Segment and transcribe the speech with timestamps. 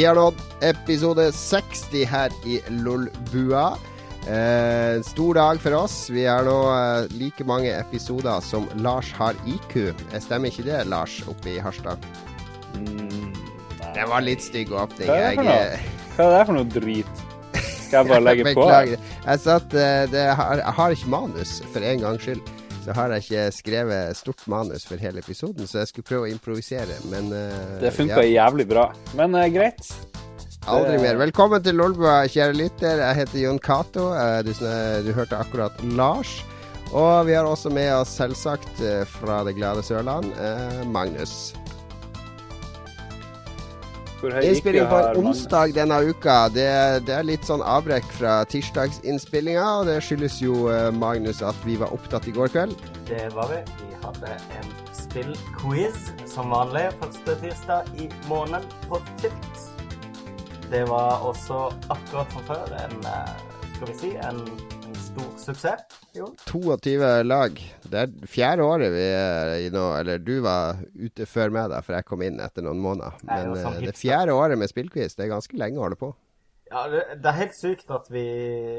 [0.00, 3.76] Vi har nådd episode 60 her i Lolbua.
[4.28, 5.96] Eh, stor dag for oss.
[6.10, 9.74] Vi har nå eh, like mange episoder som Lars har IQ.
[9.90, 12.00] Jeg stemmer ikke det, Lars, oppe i Harstad?
[12.78, 13.28] Mm,
[13.92, 15.04] det var litt stygg åpning.
[15.12, 17.22] Hva er det for noe, Jeg, er det for noe drit?
[17.60, 18.56] Skal jeg bare legge på?
[18.56, 19.12] Beklager.
[19.26, 22.56] Jeg satt, eh, det har, jeg har ikke manus, for en gangs skyld.
[22.80, 26.32] Så har jeg ikke skrevet stort manus for hele episoden, så jeg skulle prøve å
[26.32, 28.44] improvisere, men uh, Det funka ja.
[28.44, 28.86] jævlig bra.
[29.18, 29.90] Men uh, greit.
[30.70, 31.18] Aldri mer.
[31.20, 33.00] Velkommen til Lolbua, kjære lytter.
[33.04, 34.10] Jeg heter Jon Cato.
[34.16, 34.52] Uh, Du,
[35.04, 36.40] du hørte akkurat Lars.
[36.90, 38.80] Og vi har også med oss, selvsagt,
[39.12, 40.32] fra det glade Sørland,
[40.90, 41.52] Magnus.
[44.22, 46.48] Innspilling på en onsdag denne uka.
[46.52, 46.68] Det,
[47.08, 49.64] det er litt sånn avbrekk fra tirsdagsinnspillinga.
[49.80, 52.76] Og det skyldes jo, eh, Magnus, at vi var opptatt i går kveld.
[53.08, 53.60] Det var vi.
[53.80, 59.64] Vi hadde en spillquiz som vanlig første tirsdag i måneden på Tilt.
[60.70, 63.32] Det var også akkurat som før en, eh,
[63.74, 64.44] skal vi si, en
[65.10, 65.80] stor suksess.
[66.14, 66.26] jo.
[66.46, 67.60] 22 lag.
[67.82, 69.84] Det er fjerde året vi er i nå.
[69.98, 73.18] Eller du var ute før meg, da, for jeg kom inn etter noen måneder.
[73.26, 75.86] Jeg er Men sånn eh, det fjerde året med spillquiz, det er ganske lenge å
[75.86, 76.12] holde på.
[76.70, 78.22] Ja, det, det er helt sykt at vi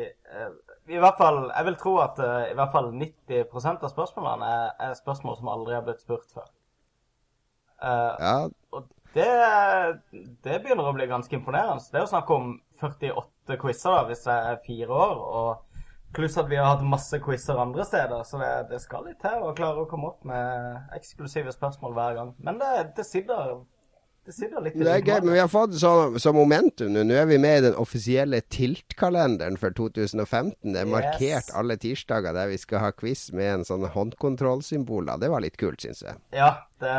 [0.07, 0.51] eh,
[0.87, 4.69] I hvert fall Jeg vil tro at eh, i hvert fall 90% av spørsmålene er,
[4.87, 6.47] er spørsmål som aldri har blitt spurt før.
[7.81, 8.35] Uh, Ja,
[8.77, 9.27] Og det,
[10.45, 11.83] det begynner å bli ganske imponerende.
[11.91, 15.19] Det er jo snakk om 48 quizer hvis det er fire år.
[15.41, 15.70] og
[16.13, 19.45] Pluss at vi har hatt masse quizer andre steder, så det, det skal litt til
[19.47, 22.33] å klare å komme opp med eksklusive spørsmål hver gang.
[22.43, 23.61] Men det, det sitter
[24.21, 27.01] det sitter litt i Det er gøy, men vi har fått sånn så momentum nå.
[27.09, 30.75] Nå er vi med i den offisielle Tilt-kalenderen for 2015.
[30.75, 30.91] Det er Yes.
[30.93, 35.09] markert alle tirsdager der vi skal ha quiz med en sånn håndkontrollsymbol.
[35.17, 36.19] Det var litt kult, syns jeg.
[36.37, 36.51] Ja,
[36.83, 36.93] det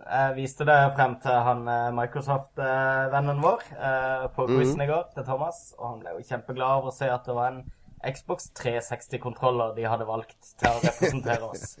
[0.00, 5.26] Jeg viste det frem til han eh, Microsoft-vennen vår eh, på quizen i går, til
[5.28, 5.74] Thomas.
[5.76, 7.60] Og han ble jo kjempeglad over å se at det var en
[8.06, 11.76] Xbox 360-kontroller de hadde valgt til å representere oss.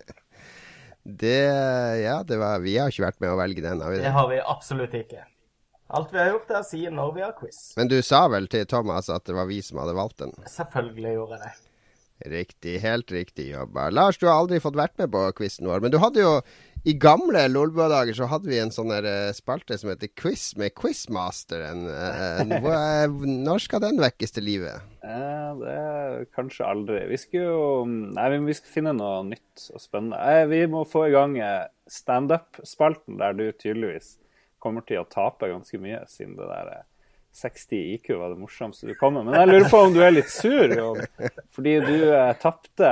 [1.02, 1.36] Det
[2.02, 4.10] Ja, det var Vi har ikke vært med å velge den, har vi Det det?
[4.12, 5.22] har vi absolutt ikke.
[5.96, 7.60] Alt vi har gjort, er å si når vi har quiz.
[7.80, 10.34] Men du sa vel til Thomas at det var vi som hadde valgt den?
[10.46, 11.54] Selvfølgelig gjorde jeg det.
[12.30, 12.74] Riktig.
[12.84, 13.88] Helt riktig jobba.
[13.90, 16.34] Lars, du har aldri fått vært med på quizen vår, men du hadde jo
[16.84, 21.82] i gamle Lolbua-dager så hadde vi en sånn eh, spalte som heter Quiz med Quizmasteren.
[21.90, 24.86] Eh, Når skal den vekkes til livet?
[25.04, 27.02] Eh, det er kanskje aldri.
[27.10, 30.20] Vi skal jo Nei, vi, skal finne noe nytt og spennende.
[30.24, 34.16] Eh, vi må få i gang eh, standup-spalten, der du tydeligvis
[34.60, 36.86] kommer til å tape ganske mye, siden det der eh,
[37.32, 39.28] 60 IQ var det morsomste du kom med.
[39.28, 40.98] Men jeg lurer på om du er litt sur, Jon,
[41.54, 42.90] fordi du eh, tapte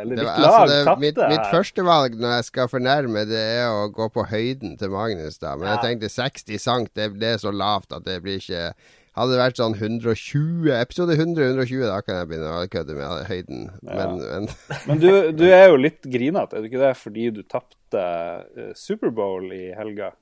[0.00, 1.02] Eller ditt lag altså, tapte.
[1.04, 5.38] mitt, mitt førstevalg når jeg skal fornærme, det er å gå på høyden til Magnus,
[5.42, 5.54] da.
[5.60, 8.70] Men jeg tenkte 60 sank, det, det er så lavt at det blir ikke
[9.14, 13.60] Hadde det vært sånn 120, episode 100-120, da kan jeg begynne å kødde med høyden.
[13.86, 14.48] Men, men
[14.90, 16.90] Men du, du er jo litt grinete, er du ikke det?
[16.98, 20.18] Fordi du tapte uh, Superbowl i helga, eh,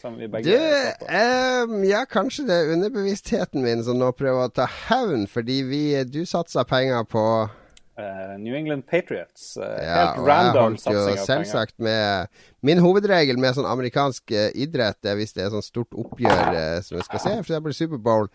[0.00, 4.52] som vi begge Du, um, ja, kanskje det er underbevisstheten min som nå prøver å
[4.52, 7.24] ta hevn, fordi vi, du satsa penger på
[7.96, 9.56] Uh, New England Patriots.
[9.56, 11.22] Uh, Ja, helt random satsing av penger.
[11.24, 12.28] selvsagt med
[12.60, 16.82] Min hovedregel med sånn amerikansk uh, idrett er hvis det er sånn stort oppgjør eh,
[16.84, 17.78] som vi skal se, f.eks.
[17.78, 18.28] Superbowl,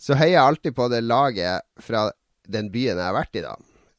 [0.00, 2.06] så heier jeg alltid på det laget fra
[2.48, 3.52] den byen jeg har vært i, da.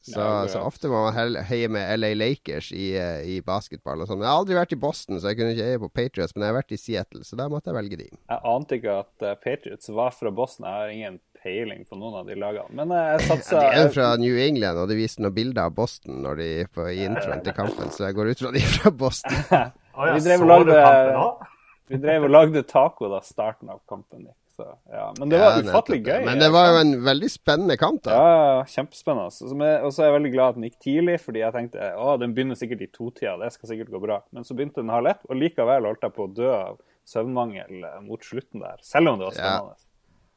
[0.04, 4.08] Så, Ja, så ofte må man heie med LA Lakers i, eh, i basketball og
[4.10, 4.20] sånn.
[4.20, 6.52] Jeg har aldri vært i Boston, så jeg kunne ikke heie på Patriots, men jeg
[6.52, 8.08] har vært i Seattle, så da måtte jeg velge de.
[8.12, 10.66] Jeg ante ikke at eh, Patriots var fra Boston.
[10.68, 12.68] Jeg har ingen peiling på noen av de lagene.
[12.76, 15.70] Men eh, jeg satsa Ja, de er fra New England, og de viste noen bilder
[15.70, 18.92] av Boston når de på, introen til kampen, så jeg går ut fra de fra
[19.04, 19.40] Boston.
[19.96, 20.78] oh, ja, Vi drev og så lagde-
[21.16, 21.50] du?
[21.94, 24.36] Vi drev og lagde taco da starten av kampen gikk.
[24.54, 25.06] Så, ja.
[25.18, 26.24] Men det var Ja, ufattelig gøy.
[26.28, 28.14] Men det var jo en veldig spennende kamp, da.
[28.14, 29.80] Ja, kjempespennende.
[29.82, 32.34] Og så er jeg veldig glad at den gikk tidlig, fordi jeg tenkte å, den
[32.36, 34.20] begynner sikkert i totida, det skal sikkert gå bra.
[34.30, 36.78] Men så begynte den halv ett, og likevel holdt jeg på å dø av
[37.10, 38.78] søvnmangel eh, mot slutten der.
[38.86, 39.56] Selv om det var Ja.
[39.56, 39.80] spennende.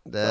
[0.08, 0.24] Det,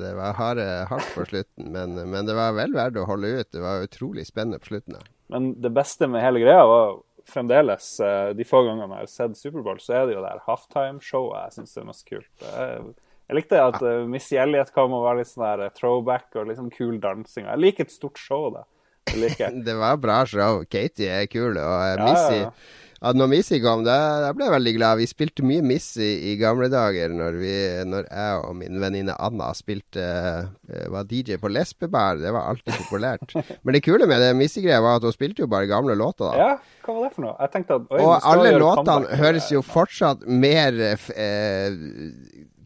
[0.00, 3.50] det var hardt på slutten, men, men det var vel verdt å holde ut.
[3.52, 4.96] Det var utrolig spennende på slutten.
[4.96, 5.02] da.
[5.28, 6.94] Men det beste med hele greia var
[7.28, 11.36] fremdeles eh, De få gangene jeg har sett Superbowl, så er det jo det halftime-showet
[11.44, 12.30] jeg syns er mest kult.
[12.40, 12.94] Jeg,
[13.30, 16.66] jeg likte at uh, Missy Elliot kom og var litt sånn der throwback og liksom
[16.74, 17.46] kul dansing.
[17.46, 18.66] Jeg liker et stort show, da.
[19.06, 19.54] Det liker.
[19.68, 20.64] Det var bra show.
[20.66, 22.88] Katie er kul, og uh, Ja, Missy ja, ja.
[23.00, 24.98] Ja, når Missy kom, da, da ble jeg veldig glad.
[25.00, 27.54] Vi spilte mye Missy i gamle dager når, vi,
[27.88, 32.20] når jeg og min venninne Anna spilte eh, var DJ på lesbebar.
[32.20, 33.32] Det var alltid populært.
[33.64, 36.28] Men det kule med det Missy-greia var at hun spilte jo bare gamle låter.
[36.28, 36.36] da.
[36.36, 37.34] Ja, hva var det for noe?
[37.40, 41.80] Jeg tenkte at oi, Og alle låtene høres jo fortsatt mer eh,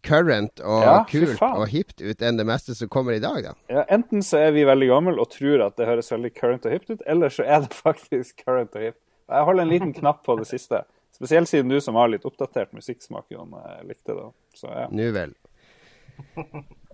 [0.05, 3.53] current og Ja, kult og hipt ut enn det meste som kommer i dag, da.
[3.71, 6.75] Ja, enten så er vi veldig gamle og tror at det høres veldig current og
[6.75, 9.01] hipt ut, eller så er det faktisk current og hipt.
[9.25, 10.83] Jeg holder en liten knapp på det siste.
[11.15, 14.27] Spesielt siden du som har litt oppdatert musikksmak, Jon, eh, likte det.
[14.59, 14.87] Så ja.
[14.91, 15.33] Nu vel.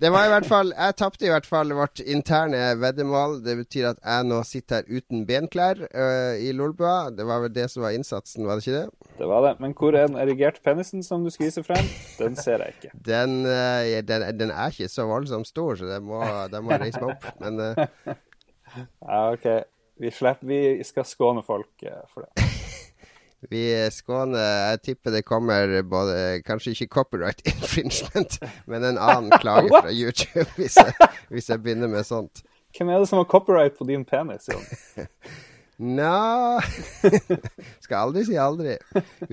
[0.02, 3.36] Det var i hvert fall Jeg tapte i hvert fall vårt interne veddemål.
[3.46, 7.12] Det betyr at jeg nå sitter her uten benklær uh, i Lolbua.
[7.14, 9.14] Det var vel det som var innsatsen, var det ikke det?
[9.20, 9.54] Det var det.
[9.62, 11.86] Men hvor er den erigert penisen som du skviser frem?
[12.18, 12.94] Den ser jeg ikke.
[13.12, 17.02] Den, uh, den, den er ikke så voldsomt stor, så den må, den må reise
[17.02, 17.30] meg opp.
[17.44, 18.18] Men uh...
[19.06, 19.46] Ja, OK.
[20.02, 22.41] Vi, slipper, vi skal skåne folk for det.
[23.50, 28.38] Vi skåner Jeg tipper det kommer både Kanskje ikke copyright infringement,
[28.70, 32.44] men en annen klage fra YouTube hvis jeg, hvis jeg begynner med sånt.
[32.78, 35.08] Hvem er det som har copyright på din penis, Jon?
[35.98, 36.62] Nja
[37.82, 38.76] Skal aldri si aldri.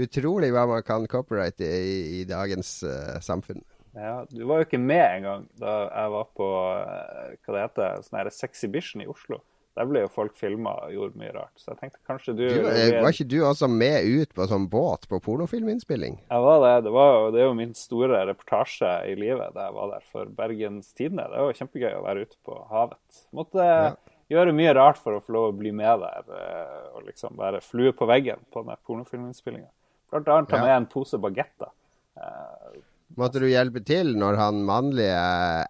[0.00, 3.60] Utrolig hva man kan copyrighte i, i dagens uh, samfunn.
[3.98, 8.02] Ja, du var jo ikke med engang da jeg var på uh, hva det heter,
[8.06, 9.42] sånn her Sexybition i Oslo.
[9.78, 11.52] Der ble jo folk filma og gjorde mye rart.
[11.60, 14.64] Så jeg tenkte kanskje du, Du, eh, var ikke du også med ut på sånn
[14.72, 16.16] båt på pornofilminnspilling?
[16.32, 16.72] Jeg var det.
[16.88, 20.06] Det, var jo, det er jo min store reportasje i livet da jeg var der
[20.10, 21.28] for Bergens Tidende.
[21.30, 23.22] Det var jo kjempegøy å være ute på havet.
[23.38, 23.68] Måtte
[24.34, 27.62] gjøre mye rart for å få lov å bli med der eh, og liksom være
[27.64, 29.70] flue på veggen på den pornofilminnspillinga.
[30.10, 30.64] Blant annet ta Ja.
[30.66, 31.70] med en pose bagetter.
[32.18, 32.80] Eh,
[33.16, 35.16] Måtte du hjelpe til når han mannlige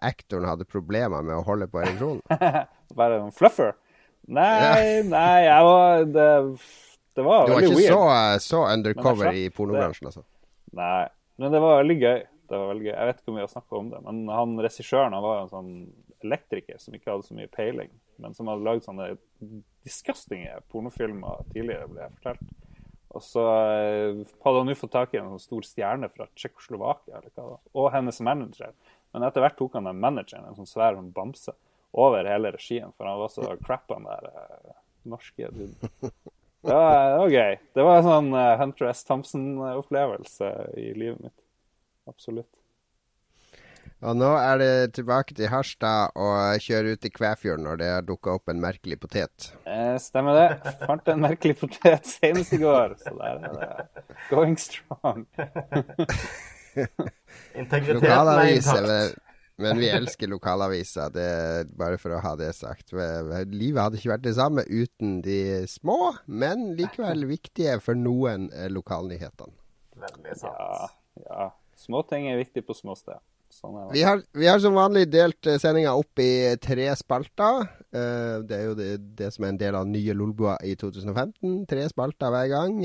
[0.03, 2.19] aktoren hadde problemer med å holde på ereksjonen?
[2.99, 3.77] Være en fluffer?
[4.29, 6.25] Nei, nei, jeg var Det,
[7.17, 7.93] det var Du var ikke weird.
[7.93, 10.25] så, så undercover i pornobransjen, altså?
[10.77, 11.07] Nei,
[11.41, 12.19] men det var veldig gøy.
[12.49, 12.93] Det var veldig gøy.
[12.93, 15.51] Jeg vet ikke om vi har snakka om det, men han regissøren han var en
[15.51, 15.73] sånn
[16.25, 19.11] elektriker som ikke hadde så mye peiling, men som hadde lagd sånne
[19.87, 22.49] disgustinge pornofilmer tidligere, ble jeg fortalt.
[23.17, 27.21] Og så eh, hadde han jo fått tak i en sånn stor stjerne fra Tsjekkoslovakia,
[27.73, 28.75] og hennes manager.
[29.15, 31.55] Men etter hvert tok han den manageren, en sånn svær sånn bamse,
[31.91, 34.77] over hele regien, for han var så crap, han der eh,
[35.09, 35.91] norske duden.
[36.59, 37.59] Det var, det var gøy.
[37.73, 39.03] Det var en sånn eh, Hunter S.
[39.07, 41.37] Thompson-opplevelse i livet mitt.
[42.09, 42.51] Absolutt.
[43.99, 48.05] Og nå er det tilbake til Harstad og kjøre ut i Kvæfjord når det har
[48.07, 49.49] dukka opp en merkelig potet.
[49.67, 50.75] Eh, stemmer det.
[50.85, 55.25] Fant en merkelig potet senest i går, så der er det going strong.
[57.59, 59.19] Integriteten er intakt.
[59.59, 61.11] Men, vi elsker lokalaviser.
[61.13, 62.93] Det er bare for å ha det sagt.
[62.93, 65.39] Livet hadde ikke vært det samme uten de
[65.69, 69.55] små, men likevel viktige for noen eh, lokalnyhetene.
[69.99, 70.55] Veldig sant.
[70.59, 71.49] Ja, ja.
[71.79, 73.21] Småting er viktig på små steder.
[73.49, 73.77] Sånn.
[73.91, 77.63] Vi har, vi har som vanlig delt eh, sendinga opp i tre spalter.
[77.89, 78.89] Eh, det er jo det,
[79.19, 81.63] det som er en del av nye Lolbua i 2015.
[81.69, 82.83] Tre spalter hver gang.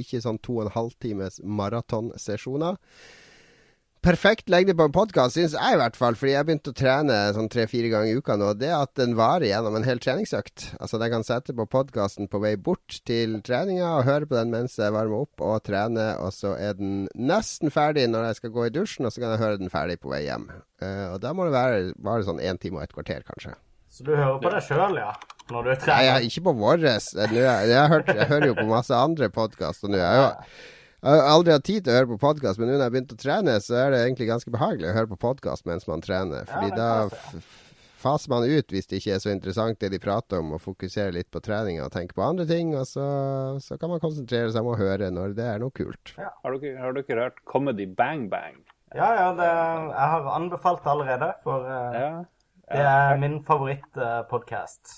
[0.00, 2.78] Ikke sånn to og en halv times maratonsesjoner.
[4.00, 6.14] Perfekt lengde på en podkast, syns jeg i hvert fall.
[6.16, 8.46] Fordi jeg begynte å trene sånn tre-fire ganger i uka nå.
[8.56, 10.70] Det at den varer gjennom en hel treningsøkt.
[10.80, 14.54] Altså Jeg kan sette på podkasten på vei bort til treninga og høre på den
[14.54, 16.16] mens jeg varmer opp og trener.
[16.24, 19.34] Og så er den nesten ferdig når jeg skal gå i dusjen, og så kan
[19.36, 20.48] jeg høre den ferdig på vei hjem.
[20.80, 23.52] Uh, og da må det være, bare sånn én time og et kvarter, kanskje.
[23.92, 25.12] Så du hører på deg sjøl, ja?
[25.50, 26.04] Når du Nei, trener?
[26.08, 27.12] jeg, ikke på våres.
[27.12, 29.98] Jeg, er- Jeg, jeg hører jo på masse andre podkaster nå.
[30.00, 30.28] Jeg jo
[31.00, 32.94] jeg har aldri hatt tid til å høre på podkast, men nå når jeg har
[32.96, 36.02] begynt å trene, så er det egentlig ganske behagelig å høre på podkast mens man
[36.04, 36.44] trener.
[36.50, 37.40] Fordi ja, da
[38.00, 41.12] faser man ut hvis det ikke er så interessant det de prater om, og fokuserer
[41.16, 42.74] litt på treninga og tenker på andre ting.
[42.78, 43.04] Og så,
[43.60, 46.14] så kan man konsentrere seg om å høre når det er noe kult.
[46.16, 48.60] Har dere, har dere hørt Comedy Bang Bang?
[48.96, 52.12] Ja, ja, det, jeg har anbefalt det allerede, for eh, Ja.
[52.70, 54.96] det er min favorittpodkast.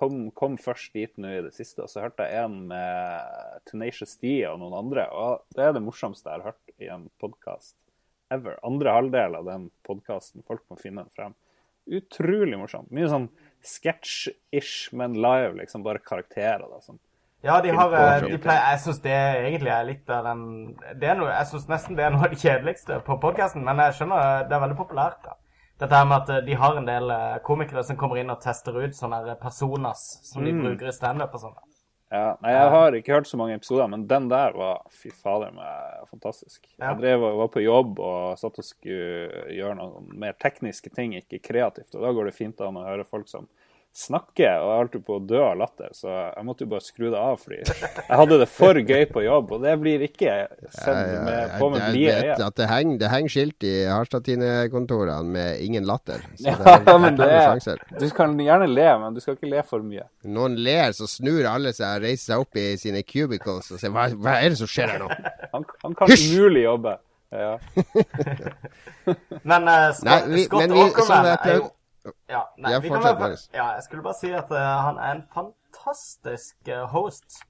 [0.00, 4.14] Kom, kom først dit nå i det siste, og så hørte jeg en med Tenacious
[4.22, 5.04] D og noen andre.
[5.12, 7.76] Og det er det morsomste jeg har hørt i en podkast
[8.32, 8.56] ever.
[8.64, 10.46] Andre halvdel av den podkasten.
[10.48, 11.36] Folk må finne den frem.
[11.90, 12.88] Utrolig morsomt.
[12.94, 13.28] Mye sånn
[13.66, 15.84] sketsj-ish, men live, liksom.
[15.84, 16.64] Bare karakterer.
[16.64, 17.00] Da, sånn.
[17.44, 20.42] Ja, de har eh, de pleier, Jeg syns det egentlig er litt av den
[21.00, 23.80] det er noe, Jeg syns nesten det er noe av det kjedeligste på podkasten, men
[23.86, 25.22] jeg skjønner det er veldig populært.
[25.24, 25.36] da.
[25.80, 28.40] Dette her med at eh, de har en del eh, komikere som kommer inn og
[28.42, 31.58] tester ut sånne her personas som de bruker i standup og sånn.
[32.10, 35.52] Ja, nei, Jeg har ikke hørt så mange episoder, men den der var fy fader
[35.54, 36.64] meg fantastisk.
[36.74, 36.88] Ja.
[36.88, 41.14] Jeg drev og var på jobb og satt og skulle gjøre noen mer tekniske ting,
[41.14, 41.94] ikke kreativt.
[41.94, 43.46] Og da går det fint an å høre folk som
[43.92, 47.08] snakker, og jeg holdt på å dø av latter, så jeg måtte jo bare skru
[47.10, 50.34] det av, fordi jeg hadde det for gøy på jobb, og det blir ikke
[50.76, 52.46] sendt med, på med jeg blide vet øyne.
[52.46, 56.22] at det henger, heng skilt i Harstad-Tine-kontorene med 'ingen latter'.
[56.38, 59.50] Så Ja, det er, men det er du kan gjerne le, men du skal ikke
[59.50, 60.06] le for mye.
[60.24, 63.90] Noen ler, så snur alle seg og reiser seg opp i sine cubicles og sier
[63.90, 65.08] hva, hva er det som skjer her nå?
[65.52, 66.30] Han, han kan Hysj!
[66.38, 66.96] umulig jobbe.
[67.32, 67.58] Ja.
[69.42, 71.70] Men uh, Scott, Nei, vi- Scott men vi- Åkerman er jo
[72.28, 75.14] ja, nei, jeg, vi kan være- ja, jeg skulle bare si at uh, han er
[75.18, 77.42] en fantastisk uh, host.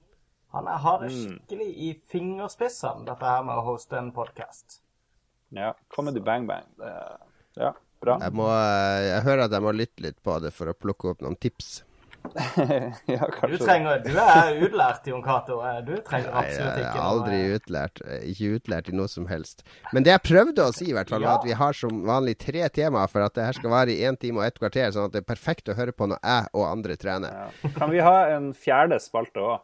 [0.53, 1.19] Han er, har det Mm.
[1.39, 4.81] skikkelig i fingerspissene, dette her med å hoste en podkast.
[5.51, 5.73] ja.
[5.95, 6.65] Comedy Bang Bang.
[6.77, 7.17] Det er,
[7.57, 8.17] ja, bra.
[8.19, 11.09] Jeg, må, eh, jeg hører at jeg må lytte litt på det for å plukke
[11.11, 11.83] opp noen tips.
[13.11, 15.57] ja, Du, trenger, du er utlært, Jon Cato.
[15.65, 18.01] Eh, Du trenger Nei, absolutt jeg er aldri noe utlært.
[18.05, 19.63] eh, Ikke utlært i noe som helst.
[19.91, 21.39] Men det jeg prøvde å si, i hvert fall, var Ja.
[21.41, 24.17] at vi har som vanlig tre temaer for at det her skal vare i én
[24.19, 26.65] time og ett kvarter, sånn at det er perfekt å høre på når jeg og
[26.69, 27.31] andre trener.
[27.63, 27.69] Ja.
[27.77, 29.59] Kan vi ha en fjerde spalte òg?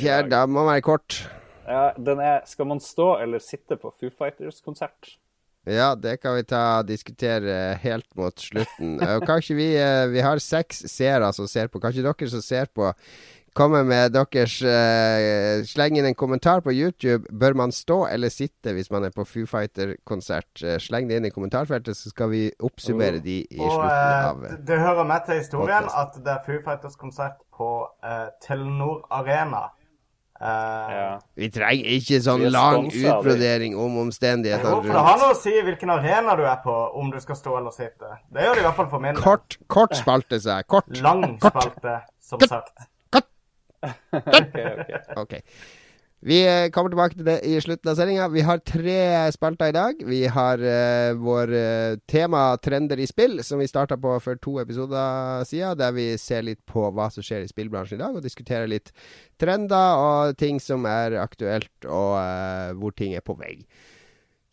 [0.00, 1.20] Fjerde, da må være kort.
[1.66, 5.16] ja, den er Skal man stå eller sitte på Foo Fighters-konsert?
[5.66, 9.00] Ja, det kan vi ta diskutere helt mot slutten.
[9.02, 11.80] Og kanskje vi eh, Vi har seks seere som ser på.
[11.82, 12.92] Kanskje dere som ser på,
[13.56, 17.24] kommer med deres uh, Sleng inn en kommentar på YouTube.
[17.32, 20.62] Bør man stå eller sitte hvis man er på Foo Fighter-konsert?
[20.62, 24.28] Eh, Sleng det inn i kommentarfeltet, så skal vi oppsummere de i Og slutten eh,
[24.28, 27.70] av det- det hører med til historien at det er Foo Fighters-konsert på
[28.04, 29.70] uh, Telenor Arena.
[30.40, 31.18] Ja.
[31.38, 34.90] Vi trenger ikke sånn lang utbrodering om omstendighetene rundt.
[34.92, 37.72] det har noe å si hvilken arena du er på, om du skal stå eller
[37.76, 38.18] sitte.
[38.32, 39.22] Det gjør det i hvert fall for min del.
[39.22, 40.66] Kort, kort spalte seg.
[40.68, 40.92] Kort.
[41.00, 42.74] Lang spalte, som sagt.
[43.86, 45.16] Ok, ok.
[45.20, 45.34] Ok.
[46.26, 48.24] Vi eh, kommer tilbake til det i slutten av sendinga.
[48.34, 48.98] Vi har tre
[49.30, 50.00] spalter i dag.
[50.08, 54.56] Vi har uh, vår uh, tema 'Trender i spill', som vi starta på for to
[54.58, 55.78] episoder siden.
[55.78, 58.90] Der vi ser litt på hva som skjer i spillbransjen i dag, og diskuterer litt
[59.38, 63.60] trender og ting som er aktuelt, og uh, hvor ting er på vei.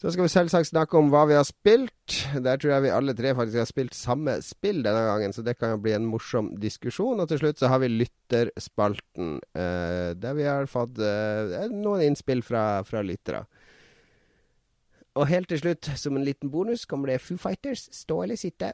[0.03, 2.15] Så skal vi selvsagt snakke om hva vi har spilt.
[2.43, 5.55] Der tror jeg vi alle tre faktisk har spilt samme spill denne gangen, så det
[5.55, 7.21] kan jo bli en morsom diskusjon.
[7.23, 12.43] Og til slutt så har vi lytterspalten, eh, der vi har fått eh, noen innspill
[12.43, 13.45] fra, fra lyttere.
[15.13, 18.71] Og helt til slutt, som en liten bonus, kommer det Foo Fighters, stå eller sitte?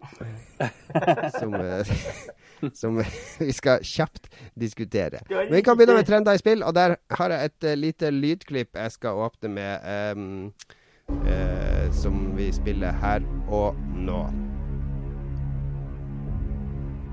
[1.40, 1.94] som, eh,
[2.82, 5.20] som vi skal kjapt diskutere.
[5.30, 8.14] Men vi kan begynne med trender i spill, og der har jeg et eh, lite
[8.16, 10.54] lydklipp jeg skal åpne med, ehm,
[11.28, 14.30] eh, som vi spiller her og nå.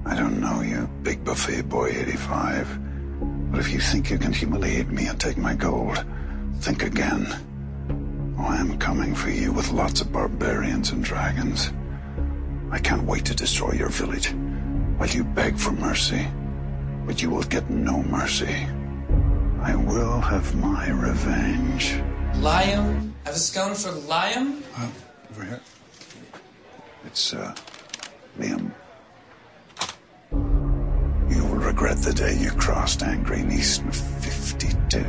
[0.06, 2.78] I don't know you, big buffet boy 85.
[3.50, 6.04] But if you think you can humiliate me and take my gold,
[6.60, 7.26] think again.
[8.38, 11.72] Oh, I am coming for you with lots of barbarians and dragons.
[12.70, 14.34] I can't wait to destroy your village
[14.98, 16.26] while you beg for mercy.
[17.06, 18.66] But you will get no mercy.
[19.62, 21.94] I will have my revenge.
[22.34, 23.15] Liam?
[23.26, 24.62] Have a scone for Liam?
[24.78, 24.88] Uh,
[25.32, 25.60] over here.
[27.06, 27.52] It's, uh,
[28.38, 28.70] Liam.
[31.30, 35.04] You will regret the day you crossed Angry Neeson 52.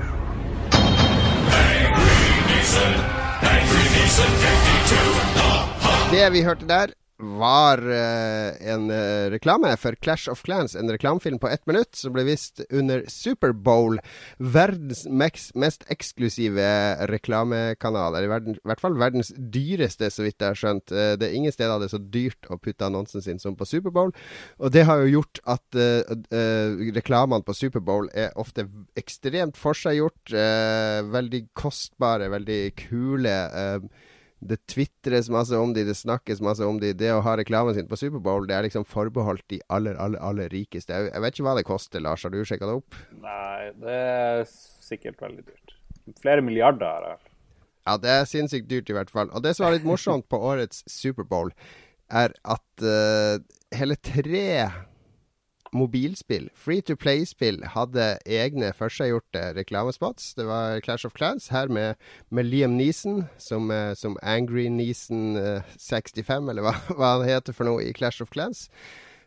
[6.12, 6.86] Det vi hørte der,
[7.18, 10.76] var eh, en eh, reklame for Clash of Clans.
[10.76, 14.00] En reklamefilm på ett minutt som ble vist under Superbowl.
[14.38, 16.68] Verdens mest eksklusive
[17.10, 18.16] reklamekanal.
[18.16, 20.94] Eller i, hvert fall verdens dyreste, så vidt jeg har skjønt.
[20.94, 23.66] Eh, det er ingen steder det er så dyrt å putte annonsen sin som på
[23.68, 24.14] Superbowl.
[24.62, 28.68] Og det har jo gjort at uh, uh, reklamene på Superbowl er ofte
[29.00, 30.34] ekstremt forseggjort.
[30.34, 33.38] Uh, veldig kostbare, veldig kule.
[33.58, 34.06] eh,
[34.40, 36.92] det tvitres masse om de, det snakkes masse om de.
[36.94, 40.52] Det å ha reklamen sin på Superbowl, det er liksom forbeholdt de aller, aller, aller
[40.54, 40.94] rikeste.
[40.94, 42.26] Jeg, jeg vet ikke hva det koster, Lars.
[42.26, 43.00] Har du sjekka det opp?
[43.24, 45.74] Nei, det er sikkert veldig dyrt.
[46.22, 47.34] Flere milliarder har jeg hørt.
[47.88, 49.32] Ja, det er sinnssykt dyrt i hvert fall.
[49.32, 51.54] Og det som var litt morsomt på årets Superbowl,
[52.08, 53.40] er at uh,
[53.76, 54.44] hele tre
[55.76, 60.34] mobilspill, free to play-spill, hadde egne førstegjorte reklamespots.
[60.38, 61.96] Det var Clash of Clans her med,
[62.30, 67.56] med Liam Neeson som, eh, som Angry Neeson eh, 65, eller hva, hva han heter
[67.58, 68.68] for noe i Clash of Clans.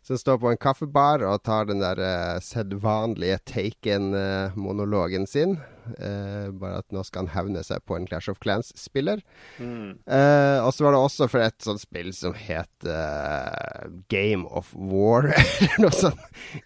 [0.02, 5.58] Som står på en kaffebar og tar den der uh, sedvanlige Taken-monologen sin.
[5.98, 9.22] Eh, bare at nå skal han hevne seg på en Clash of Clans-spiller.
[9.60, 14.72] Eh, og så var det også for et sånt spill som het eh, Game of
[14.74, 15.30] War,
[15.60, 16.20] eller noe sånn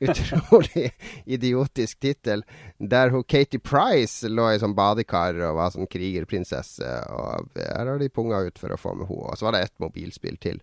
[0.04, 0.90] utrolig
[1.24, 2.44] idiotisk tittel.
[2.78, 6.90] Der hun Katie Price lå i sånn badekar og var sånn krigerprinsesse.
[7.14, 9.30] Og her har de punga ut for å få med henne.
[9.30, 10.60] Og så var det et mobilspill til.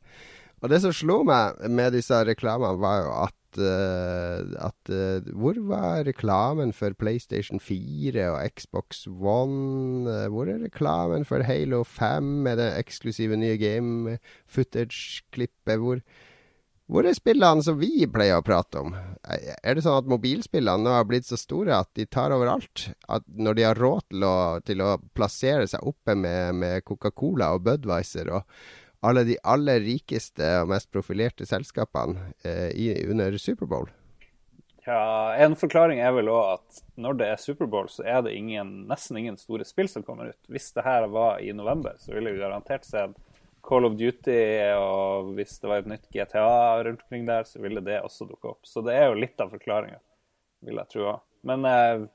[0.62, 5.58] Og det som slo meg med disse reklamene, var jo at uh, at uh, Hvor
[5.68, 10.10] var reklamen for PlayStation 4 og Xbox One?
[10.10, 15.77] Eh, hvor er reklamen for Halo 5 med det eksklusive nye game footage-klippet?
[15.77, 16.01] Hvor,
[16.86, 18.94] Hvor er spillene som vi pleier å prate om?
[19.63, 22.91] Er det sånn at mobilspillene nå har blitt så store at de tar overalt?
[23.08, 27.53] At når de har råd til å, til å plassere seg oppe med, med Coca-Cola
[27.56, 28.44] og Budwiser og
[29.01, 33.89] alle de aller rikeste og mest profilerte selskapene eh, i, under Superbowl?
[34.86, 38.88] Ja, En forklaring er vel òg at når det er Superbowl, så er det ingen,
[38.89, 40.39] nesten ingen store spill som kommer ut.
[40.50, 43.17] Hvis det her var i november, så ville vi garantert sett
[43.62, 44.39] Call of Duty,
[44.74, 48.55] og hvis det var et nytt GTA rundt omkring der, så ville det også dukke
[48.55, 48.65] opp.
[48.65, 50.00] Så det er jo litt av forklaringa,
[50.65, 51.13] vil jeg tro.
[51.46, 52.08] Men eh,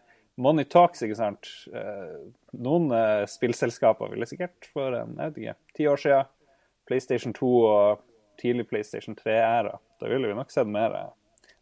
[0.42, 1.52] money talks, ikke sant.
[1.70, 2.16] Eh,
[2.58, 6.32] noen eh, spillselskaper ville sikkert for jeg vet ikke, ti år siden,
[6.88, 8.04] PlayStation 2 og
[8.40, 10.94] tidlig PlayStation 3-æra, da ville vi nok sett mer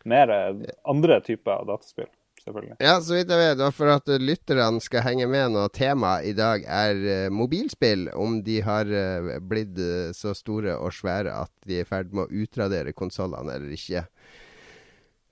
[0.05, 0.31] mer
[0.85, 2.11] andre typer dataspill.
[2.45, 2.77] selvfølgelig.
[2.83, 6.35] Ja, så vidt jeg vet, og for at lytterne skal henge med når temaet i
[6.37, 11.53] dag er uh, mobilspill, om de har uh, blitt uh, så store og svære at
[11.65, 14.05] de er i ferd med å utradere konsollene eller ikke.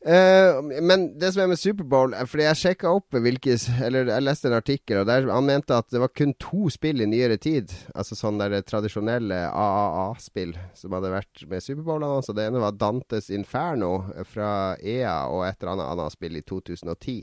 [0.03, 3.55] Uh, men det som er med Superbowl Fordi jeg sjekka opp hvilke
[3.87, 7.05] Eller jeg leste en artikkel, og der han mente at det var kun to spill
[7.05, 7.71] i nyere tid.
[7.95, 13.31] Altså sånne der tradisjonelle AAA-spill som hadde vært med Superbowl Så Det ene var Dantes
[13.31, 13.93] Inferno
[14.27, 17.17] fra EA og et eller annet annet spill i 2010.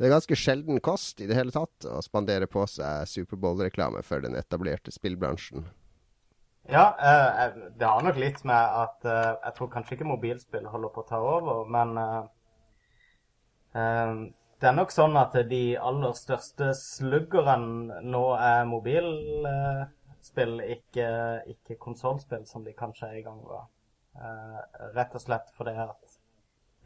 [0.00, 4.24] Det er ganske sjelden kost i det hele tatt å spandere på seg Superbowl-reklame for
[4.24, 5.68] den etablerte spillbransjen.
[6.70, 10.92] Ja, eh, det har nok litt med at eh, jeg tror kanskje ikke mobilspill holder
[10.94, 12.22] på å ta over, men eh,
[13.82, 14.14] eh
[14.62, 21.06] det er nok sånn at de aller største sluggerne nå er mobilspill, ikke,
[21.50, 23.64] ikke konsollspill, som de kanskje er i gang med.
[24.22, 24.60] Eh,
[24.94, 26.14] rett og slett fordi at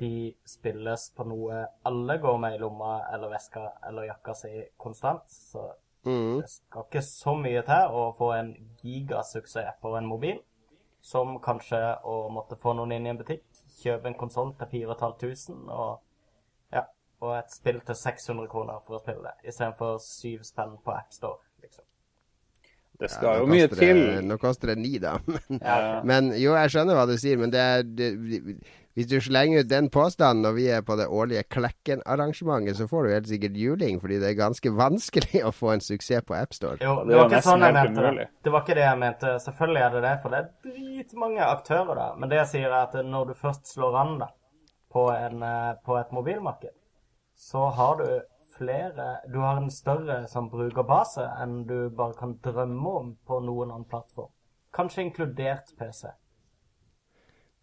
[0.01, 0.11] de
[0.49, 5.29] spilles på noe alle går med i lomma eller veska eller jakka si konstant.
[5.29, 5.69] Så
[6.07, 6.41] Mm.
[6.41, 10.39] Det skal ikke så mye til å få en gigasuksess på en mobil,
[11.03, 13.45] som kanskje å måtte få noen inn i en butikk,
[13.81, 15.99] kjøpe en konsoll til 4500 og,
[16.75, 16.85] ja,
[17.23, 21.43] og et spill til 600 kroner for å spille det, istedenfor syv spenn på AppStore.
[23.01, 23.99] Det skal ja, jo mye det, til.
[24.25, 25.19] Nå koster det ni, da.
[25.51, 26.01] Men, Ja.
[26.05, 27.37] men, jo, jeg skjønner hva du sier.
[27.41, 28.09] Men det er det,
[28.97, 33.05] hvis du slenger ut den påstanden når vi er på det årlige Klekken-arrangementet, så får
[33.05, 36.79] du helt sikkert juling, fordi det er ganske vanskelig å få en suksess på AppStore.
[36.81, 38.27] Jo, det det er var ikke sånn jeg mente det.
[38.47, 39.35] Det var ikke det jeg mente.
[39.45, 42.17] Selvfølgelig er det det, for det er dritmange aktører der.
[42.23, 44.31] Men det jeg sier, er at når du først slår an da,
[44.97, 46.73] på, en, eh, på et mobilmarked,
[47.37, 48.07] så har du
[48.57, 53.73] flere Du har en større som brukerbase enn du bare kan drømme om på noen
[53.73, 54.33] annen plattform.
[54.77, 56.09] Kanskje inkludert PC.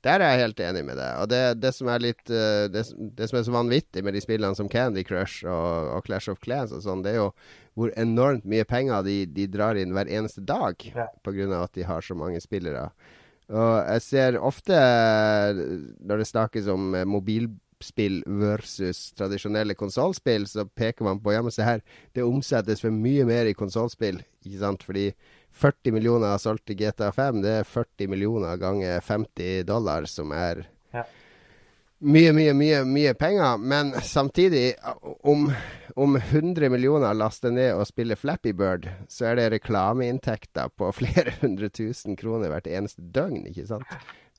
[0.04, 1.20] Der er jeg helt enig med deg.
[1.24, 2.84] Og det, det, som er litt uh, det,
[3.16, 6.42] det, som er så vanvittig med de spillene som Candy Crush og, og Clash of
[6.44, 7.30] Clans og sånn, det er jo
[7.80, 11.08] hvor enormt mye penger de, de drar inn hver eneste dag Ja.
[11.24, 11.64] pga.
[11.64, 12.90] at de har så mange spillere.
[13.54, 15.64] Og jeg ser ofte, eh,
[16.00, 17.08] når det snakkes om eh,
[17.84, 21.82] mobilspill versus tradisjonelle konsollspill, så peker man på ja, men se her,
[22.14, 24.22] det omsettes for mye mer i konsollspill.
[24.86, 25.12] Fordi
[25.52, 30.66] 40 millioner solgt til GTA 5, det er 40 millioner ganger 50 dollar, som er
[30.94, 31.04] Ja.
[32.00, 33.58] mye, mye, mye mye penger.
[33.58, 34.76] Men samtidig,
[35.24, 35.52] om,
[35.96, 41.34] om 100 millioner laster ned og spiller Flappy Bird, så er det reklameinntekter på flere
[41.42, 43.88] hundre tusen kroner hvert eneste døgn, ikke sant?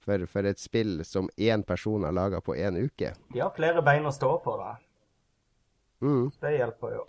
[0.05, 3.15] For, for et spill som én person har laga på én uke.
[3.33, 4.75] De har flere bein å stå på, da.
[6.05, 6.29] Mm.
[6.41, 7.05] Det hjelper jo.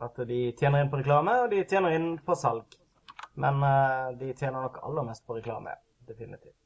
[0.00, 2.78] At de tjener inn på reklame, og de tjener inn på salg.
[3.40, 5.76] Men uh, de tjener nok aller mest på reklame.
[6.08, 6.56] Definitivt.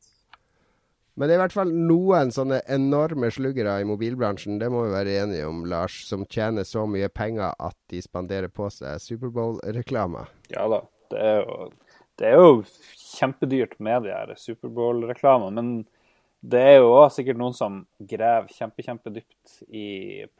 [1.15, 4.95] Men det er i hvert fall noen sånne enorme sluggere i mobilbransjen, det må vi
[4.97, 10.25] være enige om, Lars, som tjener så mye penger at de spanderer på seg Superbowl-reklame.
[10.55, 10.83] Ja da.
[11.13, 11.69] Det er jo,
[12.19, 12.57] det er jo
[13.15, 15.55] kjempedyrt med de her Superbowl-reklamene.
[15.55, 15.71] Men
[16.45, 19.87] det er jo også sikkert noen som graver kjempe, kjempedypt i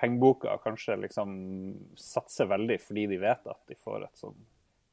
[0.01, 0.53] pengeboka.
[0.53, 1.31] og Kanskje liksom
[1.97, 4.37] satser veldig fordi de vet at de får et sånn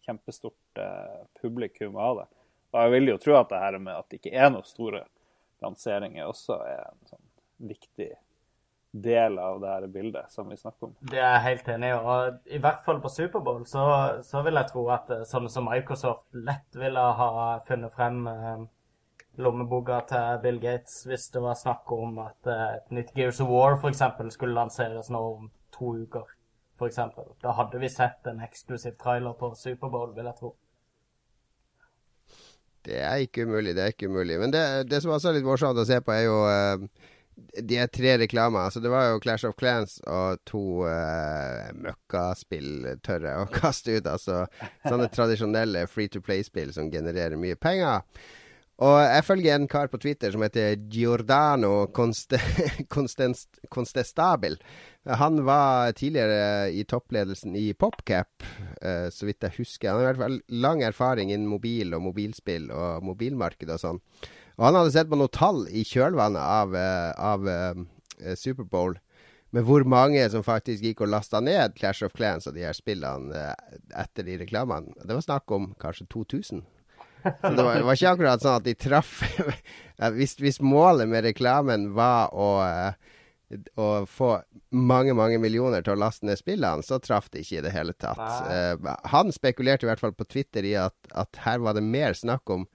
[0.06, 2.28] kjempestort eh, publikum av det.
[2.72, 5.04] Og jeg vil jo tro at det her med at det ikke er noen store
[5.62, 7.28] lanseringer, også er en sånn
[7.72, 8.10] viktig
[8.92, 10.96] del av det her bildet som vi snakker om.
[11.00, 11.96] Det er jeg helt enig i.
[11.96, 13.86] Og i hvert fall på Superbowl så,
[14.28, 17.32] så vil jeg tro at eh, sånne som Microsoft lett ville ha
[17.68, 18.66] funnet frem eh,
[19.40, 23.52] lommeboka til Bill Gates hvis det var snakk om at eh, et nytt Gears of
[23.52, 24.04] War f.eks.
[24.36, 26.28] skulle lanseres nå om to uker.
[26.82, 27.28] For eksempel.
[27.44, 30.56] da hadde vi sett en eksklusiv trailer på Superbowl, vil jeg tro.
[32.82, 34.40] Det er ikke umulig, det er ikke umulig.
[34.42, 37.78] Men det, det som også er litt morsomt å se på, er jo uh, de
[37.80, 38.68] er tre reklamer.
[38.68, 44.10] Altså, det var jo Clash of Clans og to uh, møkkaspill tørre å kaste ut.
[44.10, 44.46] Altså
[44.86, 48.06] sånne tradisjonelle free to play-spill som genererer mye penger.
[48.82, 52.40] Og jeg følger en kar på Twitter som heter Giordano Conste.
[55.22, 58.44] Han var tidligere i toppledelsen i PopCap,
[58.82, 59.92] uh, så vidt jeg husker.
[59.92, 64.00] Han har i hvert fall lang erfaring innen mobil og mobilspill og mobilmarked og sånn.
[64.58, 68.98] Og han hadde sett på noen tall i kjølvannet av, eh, av eh, Superbowl
[69.52, 72.76] med hvor mange som faktisk gikk og lasta ned Clash of Clans og de her
[72.76, 74.96] spillene eh, etter de reklamene.
[75.04, 76.62] Det var snakk om kanskje 2000.
[77.22, 79.20] Så det var, det var ikke akkurat sånn at de traff
[80.18, 84.32] hvis, hvis, målet med reklamen var å, eh, å, få
[84.72, 87.94] mange, mange millioner til å laste ned spillene, så traff de ikke i det hele
[87.94, 88.24] tatt.
[88.48, 88.96] Nei.
[89.12, 92.50] han spekulerte i hvert fall på Twitter i at, at her var det mer snakk
[92.56, 92.66] om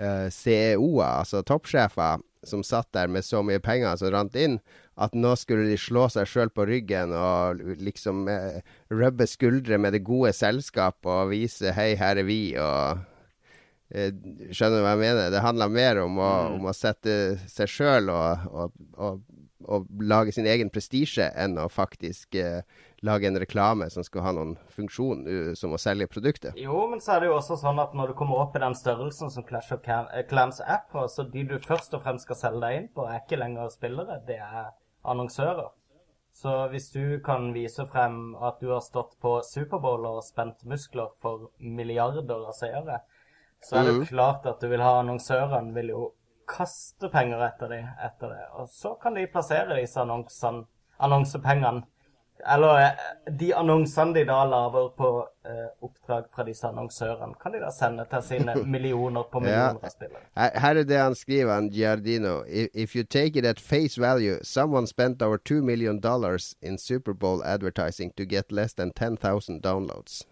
[0.00, 4.60] uh, CEO-er, altså toppsjefer, som satt der med så mye penger som rant inn,
[4.96, 8.62] at nå skulle de slå seg sjøl på ryggen og liksom uh,
[8.94, 14.10] rubbe skuldre med det gode selskap og vise 'hei, her er vi', og uh,
[14.50, 15.30] Skjønner du hva jeg mener?
[15.30, 16.54] Det handla mer om å, mm.
[16.58, 17.12] om å sette
[17.50, 19.20] seg sjøl og, og, og,
[19.66, 22.62] og, lage sin egen prestisje enn å faktisk eh,
[23.06, 26.56] lage en reklame som skal ha noen funksjon, uh, som å selge produktet.
[26.58, 28.76] Jo, men så er det jo også sånn at når du kommer opp i den
[28.78, 29.82] størrelsen som Clash of
[30.30, 33.40] Clans på, så de du først og fremst skal selge deg inn på, er ikke
[33.40, 34.70] lenger spillere, det er
[35.06, 35.74] annonsører.
[36.36, 41.14] Så hvis du kan vise frem at du har stått på Superbowl og spent muskler
[41.22, 42.98] for milliarder av seere,
[43.64, 44.04] så er det mm.
[44.10, 46.02] klart at du vil ha annonsørene vil jo
[46.46, 48.44] kaste penger etter dem etter det.
[48.60, 50.64] Og så kan de plassere disse annonsene,
[51.02, 51.84] annonsepengene
[52.52, 52.90] eller eh,
[53.38, 55.08] de annonsene de da lager på
[55.48, 59.90] eh, oppdrag fra disse annonsørene, kan de da sende til sine millioner på millioner ja.
[59.90, 60.22] spillere.
[60.36, 62.42] Her, her, er det han skriver, han Giardino.
[62.74, 67.42] If, you take it at face value, someone spent over two million dollars in Superbowl
[67.44, 70.22] advertising to get less than 10,000 downloads.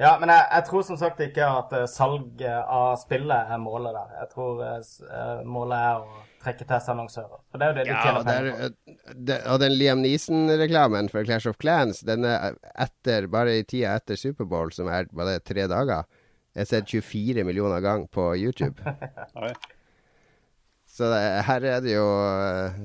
[0.00, 3.94] Ja, men jeg, jeg, tror som sagt ikke at salget salg av spillet er målet
[3.94, 4.14] der.
[4.20, 7.42] Jeg tror uh, målet er å trekke til seg annonsører.
[7.50, 8.96] For det er jo det de ja, tjener penger på.
[9.30, 13.94] Det, og den Liam Neeson-reklamen for Clash of Clans, den er etter, bare i tida
[14.00, 16.08] etter Superbowl, som er bare tre dager,
[16.54, 18.82] jeg har sett 24 millioner ganger på YouTube.
[20.94, 22.04] Så det, her er det jo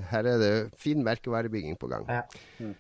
[0.10, 2.08] Her er det fin merkevarebygging på gang.
[2.10, 2.24] Ja.
[2.58, 2.74] Mm.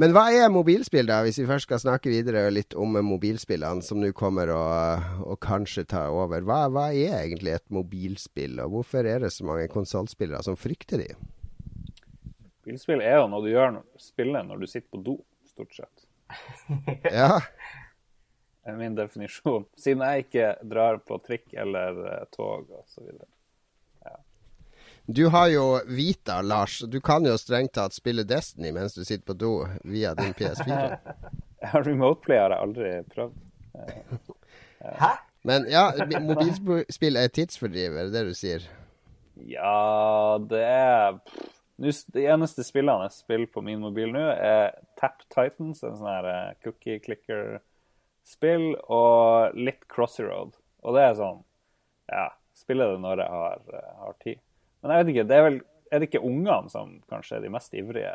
[0.00, 4.00] Men hva er mobilspill, da, hvis vi først skal snakke videre litt om mobilspillene som
[4.00, 6.40] nå kommer og, og, kanskje tar over.
[6.48, 11.04] Hva, hva, er egentlig et mobilspill, og hvorfor er det så mange konsollspillere som frykter
[11.04, 11.10] de?
[12.62, 15.18] Mobilspill er jo noe du gjør spiller når du sitter på do,
[15.52, 16.08] stort sett.
[17.12, 17.42] ja.
[18.62, 19.68] Det er min definisjon.
[19.76, 23.10] Siden jeg ikke drar på trikk eller uh, tog osv.
[25.06, 26.78] Du har jo Vita, Lars.
[26.78, 29.52] Du kan jo strengt tatt spille Destiny mens du sitter på do
[29.84, 30.98] via din PS4.
[31.86, 33.34] Remoteplay har jeg aldri prøvd.
[35.02, 35.10] Hæ?
[35.42, 35.88] Men ja,
[36.22, 38.66] mobilspill er tidsfordriv, er det det du sier?
[39.48, 41.18] Ja, det er
[41.82, 46.28] De eneste spillene jeg spiller på min mobil nå, er Tap Titans, en sånn her
[46.30, 50.54] eh, cookie clicker-spill, og litt Crossy Road.
[50.86, 51.42] Og det er sånn
[52.12, 54.42] Ja, spiller det når jeg har, eh, har tid.
[54.82, 55.60] Men jeg vet ikke, det er vel
[55.92, 58.12] er det ikke ungene som kanskje er de mest ivrige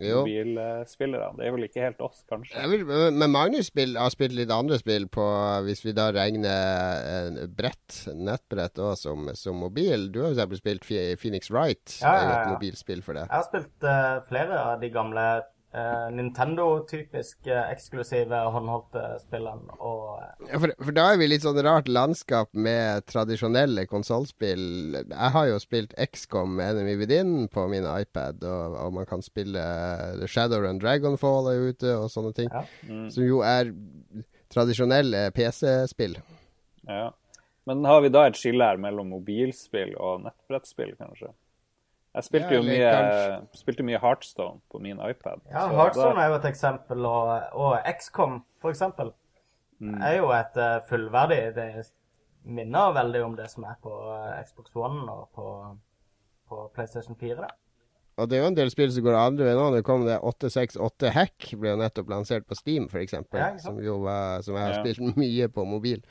[0.00, 1.38] mobilspillerne?
[1.38, 2.64] Det er vel ikke helt oss, kanskje?
[2.72, 5.26] Vil, men Magnus spill, har spilt litt andre spill på,
[5.66, 10.08] hvis vi da regner brett, nettbrett òg som, som, mobil.
[10.10, 12.34] Du har jo spilt Phoenix Wright, ja, ja, ja.
[12.34, 13.28] et mobilspill for det.
[13.28, 15.26] Jeg har spilt uh, flere av de gamle
[15.70, 19.76] Nintendo-typisk uh, eksklusive håndholdte spillene.
[19.78, 24.64] Og, uh, ja, for, for, da er vi litt sånn rart landskap med tradisjonelle konsollspill.
[24.98, 29.62] Jeg har jo spilt XCOM Enemy Within på min iPad, og, og man kan spille
[30.18, 32.50] The and Dragonfall er ute, og sånne ting.
[32.50, 32.66] Ja.
[32.90, 33.06] Mm.
[33.14, 33.70] Som jo er
[34.50, 36.18] tradisjonelle PC-spill.
[36.90, 37.12] Ja.
[37.70, 41.30] Men har vi da et skille her mellom mobilspill og nettbrettspill, kanskje?
[42.14, 42.90] Jeg spilte jo mye,
[43.54, 45.44] spilte mye Heartstone på min iPad.
[45.50, 46.24] Ja, Heartstone da...
[46.24, 49.12] er jo et eksempel, og, og XCOM for eksempel
[49.78, 50.00] mm.
[50.02, 51.68] er jo et uh, fullverdig Det
[52.50, 55.46] minner veldig om det som er på uh, Xbox One og på,
[56.50, 57.36] på PlayStation 4.
[57.44, 57.52] da.
[58.20, 59.78] Og det er jo en del spill som går andre veien òg.
[59.78, 63.16] Det kom det 868 Hack, ble jo nettopp lansert på Steam, f.eks.
[63.16, 64.82] Ja, som, som jeg har ja.
[64.82, 66.02] spilt mye på mobil.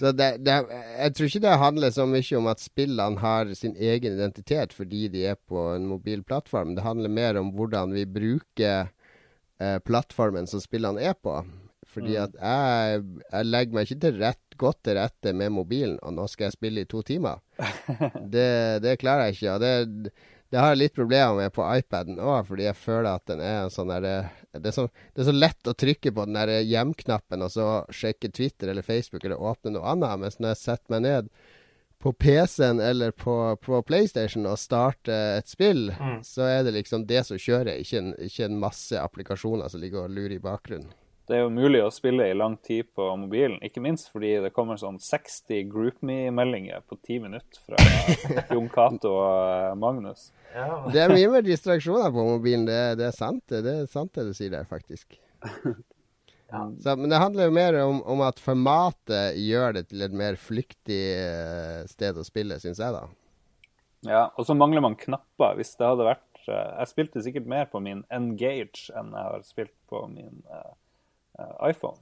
[0.00, 3.76] Så det, det, jeg tror ikke det handler så mye om at spillene har sin
[3.76, 6.74] egen identitet fordi de er på en mobil plattform.
[6.76, 8.88] Det handler mer om hvordan vi bruker
[9.60, 11.38] eh, plattformen som spillene er på.
[11.86, 12.22] Fordi mm.
[12.24, 16.26] at jeg, jeg, legger meg ikke til rett, godt til rette med mobilen, og nå
[16.28, 17.40] skal jeg spille i to timer.
[18.34, 18.48] det,
[18.84, 19.54] det klarer jeg ikke.
[19.54, 20.16] og det
[20.50, 23.68] det har jeg litt problemer med på iPaden òg, fordi jeg føler at den er
[23.74, 27.50] sånn der det, så, det, er så lett å trykke på den der hjem-knappen og
[27.52, 30.20] så sjekke Twitter eller Facebook eller åpne noe annet.
[30.22, 31.32] Mens når jeg setter meg ned
[31.98, 36.20] på PC-en eller på, på PlayStation og starter et spill, Mm.
[36.22, 40.04] så er det liksom det som kjører, ikke en, ikke en masse applikasjoner som ligger
[40.04, 40.92] og lurer i bakgrunnen.
[41.26, 44.52] Det er jo mulig å spille i lang tid på mobilen, ikke minst fordi det
[44.54, 47.80] kommer sånn 60 GroupMe-meldinger på ti minutter fra
[48.54, 50.28] Jon Cato og eh, Magnus.
[50.54, 53.64] Ja, Det er mye mer distraksjoner på mobilen, det, det er sant det.
[53.66, 55.18] Det er sant det du sier der, faktisk.
[56.78, 60.38] Så, men det handler jo mer om, om at formatet gjør det til et mer
[60.38, 63.02] flyktig eh, sted å spille, syns jeg, da.
[64.06, 65.56] Ja, og så mangler man knapper.
[65.58, 69.42] Hvis det hadde vært eh, Jeg spilte sikkert mer på min Engage enn jeg har
[69.42, 70.74] spilt på min eh,
[71.70, 71.98] iPhone,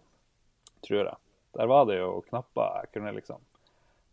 [0.87, 1.17] tror jeg.
[1.55, 3.43] Der var det jo knapper jeg kunne liksom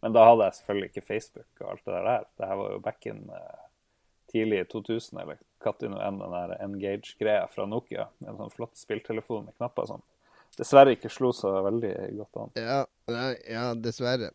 [0.01, 2.23] Men da hadde jeg selvfølgelig ikke Facebook og alt det der.
[2.37, 3.59] Det her var jo back in uh,
[4.31, 8.07] tidlig 2000, eller når enn den der Engage-greia fra Nokia.
[8.25, 10.01] En sånn flott spilltelefon med knapper som
[10.57, 12.55] dessverre ikke slo så veldig godt an.
[12.57, 12.79] Ja,
[13.45, 14.31] ja dessverre.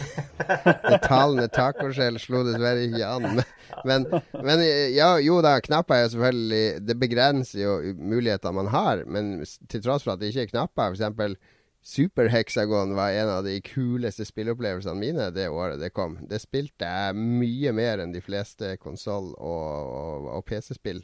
[0.90, 3.42] Det talende tacoskjell slo dessverre ikke an.
[3.86, 4.06] Men,
[4.42, 4.64] men,
[4.96, 9.04] ja, jo da, knapper er jo selvfølgelig Det begrenser jo mulighetene man har.
[9.06, 9.38] Men
[9.70, 11.38] til tross for at det ikke er knapper, f.eks.
[11.80, 16.18] Superhexagon var en av de kuleste spilleopplevelsene mine det året det kom.
[16.28, 21.00] Det spilte jeg mye mer enn de fleste konsoll- og, og, og PC-spill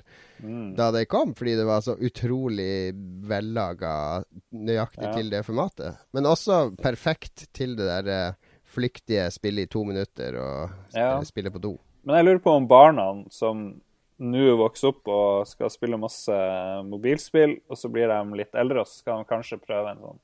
[0.77, 2.93] da det kom, fordi det var så utrolig
[3.25, 3.95] vellaga
[4.53, 5.15] nøyaktig Ja.
[5.17, 5.97] til det formatet.
[6.13, 8.46] Men også perfekt til det der eh,
[8.77, 11.17] flyktige spille i to minutter og Ja.
[11.25, 11.75] spille på do.
[12.07, 13.67] Men jeg lurer på om barna som
[14.19, 16.33] nå vokser opp og skal spille masse
[16.89, 20.21] mobilspill, og så blir de litt eldre, og så skal de kanskje prøve en sånn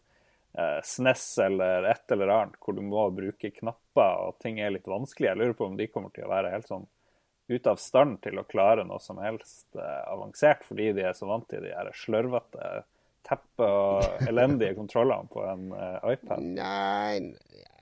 [0.57, 4.89] eh, SNES eller et eller annet hvor du må bruke knapper og ting er litt
[4.89, 5.29] vanskelig.
[5.33, 6.87] Jeg lurer på om de kommer til å være helt sånn
[7.53, 11.29] ute av stand til å klare noe som helst eh, avansert, fordi de er så
[11.29, 12.85] vant til de her slørvete
[13.29, 16.47] teppe og elendige kontrollene på en eh, iPad.
[16.57, 17.35] Nei,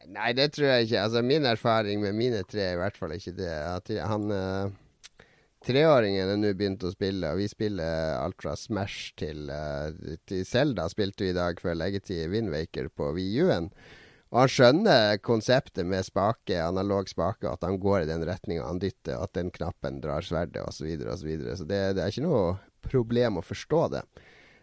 [0.09, 1.03] nei, det tror jeg ikke.
[1.07, 3.51] Altså Min erfaring med mine tre er i hvert fall ikke det.
[3.51, 4.73] At han uh,
[5.67, 10.89] Treåringen er nå begynt å spille, og vi spiller alt fra Smash til, uh, Zelda
[10.89, 13.69] spilte vi i dag før leggetid, Windwaker på VU-en.
[14.31, 18.79] Og han skjønner konseptet med spake, analog spake, at han går i den retninga han
[18.79, 20.79] dytter, at den knappen drar sverdet osv.
[20.79, 21.57] Så, videre, og så, videre.
[21.59, 22.45] så det, det er ikke noe
[22.87, 24.05] problem å forstå det.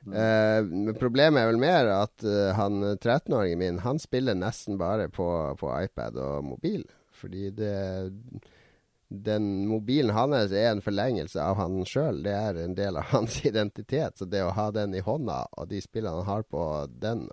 [0.06, 5.10] Eh, men problemet er vel mer at uh, han 13-åringen min Han spiller nesten bare
[5.12, 5.28] på,
[5.60, 6.86] på iPad og mobil.
[7.12, 8.14] Fordi det
[9.08, 12.22] Den mobilen hans er en forlengelse av han sjøl.
[12.24, 14.20] Det er en del av hans identitet.
[14.20, 17.28] Så det å ha den i hånda, og de spillene han har på den,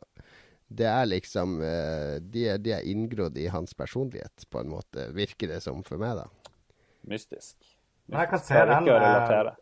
[0.74, 5.11] det er liksom uh, De er, de er inngrodd i hans personlighet, på en måte,
[5.14, 6.50] virker det som for meg, da.
[7.11, 7.59] Mystisk.
[8.09, 9.55] Men jeg kan se den, ikke å eh, relatere.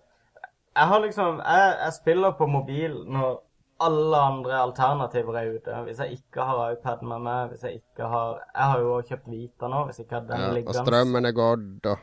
[0.77, 3.41] Jeg har liksom jeg, jeg spiller på mobil når
[3.83, 5.79] alle andre alternativer er ute.
[5.89, 9.31] Hvis jeg ikke har iPad med meg, hvis jeg ikke har Jeg har jo kjøpt
[9.33, 11.99] Vita nå, hvis jeg ikke har den Ja, og strømmen er gått, og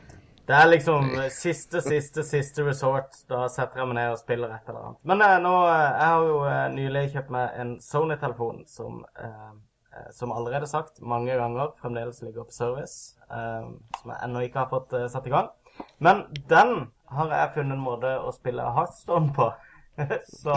[0.50, 3.16] Det er liksom siste, siste, siste resort.
[3.30, 5.00] Da setter jeg meg ned og spiller et eller annet.
[5.06, 9.52] Men eh, nå eh, Jeg har jo eh, nylig kjøpt meg en Sony-telefon som eh,
[9.94, 13.16] eh, som allerede sagt mange ganger fremdeles ligger på service.
[13.30, 15.48] eh, som jeg ennå ikke har fått eh, satt i gang.
[15.98, 19.50] Men den har jeg funnet en måte å spille Heartstone på.
[20.42, 20.56] så,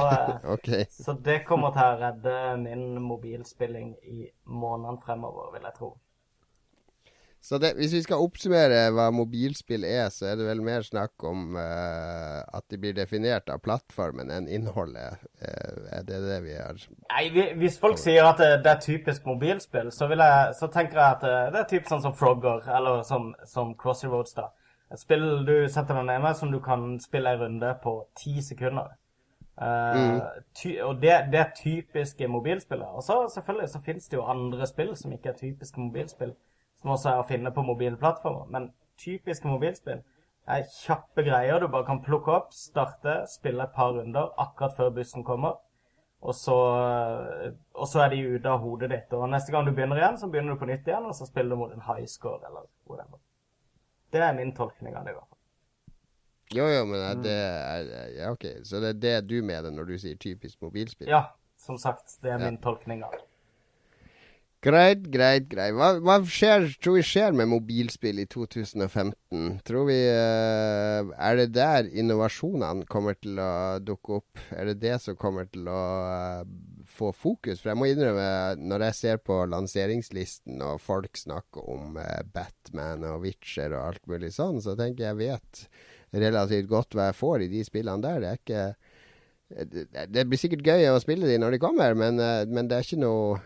[0.54, 0.86] okay.
[0.92, 5.94] Så det kommer til å redde min mobilspilling i månedene fremover, vil jeg tro.
[7.44, 11.26] Så det, hvis vi skal oppsummere hva mobilspill er, så er det vel mer snakk
[11.28, 15.20] om uh, at de blir definert av plattformen enn innholdet.
[15.44, 19.92] Uh, er det det vi har Nei, Hvis folk sier at det, er typisk mobilspill,
[19.92, 23.34] så, jeg, så tenker jeg at det, det er typisk sånn som Frogger, eller som,
[23.44, 24.38] som Crossy Roads.
[24.40, 24.48] da.
[24.94, 28.36] Et spill du setter deg ned med, som du kan spille en runde på ti
[28.46, 28.94] sekunder.
[29.54, 30.22] Uh,
[30.58, 32.88] ty, og det, det er typiske mobilspillet.
[32.88, 36.34] Og så selvfølgelig så finnes det jo andre spill som ikke er typiske mobilspill,
[36.82, 38.50] som også er å finne på mobilplattformer.
[38.54, 38.70] Men
[39.02, 40.02] typiske mobilspill
[40.54, 44.94] er kjappe greier du bare kan plukke opp, starte, spille et par runder akkurat før
[44.98, 45.62] bussen kommer.
[46.24, 46.56] Og så,
[47.76, 49.18] og så er de ute av hodet ditt.
[49.18, 51.56] Og neste gang du begynner igjen, så begynner du på nytt igjen, og så spiller
[51.56, 53.23] du mot en high score eller whatever.
[54.14, 55.14] Det er min tolkning av det.
[55.16, 55.30] i hvert fall.
[56.54, 58.46] Jo, jo, men er det er, Ja, OK.
[58.68, 61.10] Så det er det du mener når du sier typisk mobilspill?
[61.10, 61.24] Ja,
[61.58, 62.46] som sagt, det er Ja.
[62.52, 63.24] min tolkning av det.
[64.64, 65.74] Greit, greit, greit.
[65.76, 69.58] Hva, hva skjer, tror vi skjer med mobilspill i 2015?
[69.68, 74.40] Tror vi eh, Er det der innovasjonene kommer til å dukke opp?
[74.56, 75.82] Er det det som kommer til å
[76.14, 76.46] eh,
[76.94, 77.62] få fokus?
[77.62, 78.28] For jeg må innrømme,
[78.62, 84.08] når jeg ser på lanseringslisten og folk snakker om eh, Batman og Witcher og alt
[84.12, 85.66] mulig sånn, så tenker jeg vet
[86.14, 88.22] relativt godt hva jeg får i de spillene der.
[88.22, 88.66] Det er ikke
[89.54, 92.78] det, det blir sikkert gøy å spille de når de kommer, men, eh, men det
[92.78, 93.42] er ikke noe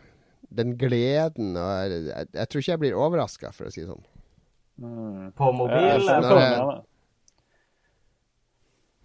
[0.58, 4.06] den gleden og Jeg, jeg tror ikke jeg blir overraska, for å si det sånn.
[4.78, 5.32] Mm.
[5.36, 5.82] På mobil?
[5.82, 6.87] Ja, jeg Når jeg-.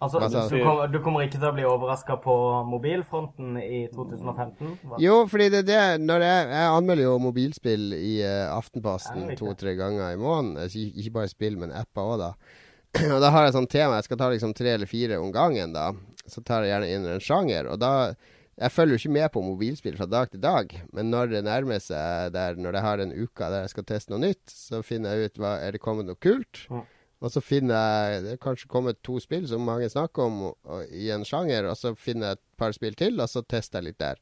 [0.03, 2.35] Altså, du, kommer, du kommer ikke til å bli overraska på
[2.67, 4.73] mobilfronten i 2015?
[4.83, 4.99] Hva?
[5.01, 10.13] Jo, fordi det det når jeg, jeg anmelder jo mobilspill i uh, Aftenposten to-tre ganger
[10.13, 10.91] i måneden.
[10.91, 12.31] Ikke bare spill, men apper òg, da.
[13.13, 13.97] Og da har jeg sånn tema.
[13.99, 15.89] Jeg skal ta liksom tre eller fire om gangen, da.
[16.29, 17.71] Så tar jeg gjerne inn en sjanger.
[17.73, 18.13] Og da
[18.53, 21.79] Jeg følger jo ikke med på mobilspill fra dag til dag, men når det nærmer
[21.81, 25.15] seg der, når jeg har en uke der jeg skal teste noe nytt, så finner
[25.15, 26.67] jeg ut hva Er det kommet noe kult.
[26.69, 26.83] Mm.
[27.23, 30.57] Og så finner jeg Det er kanskje kommet to spill som mange snakker om og,
[30.67, 33.79] og, i en sjanger, og så finner jeg et par spill til, og så tester
[33.79, 34.19] jeg litt der.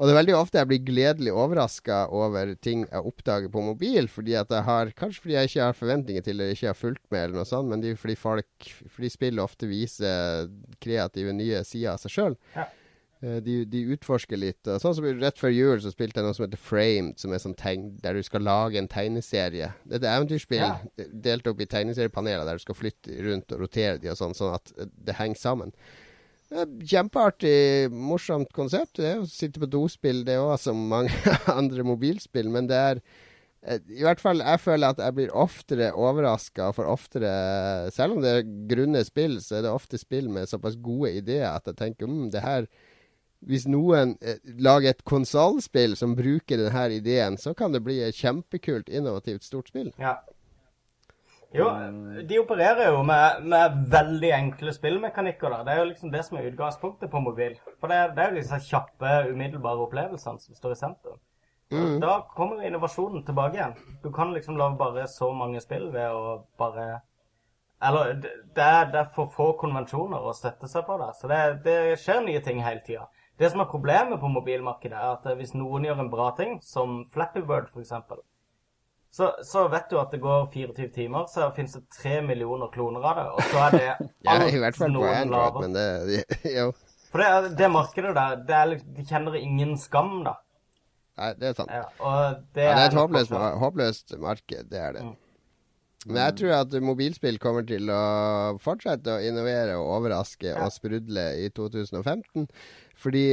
[0.00, 4.08] Og det er veldig ofte jeg blir gledelig overraska over ting jeg oppdager på mobil.
[4.08, 6.78] fordi at jeg har, Kanskje fordi jeg ikke har forventninger til det, eller ikke har
[6.78, 10.48] fulgt med, eller noe sånt, men fordi folk Fordi spill ofte viser
[10.80, 12.38] kreative, nye sider av seg sjøl.
[12.56, 12.64] Ja.
[13.20, 14.64] De, de utforsker litt.
[14.80, 17.56] Sånn som Rett før jul så spilte jeg noe som heter Framed, som er sånn
[17.58, 19.72] tegn, der du skal lage en tegneserie.
[19.84, 20.78] Det er et eventyrspill Ja.
[21.28, 24.54] delt opp i tegneseriepaneler der du skal flytte rundt og rotere de og sånn, sånn
[24.56, 25.74] at det henger sammen.
[26.50, 28.96] Det er Kjempeartig, morsomt konsept.
[28.98, 31.12] Det er å sitte på dospill, det òg, som mange
[31.60, 32.48] andre mobilspill.
[32.50, 33.02] Men det er
[33.62, 37.30] eh, I hvert fall jeg føler at jeg blir oftere overraska for oftere
[37.94, 41.52] Selv om det er grunne spill, så er det ofte spill med såpass gode ideer
[41.52, 42.66] at jeg tenker mm, det her
[43.46, 48.14] Hvis noen eh, lager et konsollspill som bruker denne ideen, så kan det bli et
[48.14, 49.92] kjempekult, innovativt, stort spill.
[49.98, 50.18] Ja.
[51.52, 51.66] Jo,
[52.28, 55.50] de opererer jo med, med veldig enkle spillmekanikker.
[55.50, 55.64] da.
[55.66, 57.56] Det er jo liksom det som er utgangspunktet på mobil.
[57.80, 61.18] For det, er- det er jo disse kjappe, umiddelbare opplevelsene som står i sentrum.
[61.72, 61.96] Mm.
[62.02, 63.74] Da kommer innovasjonen tilbake igjen.
[64.02, 67.00] Du kan liksom lage bare så mange spill ved å bare
[67.82, 71.14] Eller det, det er for få konvensjoner å støtte seg på der.
[71.16, 73.06] Så det, det skjer nye ting hele tida.
[73.40, 77.00] Det som er problemet på mobilmarkedet, er at hvis noen gjør en bra ting, som
[77.14, 77.94] Flappy Bird f.eks.,
[79.10, 83.02] så, så vet du at det går 24 timer, så finnes det tre millioner kloner
[83.10, 83.24] av det.
[83.32, 83.86] Og så er det
[84.28, 85.64] Ja, I hvert fall noen Android, laver.
[85.64, 86.20] men det
[86.58, 86.68] Jo.
[87.10, 90.36] For det, det markedet der, det er, liksom- de kjenner ingen skam, da.
[91.18, 91.72] Nei, det er sant.
[91.74, 95.02] Ja, og det, Ja, det er et håpløst, håpløst marked, det er det.
[95.08, 95.16] Mm.
[96.06, 100.64] Men jeg tror at mobilspill kommer til å fortsette å innovere og overraske Ja.
[100.64, 102.46] og sprudle i 2015.
[103.00, 103.24] Fordi,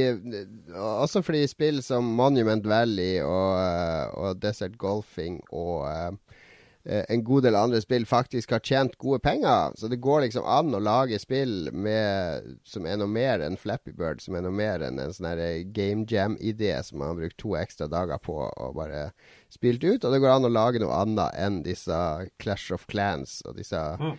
[0.76, 6.10] også fordi spill som Monument Valley og, eh, og Desert Golfing og eh,
[6.88, 9.74] en god del andre spill faktisk har tjent gode penger.
[9.76, 13.92] Så det går liksom an å lage spill med, som er noe mer enn Flappy
[13.92, 15.28] Bird, som er noe mer enn en sånn
[15.76, 19.10] game jam-idé som man har brukt to ekstra dager på og bare
[19.52, 20.00] spilt ut.
[20.04, 22.00] Og det går an å lage noe annet enn disse
[22.40, 24.16] Clash of Clans og disse Mm.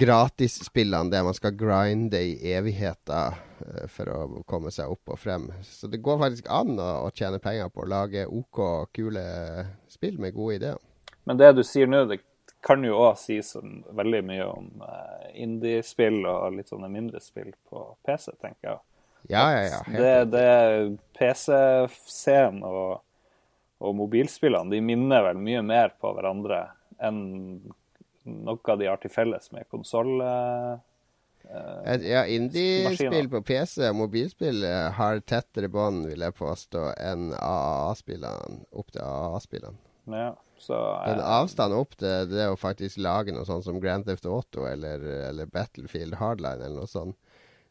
[0.00, 5.48] gratisspillene der man skal grinde i evigheter eh, for å komme seg opp og frem.
[5.66, 8.60] Så det går faktisk an å, å tjene penger på å lage OK,
[8.94, 9.24] kule
[9.90, 10.78] spill med gode ideer.
[11.24, 12.20] Men det du sier nå, det
[12.64, 13.54] kan jo òg sies
[13.96, 18.80] veldig mye om eh, indiespill og litt sånne mindre spill på PC, tenker jeg.
[19.28, 19.80] Ja, ja, ja.
[19.86, 23.00] Det, det PC-scenen og,
[23.80, 26.62] og mobilspillene de minner vel mye mer på hverandre
[27.00, 27.20] enn
[28.24, 30.18] noe de har til felles med konsoll.
[31.84, 37.30] Et- Ja, indiespill på PC og mobilspill eh, har tettere bånd, vil jeg påstå, enn
[37.32, 38.60] AAA-spillene.
[38.76, 39.78] Opp til AAA-spillene.
[40.12, 40.28] Ja,
[40.60, 44.28] så eh, eh, avstand opp til det å faktisk lage noe sånt som Grand Theft
[44.28, 47.16] Auto eller, eller Battlefield Hardline eller noe sånt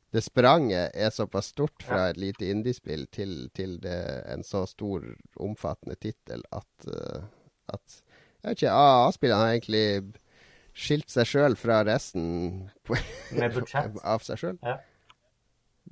[0.09, 5.05] Det spranget er såpass stort fra et lite indiespill til, til det, en så stor,
[5.37, 7.21] omfattende tittel at, eh,
[7.69, 8.01] at
[8.41, 9.85] Jeg vet ikke, AA-spillene har egentlig
[10.79, 12.97] skilt seg sjøl fra resten på,
[13.37, 13.99] Med budsjett.
[14.15, 14.59] av seg sjøl.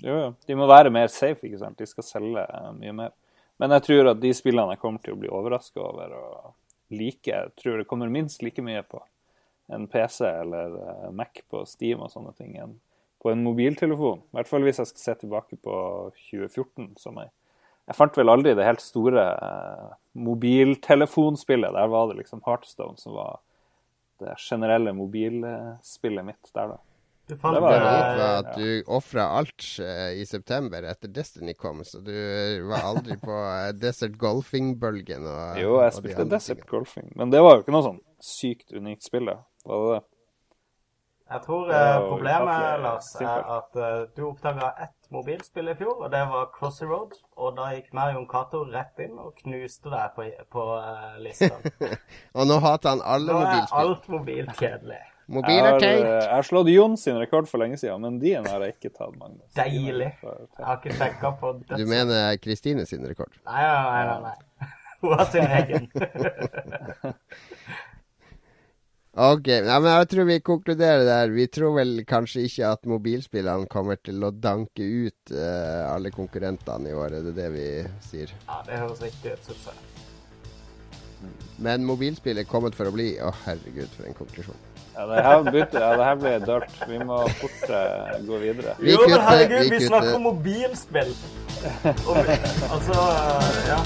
[0.02, 0.30] Jo, jo.
[0.48, 1.80] De må være mer safe, ikke sant.
[1.80, 3.12] De skal selge uh, mye mer.
[3.60, 6.54] Men jeg tror at de spillene jeg kommer til å bli overraska over og
[6.94, 9.02] like, jeg tror det kommer minst like mye på
[9.74, 12.78] en PC eller eh, Mac på Steam og sånne ting enn
[13.18, 14.22] på en mobiltelefon.
[14.22, 15.76] I hvert fall hvis jeg skal se tilbake på
[16.30, 16.94] 2014.
[17.02, 17.34] som jeg
[17.88, 21.72] Jeg fant vel aldri det helt store eh, mobiltelefonspillet.
[21.74, 23.40] Der var det liksom Heartstone som var
[24.20, 26.78] det generelle mobilspillet mitt der, da.
[27.28, 30.84] Du fant Det var- Det eh, rart var at du ofra alt eh, i september
[30.88, 32.14] etter Destiny kom, så du
[32.70, 35.26] var aldri på eh, Desert Golfing-bølgen.
[35.60, 36.72] Jo, jeg de spilte Desert tingene.
[36.72, 39.38] Golfing, men det var jo ikke noe sånn sykt unikt spill, det.
[39.68, 40.06] Var det det?
[41.28, 46.12] Jeg tror eh, problemet, Lars, er at eh, du oppdaga ett mobilspill i fjor, og
[46.14, 47.18] det var Crossy Road.
[47.36, 51.52] Og da gikk Marion Cato rett inn og knuste deg på, på eh, lista.
[52.40, 53.82] Og nå hater han alle Nå er mobilspill.
[53.84, 55.02] alt mobilt kjedelig.
[55.28, 56.06] Mobil er har, eh, teit.
[56.06, 59.18] jeg har slått Jon sin rekord for lenge siden, men din har jeg ikke tatt,
[59.20, 59.50] Magnus.
[59.58, 60.14] Deilig.
[60.24, 63.36] Jeg har ikke sjekka på Du mener Kristine sin rekord?
[63.46, 64.06] Nei, nei, nei.
[64.08, 64.72] nei, nei.
[65.02, 65.90] Hun har sin egen.
[69.18, 71.32] Ok, ja, men jeg tror vi konkluderer der.
[71.34, 76.92] Vi tror vel kanskje ikke at mobilspillene kommer til å danke ut uh, alle konkurrentene
[76.92, 77.16] i år.
[77.18, 77.66] Er det det vi
[78.06, 78.30] sier?
[78.46, 81.34] Ja, det høres riktig ut, syns jeg.
[81.66, 83.16] Men mobilspill er kommet for å bli.
[83.18, 84.77] Å, herregud, for en konklusjon.
[84.98, 86.78] Ja, det her, bytte, ja, det her ble dølt.
[86.90, 87.74] Vi må fort
[88.26, 88.74] gå videre.
[88.80, 91.14] Vi Jo, men herregud, vi vi snakker om mobilspill.
[92.08, 92.98] Og, altså,
[93.70, 93.78] ja.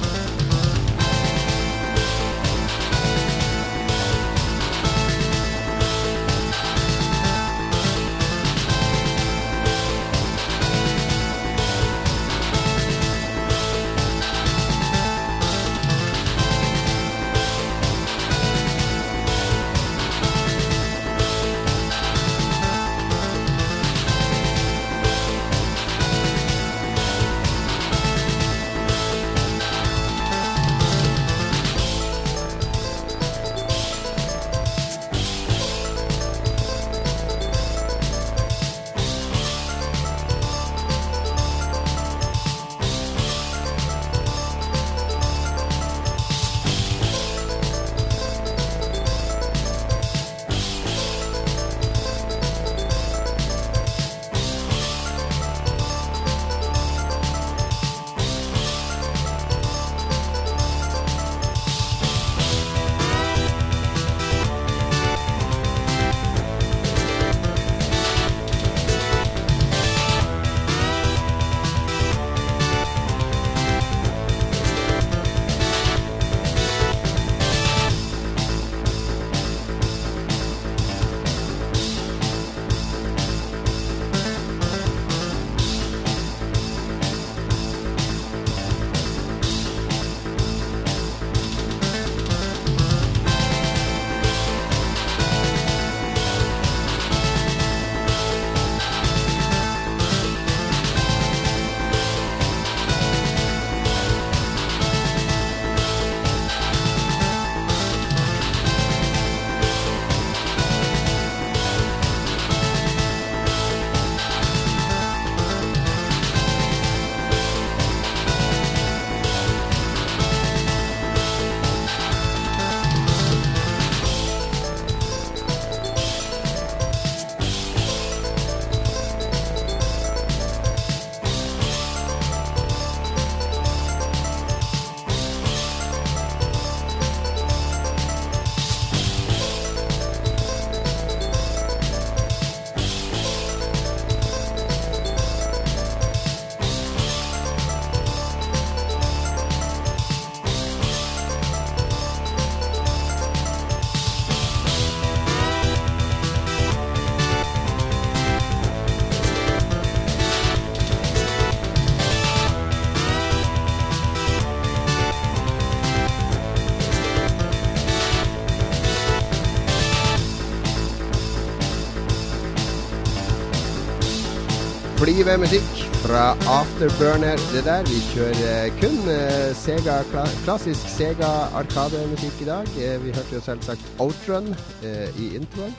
[175.32, 177.40] Flyve musikk fra Afterburner.
[177.54, 180.02] Det der, vi kjører kun eh, Sega,
[180.44, 182.68] klassisk Sega Arkademusikk i dag.
[182.76, 184.50] Eh, vi hørte jo selvsagt Outrun
[184.84, 185.72] eh, i introen.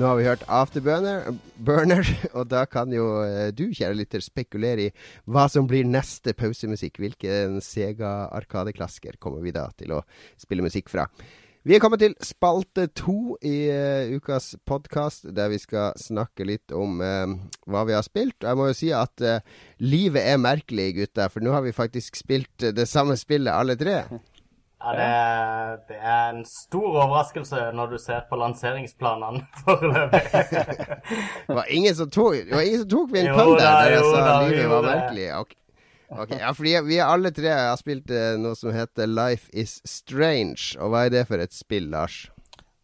[0.00, 4.86] Nå har vi hørt Afterburner, Burner, og da kan jo eh, du, kjære lytter, spekulere
[4.86, 4.90] i
[5.28, 7.02] hva som blir neste pausemusikk.
[7.04, 10.00] Hvilken Sega Arkadeklassiker kommer vi da til å
[10.40, 11.10] spille musikk fra?
[11.64, 16.74] Vi er kommet til spalte to i uh, ukas podkast, der vi skal snakke litt
[16.76, 17.32] om uh,
[17.72, 18.36] hva vi har spilt.
[18.44, 19.38] Jeg må jo si at uh,
[19.80, 23.96] livet er merkelig, gutter, for nå har vi faktisk spilt det samme spillet alle tre.
[24.84, 30.20] Ja, det, er- det er en stor overraskelse når du ser på lanseringsplanene foreløpig.
[31.48, 33.96] Det var ingen som tok, det var ingen som tok min pønn der, da, der
[33.96, 35.30] jeg sa livet var merkelig.
[35.40, 35.56] Ok,
[36.12, 40.74] Ok, ja, fordi vi alle tre har spilt eh, noe som heter Life Is Strange.
[40.78, 42.26] Og hva er det for et spill, Lars?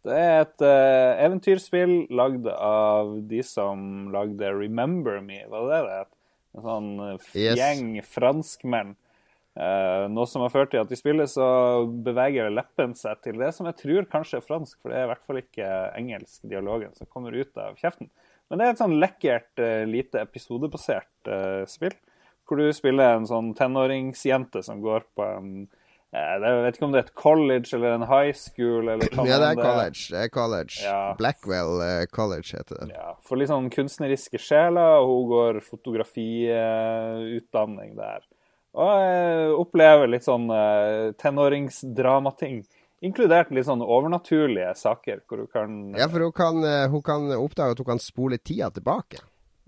[0.01, 6.01] Det er et uh, eventyrspill lagd av de som lagde Remember Me, var det det?
[6.57, 7.59] En sånn eh, Yes.
[7.59, 8.95] gjeng franskmenn.
[9.51, 11.45] Uh, noe som har ført til at i spillet så
[12.05, 15.11] beveger leppen seg til det som jeg tror kanskje er fransk, for det er i
[15.11, 18.09] hvert fall ikke engelsk dialogen som kommer ut av kjeften.
[18.49, 21.93] Men det er et sånn lekkert, uh, lite episodebasert uh, spill,
[22.51, 25.69] hvor du spiller en sånn tenåringsjente som går på en
[26.11, 29.23] eh, Jeg vet ikke om det er et college eller en high school eller hva
[29.29, 30.01] Ja, det er college.
[30.11, 30.75] Det er college.
[30.83, 31.15] Ja.
[31.19, 32.87] Blackwell eh, College heter det.
[32.97, 38.19] Ja, for litt sånn kunstneriske sjeler, og hun går fotografiutdanning der.
[38.71, 42.61] Og jeg opplever litt sånn uh, tenåringsdramating.
[43.03, 47.31] Inkludert litt sånn overnaturlige saker hvor hun kan Ja, for hun kan, eh, hun kan
[47.33, 49.17] oppdage at hun kan spole tida tilbake.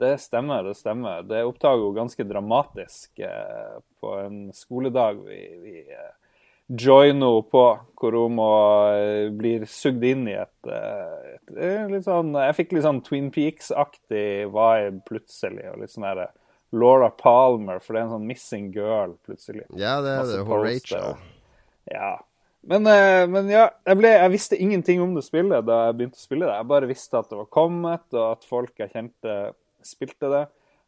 [0.04, 1.24] Det stemmer, det stemmer.
[1.28, 6.12] Det oppdager hun ganske dramatisk eh, på en skoledag vi, vi eh,
[6.68, 7.64] joiner henne på,
[8.00, 8.52] hvor hun må
[8.94, 13.04] eh, blir sugd inn i et, eh, et, et litt sånn Jeg fikk litt sånn
[13.06, 15.68] Twin Peaks-aktig vibe plutselig.
[15.72, 16.32] og litt sånn der,
[16.74, 19.68] Laura Palmer, for det er en sånn missing girl plutselig.
[19.78, 20.40] Ja, det er det.
[20.48, 20.64] Hun.
[20.64, 21.20] Rachel.
[21.92, 22.16] Ja.
[22.66, 26.18] Men, eh, men ja, jeg, ble, jeg visste ingenting om det spillet da jeg begynte
[26.18, 26.56] å spille det.
[26.56, 29.36] Jeg bare visste at det var kommet, og at folk jeg kjente,
[29.88, 30.44] spilte det.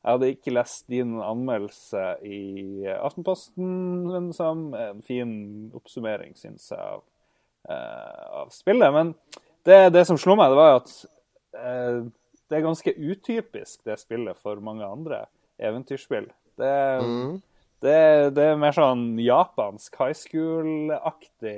[0.06, 3.70] Jeg hadde ikke lest din anmeldelse i Aftenposten,
[4.06, 5.32] men som en fin
[5.74, 7.02] oppsummering, syns jeg, av,
[7.72, 8.94] uh, av spillet.
[8.94, 9.16] Men
[9.66, 10.94] det, det som slo meg, det var at
[11.58, 12.06] uh,
[12.46, 15.26] det er ganske utypisk, det spillet, for mange andre
[15.58, 16.30] eventyrspill.
[16.56, 17.42] Det, Mm.
[17.82, 18.00] det,
[18.38, 21.58] det er mer sånn japansk high school-aktig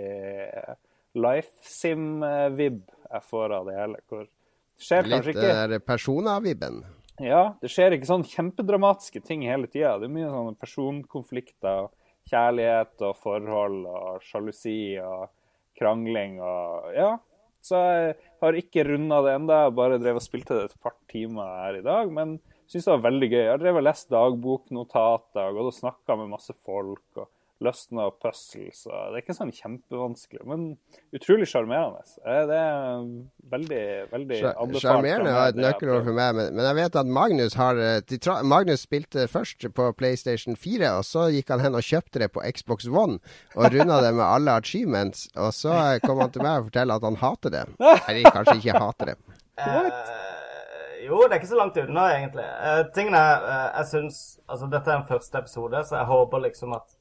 [1.18, 2.80] life sim-vib
[3.12, 4.00] jeg får av det hele.
[4.08, 6.82] Hvor det skjer Litt kanskje ikke Litt Persona-vibben.
[7.24, 9.96] Ja, det skjer ikke sånn kjempedramatiske ting hele tida.
[9.98, 11.88] Det er mye sånne personkonflikter,
[12.30, 15.30] kjærlighet og forhold og sjalusi og
[15.80, 17.16] krangling og Ja.
[17.68, 19.56] Så jeg har ikke runda det ennå.
[19.76, 22.12] Bare drev og spilte det et par timer her i dag.
[22.14, 22.38] Men
[22.70, 23.42] syns det var veldig gøy.
[23.42, 27.08] Jeg har drevet og lest dagboknotater, og gått og snakka med masse folk.
[27.18, 27.28] og
[27.64, 28.84] løsna puzzles.
[28.86, 30.66] og Det er ikke sånn kjempevanskelig, men
[31.16, 32.04] utrolig sjarmerende.
[32.26, 33.08] Eh, Det er
[33.54, 34.84] veldig, veldig anbefalt.
[34.84, 38.22] Sjarmerende var et nøkkelord for meg, men, men jeg vet at Magnus har eh, de
[38.22, 42.32] tra Magnus spilte først på PlayStation 4, og så gikk han hen og kjøpte det
[42.36, 43.20] på Xbox One
[43.56, 45.28] og runda det med alle achievements.
[45.36, 47.66] Og så eh, kom han til meg og fortalte at han hater det.
[48.08, 49.20] Eller kanskje ikke hater det.
[49.58, 50.18] What?
[51.08, 52.46] jo, det er ikke så langt unna, egentlig.
[52.62, 56.76] Uh, tingene eh, jeg syns Altså, dette er en første episode, så jeg håper liksom
[56.78, 56.94] at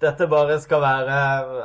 [0.00, 1.16] dette bare skal være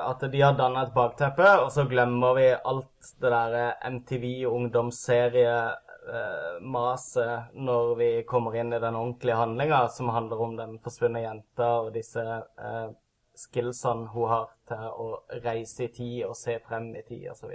[0.08, 7.40] at de har danna et bakteppe, og så glemmer vi alt det der MTV ungdomsserie-maset
[7.54, 11.94] når vi kommer inn i den ordentlige handlinga som handler om den forsvunne jenta og
[11.94, 12.90] disse eh,
[13.38, 17.52] skillsene hun har til å reise i tid og se frem i tid osv.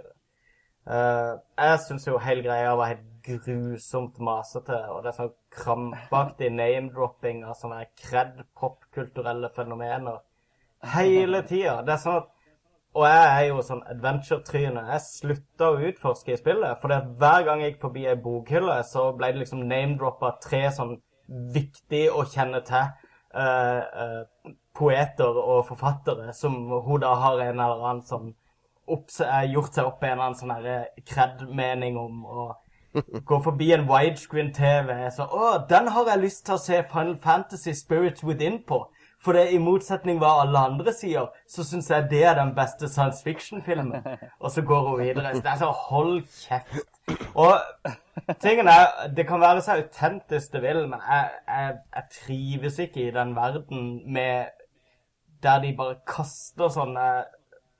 [0.89, 6.49] Uh, jeg syns jo hele greia var helt grusomt masete, og det er sånn krampaktig
[6.55, 10.18] name-dropping av sånne kred popkulturelle fenomener
[10.95, 11.81] hele tida.
[11.83, 12.35] Det er sånn at
[12.99, 14.81] Og jeg er jo sånn adventure-tryne.
[14.89, 19.12] Jeg slutta å utforske i spillet, for hver gang jeg gikk forbi ei bokhylle, så
[19.14, 20.97] ble det liksom name-droppa tre sånn
[21.55, 22.89] viktig å kjenne til
[23.37, 26.57] uh, uh, poeter og forfattere som
[26.87, 28.33] hun da har en eller annen sånn
[28.89, 32.24] eh, gjort seg opp en eller annen sånn kred-mening om.
[32.24, 32.57] og
[33.29, 37.74] Går forbi en widescreen-TV så Å, den har jeg lyst til å se Final Fantasy
[37.76, 38.87] Spirits Within på.
[39.18, 42.86] For det, i motsetning hva alle andre sier, så syns jeg det er den beste
[42.90, 44.04] science fiction-filmen.
[44.42, 45.32] Og så går hun videre.
[45.34, 47.00] Så det er sånn Hold kjeft.
[47.34, 47.54] Og
[48.42, 53.08] tingen er Det kan være så autentisk det vil, men jeg, jeg, jeg trives ikke
[53.08, 54.54] i den verden med
[55.42, 57.08] der de bare kaster sånne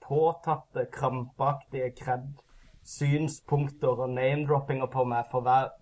[0.09, 5.72] påtatte, krampaktige kred-synspunkter og name-droppinger på meg for hver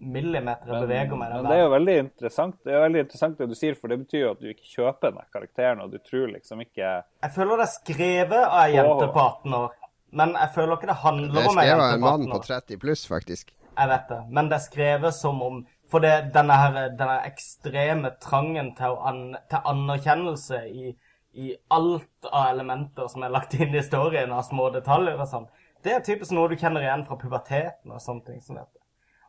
[0.00, 1.34] millimeter jeg beveger meg.
[1.34, 3.92] Men det er jo veldig interessant Det er jo veldig interessant det du sier, for
[3.92, 7.34] det betyr jo at du ikke kjøper den karakteren, og du tror liksom ikke Jeg
[7.34, 9.76] føler det er skrevet av ei jente på 18 år,
[10.22, 12.40] men jeg føler ikke det Det handler er om ei skrevet av en mann på
[12.48, 13.54] 30 pluss, faktisk.
[13.70, 18.12] Jeg vet det, men det er skrevet som om For det, denne, her, denne ekstreme
[18.22, 20.92] trangen til, å an, til anerkjennelse i,
[21.34, 25.48] i alt av elementer som er lagt inn i historien, av små detaljer og sånn,
[25.82, 28.79] det er typisk noe du kjenner igjen fra puberteten og sånne ting som dette.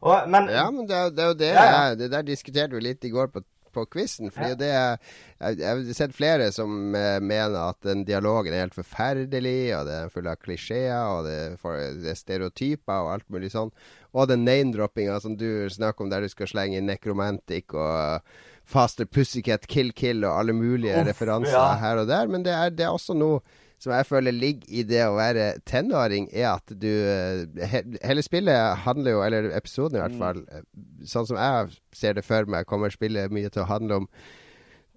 [0.02, 1.96] Og, men Ja, men det det er jo det Ja, ja.
[1.96, 4.32] Det der diskuterte vi litt i går på, på quizen.
[4.34, 4.98] Fordi det er,
[5.40, 9.88] jeg, jeg har sett flere som eh, mener at den dialogen er helt forferdelig, og
[9.88, 13.54] det er full av klisjeer, og det er, for, det er stereotyper og alt mulig
[13.54, 13.74] sånn.
[14.12, 18.26] Og den name-droppinga som du snakker om, der du skal slenge inn Necromantic og
[18.68, 21.76] Faster Pussycat, Kill Kill og alle mulige Uff, referanser ja.
[21.82, 22.28] her og der.
[22.32, 23.42] Men det er, det er også noe
[23.82, 28.22] som jeg føler ligger i det å være tenåring, er at du eh, he, Hele
[28.26, 31.08] spillet handler jo, eller episoden i hvert fall, mm.
[31.10, 34.12] sånn som jeg ser det for meg, kommer spillet mye til å handle om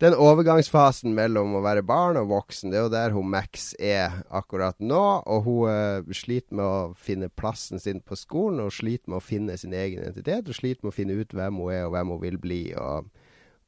[0.03, 2.72] den overgangsfasen mellom å være barn og voksen.
[2.72, 5.03] Det er jo der hun Max er akkurat nå.
[5.30, 9.24] Og hun uh, sliter med å finne plassen sin på skolen, og sliter med å
[9.24, 10.51] finne sin egen identitet.
[10.51, 12.62] Og sliter med å finne ut hvem hun er, og hvem hun vil bli.
[12.74, 13.07] Og,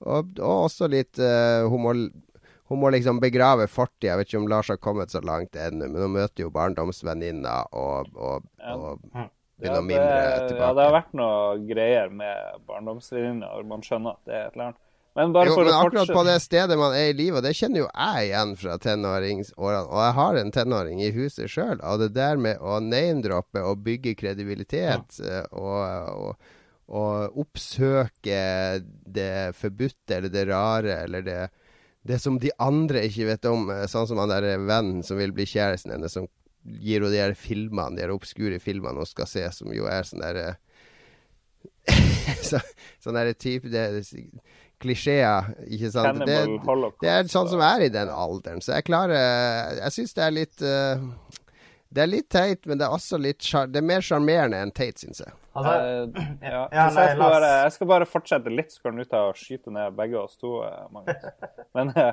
[0.02, 1.94] og, og også litt uh, hun, må,
[2.68, 4.12] hun må liksom begrave fortida.
[4.12, 7.60] Jeg vet ikke om Lars har kommet så langt ennå, men hun møter jo barndomsvenninna
[7.76, 9.04] og, og, og
[9.56, 10.64] begynner å mimre tilbake.
[10.64, 11.38] ja, det har vært noe
[11.68, 14.82] greier med barndomsvenninna, og man skjønner at det er et eller annet.
[15.16, 17.46] Men bare Jo, for men å akkurat på det stedet man er i livet, og
[17.46, 21.78] det kjenner jo jeg igjen fra tenåringsårene, og jeg har en tenåring i huset sjøl,
[21.80, 25.40] og det der med å name-droppe og bygge kredibilitet ja.
[25.56, 26.50] og, og,
[27.00, 28.42] og oppsøke
[29.16, 31.40] det forbudte eller det rare eller det,
[32.06, 35.34] det som de andre ikke vet om, eh, sånn som han der vennen som vil
[35.36, 36.28] bli kjæresten hennes, som
[36.66, 40.06] gir henne de her filmene, de her obskure filmene hun skal se, som jo er
[40.06, 40.56] sånn derre
[42.48, 42.60] så,
[43.02, 44.04] Sånn derre type det,
[44.82, 46.20] Klisjeer, ikke sant.
[46.28, 46.36] Det,
[47.00, 50.34] det er sånn som er i den alderen, så jeg klarer Jeg syns det er
[50.36, 51.06] litt uh,
[51.88, 55.00] Det er litt teit, men det er også litt Det er mer sjarmerende enn teit,
[55.00, 55.32] syns jeg.
[55.56, 56.62] Altså, Eh, ja.
[56.76, 59.38] Ja, nei, jeg, skal bare, jeg skal bare fortsette litt, så kan du ta og
[59.40, 61.28] skyte ned begge oss to, eh, Magnus.
[61.76, 62.12] Men eh,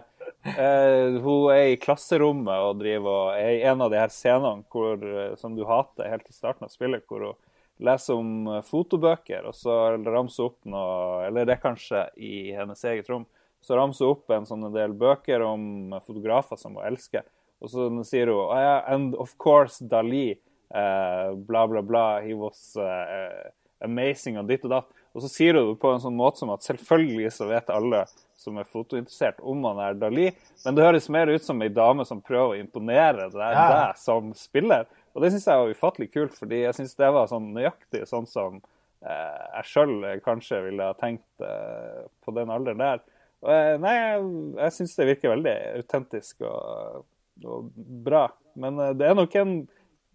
[0.54, 4.64] eh, hun er i klasserommet og driver og er i en av de her scenene
[4.72, 5.04] hvor,
[5.40, 7.40] som du hater helt i starten av spillet, hvor hun
[7.84, 13.10] leser om fotobøker, og så ramser opp noe Eller det er kanskje i hennes eget
[13.12, 13.26] rom.
[13.64, 17.26] Så ramser hun opp en sånn del bøker om fotografer som hun elsker.
[17.64, 20.36] Og så sier hun oh, yeah, And of course Dali.
[20.74, 22.06] Eh, bla, bla, bla.
[22.26, 23.52] He was eh,
[23.84, 24.92] amazing og ditt og datt.
[25.14, 28.04] Og så sier du det på en sånn måte som at selvfølgelig så vet alle
[28.42, 30.26] som er fotointeressert, om han er Dali.
[30.66, 33.68] Men det høres mer ut som ei dame som prøver å imponere deg, Ja.
[33.72, 34.88] deg som spiller.
[35.14, 38.26] Og det syns jeg var ufattelig kult, fordi jeg syns det var sånn nøyaktig sånn
[38.28, 38.58] som
[39.06, 39.94] eh, jeg sjøl
[40.26, 43.04] kanskje ville ha tenkt eh, på den alderen der.
[43.44, 47.06] Og, eh, nei, jeg, jeg syns det virker veldig autentisk og,
[47.46, 48.26] og bra.
[48.60, 49.56] Men eh, det er nok en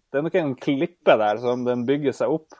[0.09, 2.57] det er nok en klippe der som den bygger seg opp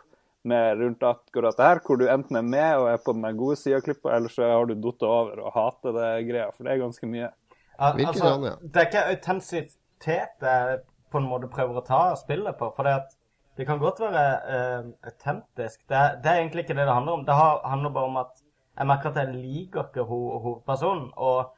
[0.49, 3.57] med rundt akkurat det her, hvor du enten er med og er på den gode
[3.59, 6.73] sida av klippa, eller så har du datt over og hater det greia, for det
[6.73, 7.31] er ganske mye.
[7.79, 8.55] Al altså, sånn, ja.
[8.61, 10.79] Det er ikke autentisitet jeg
[11.11, 12.69] på en måte prøver å ta spillet på.
[12.75, 13.15] For det, at
[13.59, 15.81] det kan godt være uh, autentisk.
[15.89, 17.23] Det, det er egentlig ikke det det handler om.
[17.27, 18.43] Det har, handler bare om at
[18.79, 21.09] jeg merker at jeg liker ikke ho- hovedpersonen.
[21.19, 21.49] Og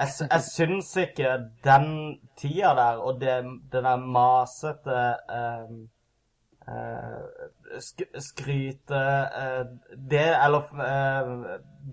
[0.00, 1.32] jeg, jeg syns ikke
[1.64, 1.88] den
[2.40, 3.36] tida der og det,
[3.72, 5.00] det der masete
[5.36, 5.74] eh,
[6.74, 9.02] eh, sk skryte
[9.42, 9.64] eh,
[10.10, 11.34] det, Eller eh,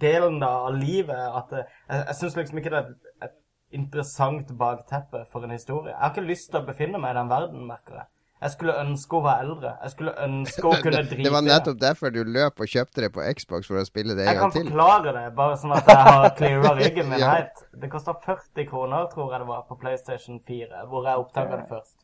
[0.01, 3.36] delen da av livet at det, Jeg, jeg syns liksom ikke det er et, et
[3.78, 5.91] interessant bakteppe for en historie.
[5.91, 8.08] Jeg har ikke lyst til å befinne meg i den verden, merker jeg.
[8.41, 9.71] Jeg skulle ønske å være eldre.
[9.81, 13.09] Jeg skulle ønske å kunne drite det var nettopp derfor du løp og kjøpte det
[13.15, 14.67] på Xbox for å spille det en gang til.
[14.67, 17.31] Jeg kan forklare det, bare sånn at jeg har cleara ryggen min Ja.
[17.39, 17.63] helt.
[17.81, 21.69] Det kosta 40 kroner, tror jeg det var, på PlayStation 4, hvor jeg oppdaga det
[21.71, 21.97] først.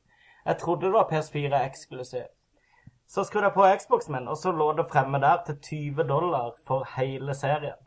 [0.45, 2.25] Jeg trodde det var PS4 eksklusiv.
[3.13, 6.55] Så skrudde jeg på Xboxen min, og så lå det fremme der til 20 dollar
[6.65, 7.77] for hele serien.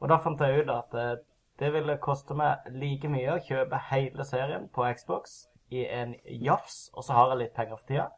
[0.00, 1.16] Og da fant jeg ut at eh,
[1.58, 6.14] det ville koste meg like mye å kjøpe hele serien på Xbox i en
[6.46, 8.10] jafs, og så har jeg litt penger for tida,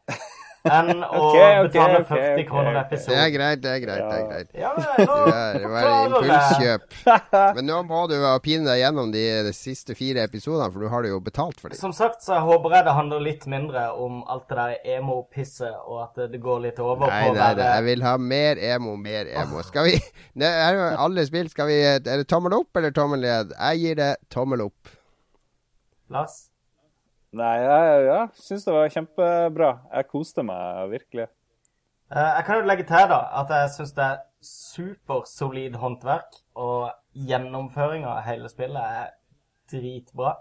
[0.67, 3.13] enn å okay, okay, betale ok, 40 okay, kroner episoden.
[3.15, 4.01] Det er greit, det er greit.
[4.03, 4.49] det er greit.
[4.59, 5.19] Ja, men nå
[5.63, 6.97] Det var impulskjøp.
[7.57, 11.07] Men nå må du pine deg gjennom de, de siste fire episodene, for du har
[11.07, 11.79] det jo betalt for dem.
[11.79, 16.03] Som sagt så håper jeg det handler litt mindre om alt det der emo-pisset, og
[16.09, 18.97] at det- det går litt over Nei, på nei, nei, jeg vil ha mer emo,
[18.99, 19.63] mer emo.
[19.71, 19.95] Skal vi
[20.43, 21.49] Det er jo alle spill.
[21.55, 23.55] Skal vi Er det tommel opp eller tommel ned?
[23.55, 24.91] Jeg gir det tommel opp.
[26.11, 26.46] Lars?
[27.33, 29.71] Nei, jeg ja, syns det var kjempebra.
[29.93, 31.27] Jeg koste meg virkelig.
[32.13, 36.93] Eh, Jeg kan jo legge til da at jeg syns det er supersolid håndverk, og
[37.17, 39.11] gjennomføringa av hele spillet er
[39.73, 40.37] dritbra.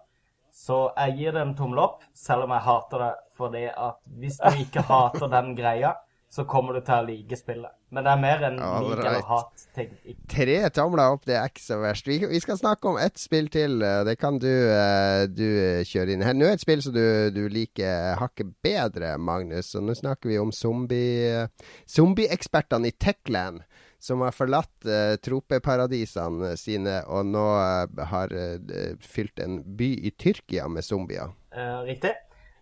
[0.56, 4.38] Så jeg gir det en tommel opp, selv om jeg hater det fordi at hvis
[4.40, 5.96] du ikke hater den greia,
[6.36, 7.72] så kommer du til å like spillet.
[7.96, 9.94] Men det er mer enn All like eller hat-ting.
[10.28, 12.10] Tre tomler opp, det er ikke så verst.
[12.10, 13.78] Vi, vi skal snakke om ett spill til.
[13.86, 15.46] eh, Det kan du, eh, du
[15.88, 16.36] kjøre inn her.
[16.36, 19.72] Nå er et spill som du, du liker hakket bedre, Magnus.
[19.80, 21.46] Og nå snakker vi om zombie
[21.88, 23.64] zombieekspertene i Techland.
[24.06, 30.12] Som har forlatt uh, tropeparadisene sine og nå uh, har uh, fylt en by i
[30.14, 31.32] Tyrkia med zombier.
[31.56, 32.12] Eh, riktig.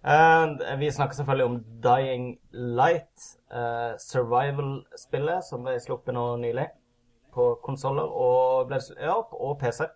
[0.03, 6.65] Eh, vi snakker selvfølgelig om Dying Light, uh, survival-spillet som ble sluppet nå nylig
[7.33, 9.87] på konsoller og, ja, og PC.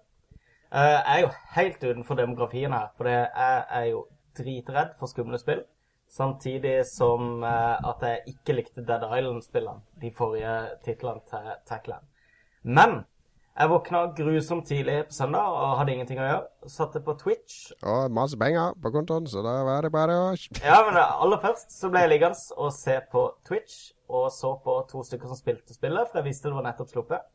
[0.71, 3.27] Eh, jeg er jo helt utenfor demografien her, for jeg
[3.69, 4.05] er jo
[4.37, 5.63] dritredd for skumle spill.
[6.11, 10.55] Samtidig som eh, at jeg ikke likte Dead Island-spillene, de forrige
[10.85, 12.03] titlene til Tackland.
[12.63, 13.01] Men
[13.57, 16.69] jeg våkna grusomt tidlig på søndag og hadde ingenting å gjøre.
[16.69, 20.77] Satte på Twitch Og masse penger på kontoen, så da var det bare å ja,
[20.85, 25.01] men aller først så ble jeg liggende og se på Twitch, og så på to
[25.05, 27.25] stykker som spilte spillet, for jeg visste det var nettopp sluppet.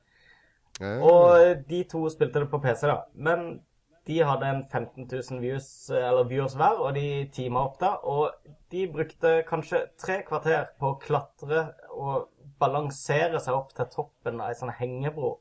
[0.81, 1.03] Mm.
[1.05, 3.03] Og de to spilte det på PC, da.
[3.15, 3.61] Men
[4.07, 7.93] de hadde en 15 000 views, eller viewers hver, og de teama opp da.
[8.09, 8.31] Og
[8.73, 12.31] de brukte kanskje tre kvarter på å klatre og
[12.63, 15.37] balansere seg opp til toppen av ei sånn hengebro,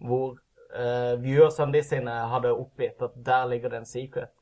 [0.00, 4.32] hvor uh, viewersene de sine hadde oppgitt at der ligger det en secret.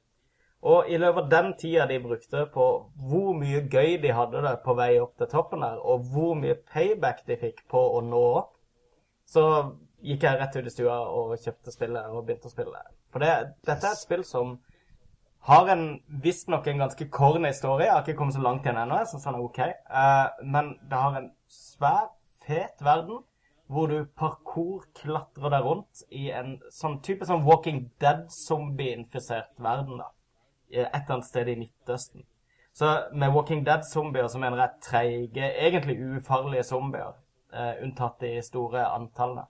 [0.65, 2.67] Og i løpet av den tida de brukte på
[3.09, 6.57] hvor mye gøy de hadde det på vei opp til toppen der, og hvor mye
[6.73, 8.55] payback de fikk på å nå opp,
[9.29, 9.45] så
[10.05, 12.81] gikk jeg rett ut i stua og kjøpte spillet og begynte å spille.
[13.13, 13.35] For det,
[13.69, 14.57] dette er et spill som
[15.45, 15.85] har en
[16.25, 17.85] visstnok en ganske corny historie.
[17.87, 19.03] Jeg har ikke kommet så langt igjen ennå.
[19.03, 19.61] Jeg syns den er OK.
[19.93, 22.07] Uh, men det har en svær,
[22.47, 23.21] fet verden
[23.75, 29.99] hvor du parkour-klatrer deg rundt i en sånn type sånn Walking Dead-zombie-infisert verden.
[29.99, 30.13] da.
[30.71, 32.25] Et eller annet sted i Midtøsten.
[32.75, 37.15] Så med Walking Dead-zombier så mener jeg treige, egentlig ufarlige zombier.
[37.55, 39.45] Uh, unntatt de store antallene.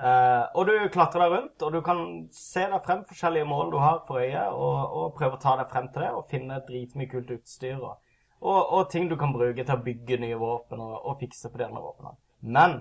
[0.00, 2.00] Uh, og du klatrer deg rundt, og du kan
[2.32, 5.68] se deg frem forskjellige mål du har for øyet, og, og prøve å ta deg
[5.72, 7.76] frem til det, og finne dritmye kult utstyr.
[7.76, 11.52] Og, og, og, ting du kan bruke til å bygge nye våpen og, og fikse
[11.52, 12.16] på de andre våpnene.
[12.40, 12.80] Men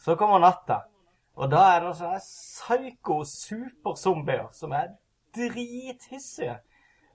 [0.00, 0.84] så kommer natta,
[1.36, 4.94] og da er det noen sånne psyko superzombier som er
[5.36, 6.58] drithissige.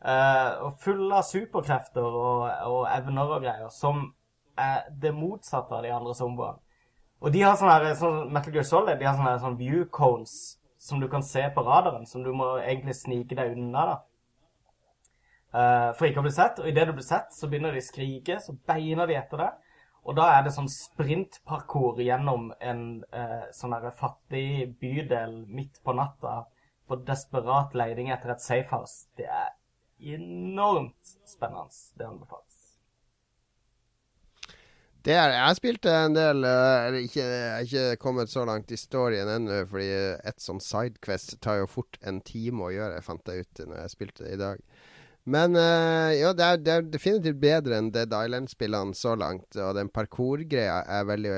[0.02, 4.08] Uh, og fulle av superkrefter og, og evner og greier, som
[4.58, 6.58] er det motsatte av de andre zombiene.
[7.22, 9.86] Og de har sånne, her, sånn Metal Gear Solid de har sånne, her, sånne view
[9.94, 13.84] cones som du kan se på radaren, som du må egentlig snike deg unna.
[13.92, 14.00] da.
[15.52, 16.58] Uh, for ikke å bli sett.
[16.64, 19.52] Og idet du blir sett, så begynner de å skrike, så beiner de etter det.
[20.02, 25.94] Og da er det sånn sprintparkour gjennom en eh, sånn der fattig bydel midt på
[25.94, 26.46] natta
[26.90, 29.06] på desperat leiding etter et safehouse.
[29.16, 29.54] Det er
[30.18, 31.70] enormt spennende.
[31.96, 32.58] Det anbefales.
[35.02, 38.78] Det er, jeg har spilt en del uh, Jeg har ikke kommet så langt i
[38.78, 39.88] storyen ennå, fordi
[40.30, 43.94] et sånn sidequest tar jo fort en time å gjøre, fant jeg ut når jeg
[43.96, 44.62] spilte det i dag.
[45.24, 49.54] Men uh, ja, det er, det er, definitivt bedre enn Dead Island-spillene så langt.
[49.54, 51.34] Og den parkour-greia er veldig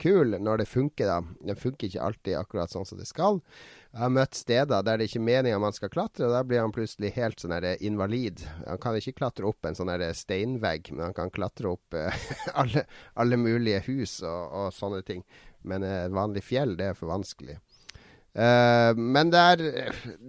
[0.00, 1.18] kul når det funker, da.
[1.44, 3.42] Den funker ikke alltid akkurat sånn som det skal.
[3.92, 6.60] Jeg har møtt steder der det ikke er meninga man skal klatre, og da blir
[6.60, 8.42] han plutselig helt sånn invalid.
[8.66, 12.26] Han kan ikke klatre opp en sånn steinvegg, men han kan klatre opp uh,
[12.60, 12.86] alle,
[13.20, 15.24] alle, mulige hus og, og sånne ting.
[15.66, 17.56] Men et uh, vanlig fjell, det er for vanskelig.
[18.36, 19.60] Uh, men det er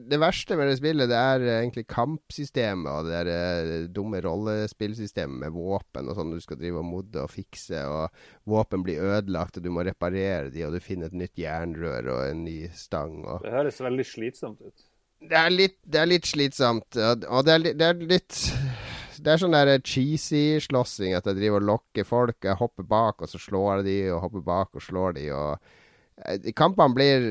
[0.07, 5.41] Det verste med det spillet, det er egentlig kampsystemet og det der uh, dumme rollespillsystemet
[5.41, 8.07] med våpen og sånn du skal drive og modde og fikse, og
[8.47, 12.21] våpen blir ødelagt, og du må reparere de, og du finner et nytt jernrør og
[12.29, 13.19] en ny stang.
[13.25, 13.43] Og...
[13.43, 14.87] Det høres veldig slitsomt ut.
[15.27, 18.43] Det er litt, det er litt slitsomt, og det er, det er litt
[19.17, 22.37] det er sånn der cheesy slåssing, at jeg driver og lokker folk.
[22.45, 25.25] Jeg hopper bak, og så slår de, og hopper bak og slår de.
[25.33, 27.25] og Kampene blir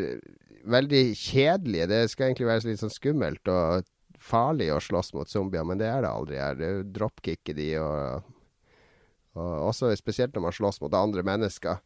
[0.70, 1.90] veldig kjedelige.
[1.90, 3.86] Det skal egentlig være litt sånn skummelt og
[4.26, 6.58] farlig å slåss mot zombier, men det er det aldri her.
[6.58, 8.28] Det dropkicker de, og,
[9.38, 11.82] og også spesielt når man slåss mot andre mennesker.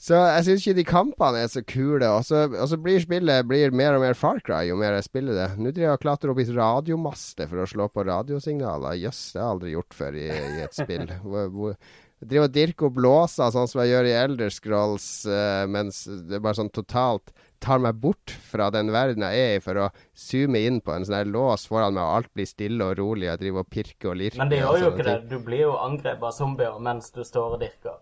[0.00, 2.08] Så jeg syns ikke de kampene er så kule.
[2.08, 5.10] Og så, og så blir spillet blir mer og mer Far Cry jo mer jeg
[5.10, 5.48] spiller det.
[5.60, 8.96] Nå driver jeg og klatrer opp i radiomaster for å slå på radiosignaler.
[8.96, 11.04] Jøss, yes, det har jeg aldri gjort før i, i et spill.
[11.26, 11.76] Hvor, hvor,
[12.20, 16.02] jeg driver og dirker opp låser, sånn som jeg gjør i Elder Scrolls, uh, mens
[16.04, 17.32] det er bare sånn totalt
[17.62, 21.06] tar meg bort fra den verden jeg er i, for å zoome inn på en
[21.06, 23.28] sånn her lås foran meg, og alt blir stille og rolig.
[23.28, 24.40] Jeg driver og pirker og lirker.
[24.42, 25.18] Men det gjør jo ikke det.
[25.30, 28.00] Du blir jo angrepet av zombier mens du står og dirker.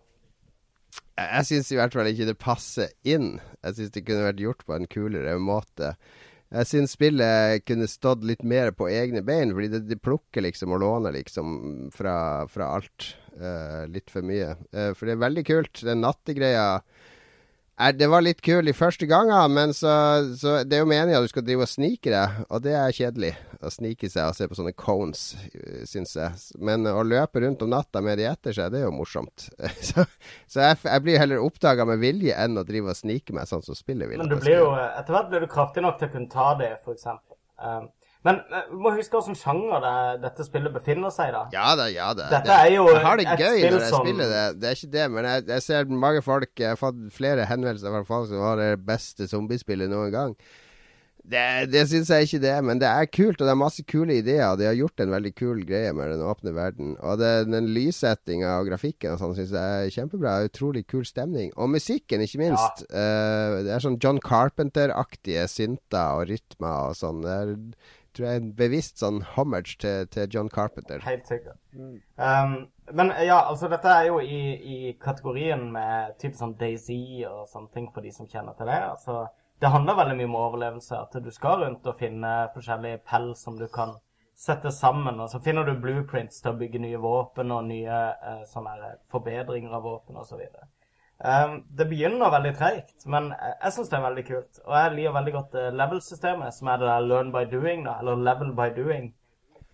[1.19, 3.37] Jeg, jeg syns i hvert fall ikke det passer inn.
[3.67, 5.95] Jeg syns det kunne vært gjort på en kulere måte.
[6.49, 10.73] Jeg syns spillet kunne stått litt mer på egne bein, fordi det, det plukker liksom
[10.73, 11.51] og låner liksom
[11.95, 13.15] fra, fra alt.
[13.39, 14.57] Uh, litt for mye.
[14.75, 15.83] Uh, for det er veldig kult.
[15.87, 16.81] Den nattegreia
[17.79, 19.91] er, det var litt kul i første gangen, men så,
[20.39, 23.35] så Det er jo meninga du skal drive og snike deg, og det er kjedelig.
[23.59, 25.23] Å snike seg og se på sånne cones,
[25.91, 26.59] syns jeg.
[26.63, 29.49] Men å løpe rundt om natta med de etter seg, det er jo morsomt.
[29.89, 30.07] så,
[30.47, 33.65] så jeg, jeg, blir heller oppdaga med vilje enn å drive og snike meg, sånn
[33.67, 34.23] som spillet vil.
[34.23, 36.75] Men du blir jo, etter hvert blir du kraftig nok til å kunne ta det,
[36.83, 37.09] f.eks.
[37.59, 37.89] Um,
[38.29, 39.95] men vi eh, må huske hvilken sjanger det,
[40.27, 41.35] dette spillet befinner seg i.
[41.35, 41.43] da.
[41.55, 42.29] Ja da, ja da.
[42.37, 44.05] Dette er jo jeg har det gøy når jeg som...
[44.05, 44.45] spiller det.
[44.61, 47.95] Det er ikke det, men jeg, jeg, ser mange folk Jeg har fått flere henvendelser
[47.95, 50.41] fra folk som har det beste zombiespillet noen gang.
[51.29, 54.15] Det, det syns jeg ikke det, men det er kult, og det er masse kule
[54.17, 54.55] ideer.
[54.57, 56.95] De har gjort en veldig kul greie med den åpne verden.
[57.05, 60.39] Og det, den lyssettinga og grafikken og sånn syns jeg er kjempebra.
[60.49, 61.53] Utrolig kul stemning.
[61.61, 62.85] Og musikken, ikke minst.
[62.89, 63.05] Ja.
[63.05, 67.21] Uh, det er sånn John Carpenter-aktige synter og rytmer og sånn.
[67.27, 67.55] Det er
[68.19, 71.03] tror jeg er en bevisst sånn homage til, til John Carpenter.
[71.07, 71.59] Helt sikkert.
[71.73, 72.01] Mm.
[72.19, 72.57] Um,
[72.99, 77.71] men ja, altså dette er jo i, i kategorien med type sånn Daisy og sånne
[77.75, 78.81] ting for de som kjenner til det.
[78.89, 79.23] Altså,
[79.63, 80.99] det handler veldig mye om overlevelse.
[80.99, 83.97] At du skal rundt og finne forskjellige pell som du kan
[84.39, 85.21] sette sammen.
[85.21, 89.75] Og så finner du blueprints til å bygge nye våpen og nye uh, sånne forbedringer
[89.79, 90.43] av våpen osv.
[91.19, 94.61] Um, det begynner veldig treigt, men jeg, syns det er veldig kult.
[94.69, 97.97] Og jeg liker veldig godt uh, level-systemet, som er det der learn by doing, da,
[97.99, 99.09] eller level by doing.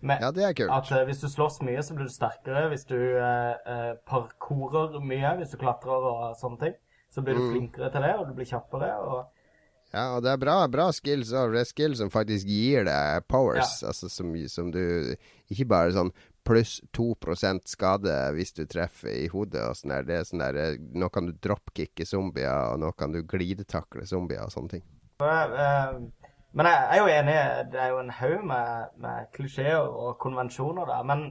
[0.01, 0.73] Med Ja, det er kult.
[0.73, 2.65] at uh, hvis du slåss mye, så blir du sterkere.
[2.73, 6.75] Hvis du uh, uh, parkourer mye, hvis du klatrer og sånne ting,
[7.13, 8.91] så blir du flinkere til det, og du blir kjappere.
[9.05, 13.29] og Ja, og det er bra, bra skills og Det skills som faktisk gir deg
[13.29, 13.83] powers.
[13.85, 15.13] Altså som, som du
[15.53, 16.09] Ikke bare sånn
[16.45, 20.05] pluss 2% skade hvis du treffer i hodet og sånn der.
[20.07, 24.05] Det er sånn der eh, Nå kan du dropkicke zombier, og nå kan du glidetakle
[24.09, 24.85] zombier og sånne ting.
[25.21, 25.97] Eh,
[26.55, 27.39] Men jeg er jo enig,
[27.73, 31.01] det er jo en haug med, med klisjeer og konvensjoner der.
[31.03, 31.25] Men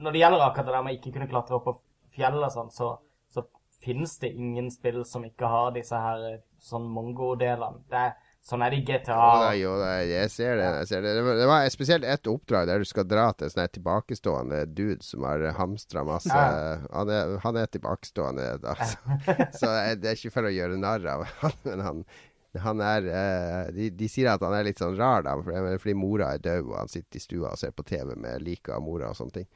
[0.00, 1.74] når det gjelder akkurat det der med ikke kunne klatre opp på
[2.16, 2.94] fjell og sånn, så,
[3.32, 3.44] så
[3.84, 7.82] finnes det ingen spill som ikke har disse her eh, sånn mongo-delene.
[7.90, 8.16] Det er,
[8.46, 9.16] sånn er det i GTA.
[9.18, 9.72] Å, jo,
[10.06, 10.66] jeg ser det.
[10.80, 11.14] Jeg ser det.
[11.18, 15.26] Det, var, spesielt ett oppdrag der du skal dra til en sånn tilbakestående dude som
[15.26, 16.78] har hamstra masse Ja.
[16.92, 19.18] han, er, han er tilbakestående, altså.
[19.58, 22.04] Så jeg- det er ikke for å gjøre narr av han, men han,
[22.62, 26.30] han er eh, de, de sier at han er litt sånn rar, da, fordi, mora
[26.36, 29.10] er død, og han sitter i stua og ser på TV med liket av mora
[29.10, 29.50] og sånne ting.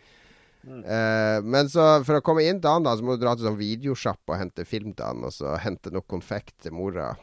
[0.66, 3.47] Eh, men så for å komme inn til han, da, så må du dra til
[3.49, 7.14] sånn videosjapp og hente film til han, og så hente noe konfekt til mora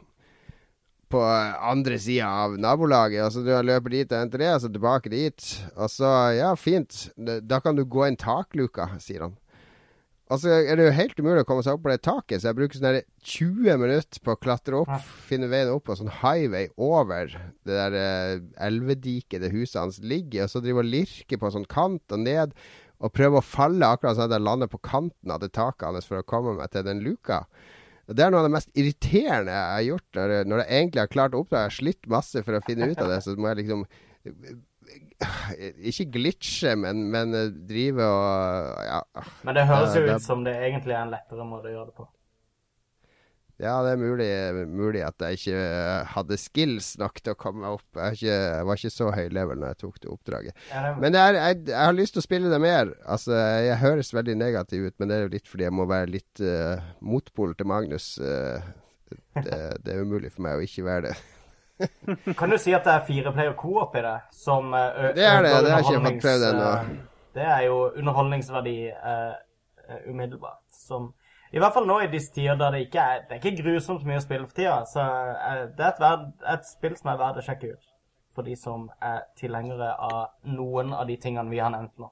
[1.12, 3.24] på andre sida av nabolaget.
[3.26, 5.50] Og så du løper dit og henter det, og så tilbake dit.
[5.76, 7.08] Og så, ja, fint.
[7.18, 9.38] Da kan du gå inn takluka, sier han.
[10.28, 12.50] Og så er det jo helt umulig å komme seg opp på det taket, så
[12.50, 14.90] jeg bruker sånn der 20 minutter på å klatre opp,
[15.24, 18.34] finne veien opp på sånn highway over det der eh,
[18.68, 22.58] elvediket det huset hans ligger, og så driver og lirker på sånn kant og ned,
[23.00, 26.10] og prøver å falle akkurat sånn at jeg lander på kanten av det taket hans
[26.10, 27.46] for å komme meg til den luka.
[28.08, 31.10] Det er noe av det mest irriterende jeg har gjort når, når jeg egentlig har
[31.12, 31.60] klart oppdraget.
[31.60, 33.84] Jeg har slitt masse for å finne ut av det, så må jeg liksom
[35.92, 39.02] Ikke glitche, men, men eh, drive og Ja,
[39.48, 41.90] Men det høres jo det- ut som det egentlig er en lettere måte å gjøre
[41.90, 42.08] det på.
[43.60, 44.28] Ja det er mulig,
[44.70, 47.86] mulig at jeg ikke eh, hadde skills nok til å komme meg opp.
[47.98, 50.60] Jeg, ikke, jeg var ikke så høy level når jeg tok det oppdraget.
[50.72, 52.92] Ja, det, Men det er, jeg, jeg har lyst til å spille det mer.
[53.06, 53.34] Altså,
[53.66, 56.44] Jeg høres veldig negativ ut, men det er jo litt fordi jeg må være litt
[56.46, 58.12] uh, motpol til Magnus.
[58.22, 58.62] Uh,
[59.42, 61.18] det, det er umulig for meg å ikke være det.
[62.40, 64.16] kan du si at det er fire player co-op i det?
[64.34, 66.72] Som uh, Det er det, det har jeg ikke fått underholdnings- prøvd ennå.
[66.74, 67.06] eh,
[67.38, 69.36] Det er jo underholdningsverdi eh,
[69.88, 70.64] eh, umiddelbart.
[70.74, 71.12] Som
[71.52, 74.04] I hvert fall nå i disse tider der det ikke er Det er ikke grusomt
[74.08, 74.82] mye å spille for tida.
[74.90, 77.94] Så eh, det er et, verd, et spill som er verdt å sjekke ut.
[78.36, 82.12] For de som er tilhengere av noen av de tingene vi har nevnt nå.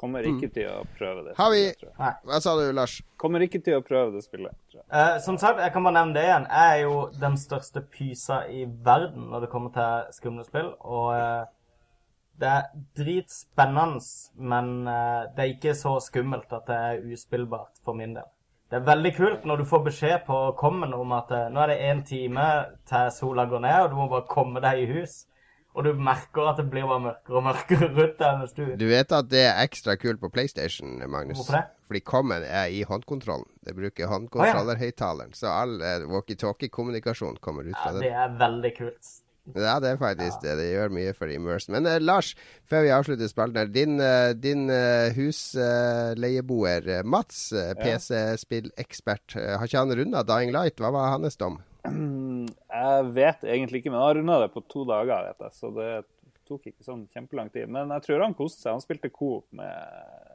[0.00, 1.32] Kommer ikke til å prøve det.
[1.34, 1.38] Mm.
[1.40, 1.62] Har vi.
[1.98, 3.00] Hva sa du, Lars?
[3.20, 4.54] Kommer ikke til å prøve det spillet.
[4.70, 4.86] tror jeg.
[4.94, 6.46] Eh, som sagt, jeg kan bare nevne det igjen.
[6.46, 10.70] Jeg er jo den største pysa i verden når det kommer til skumle spill.
[10.86, 11.42] Og eh,
[12.40, 14.00] det er dritspennende,
[14.52, 18.28] men eh, det er ikke så skummelt at det er uspillbart for min del.
[18.70, 21.72] Det er veldig kult når du får beskjed på kommen om at eh, nå er
[21.72, 22.46] det én time
[22.88, 25.24] til sola går ned, og du må bare komme deg i hus.
[25.70, 28.88] Og du merker at det blir bare mørkere og mørkere rundt deg mens du Du
[28.90, 31.38] vet at det er ekstra kult på PlayStation, Magnus?
[31.38, 31.66] Hvorfor det?
[31.86, 33.46] Fordi Common er i håndkontrollen.
[33.66, 35.30] Det bruker håndkontrollerhøyttaleren.
[35.38, 38.10] Så all eh, walkietalkie-kommunikasjon kommer ut fra Ja, det det.
[38.24, 39.12] er veldig kult.
[39.56, 40.54] Ja, det er faktisk det.
[40.60, 41.72] Det gjør mye for Immerse.
[41.72, 42.34] Men eh, Lars,
[42.68, 43.72] før vi avslutter spalten her.
[43.72, 50.78] Din, eh, din uh, husleieboer uh, Mats, uh, PC-spillekspert, har ikke han runda Dying Light?
[50.80, 51.58] Hva var hans dom?
[52.80, 55.56] Jeg vet egentlig ikke, men han runda det på to dager, vet jeg.
[55.56, 55.90] Så det
[56.48, 57.70] tok ikke sånn kjempelang tid.
[57.72, 58.74] Men jeg tror han koste seg.
[58.74, 60.30] Han spilte coop med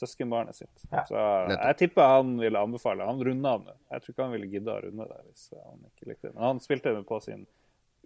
[0.00, 0.84] søskenbarnet sitt.
[0.90, 1.04] Ja.
[1.08, 1.22] Så
[1.52, 3.06] jeg tipper han ville anbefale.
[3.08, 3.72] Han runda det.
[3.72, 3.76] nå.
[3.94, 6.34] Jeg tror ikke han ville gidde å runde det hvis han ikke likte det.
[6.36, 7.46] Men han spilte det på sin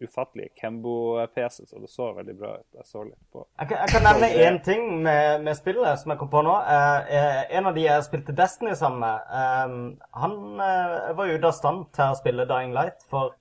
[0.02, 2.66] ufattelige Kembo-PC, så det så veldig bra ut.
[2.74, 6.12] Jeg så litt på Jeg kan, jeg kan nevne én ting med, med spillet som
[6.12, 6.56] jeg kom på nå.
[6.74, 10.36] Eh, eh, en av de jeg spilte Destiny sammen med, eh, han
[10.66, 13.36] eh, var ute av stand til å spille Dying Light, for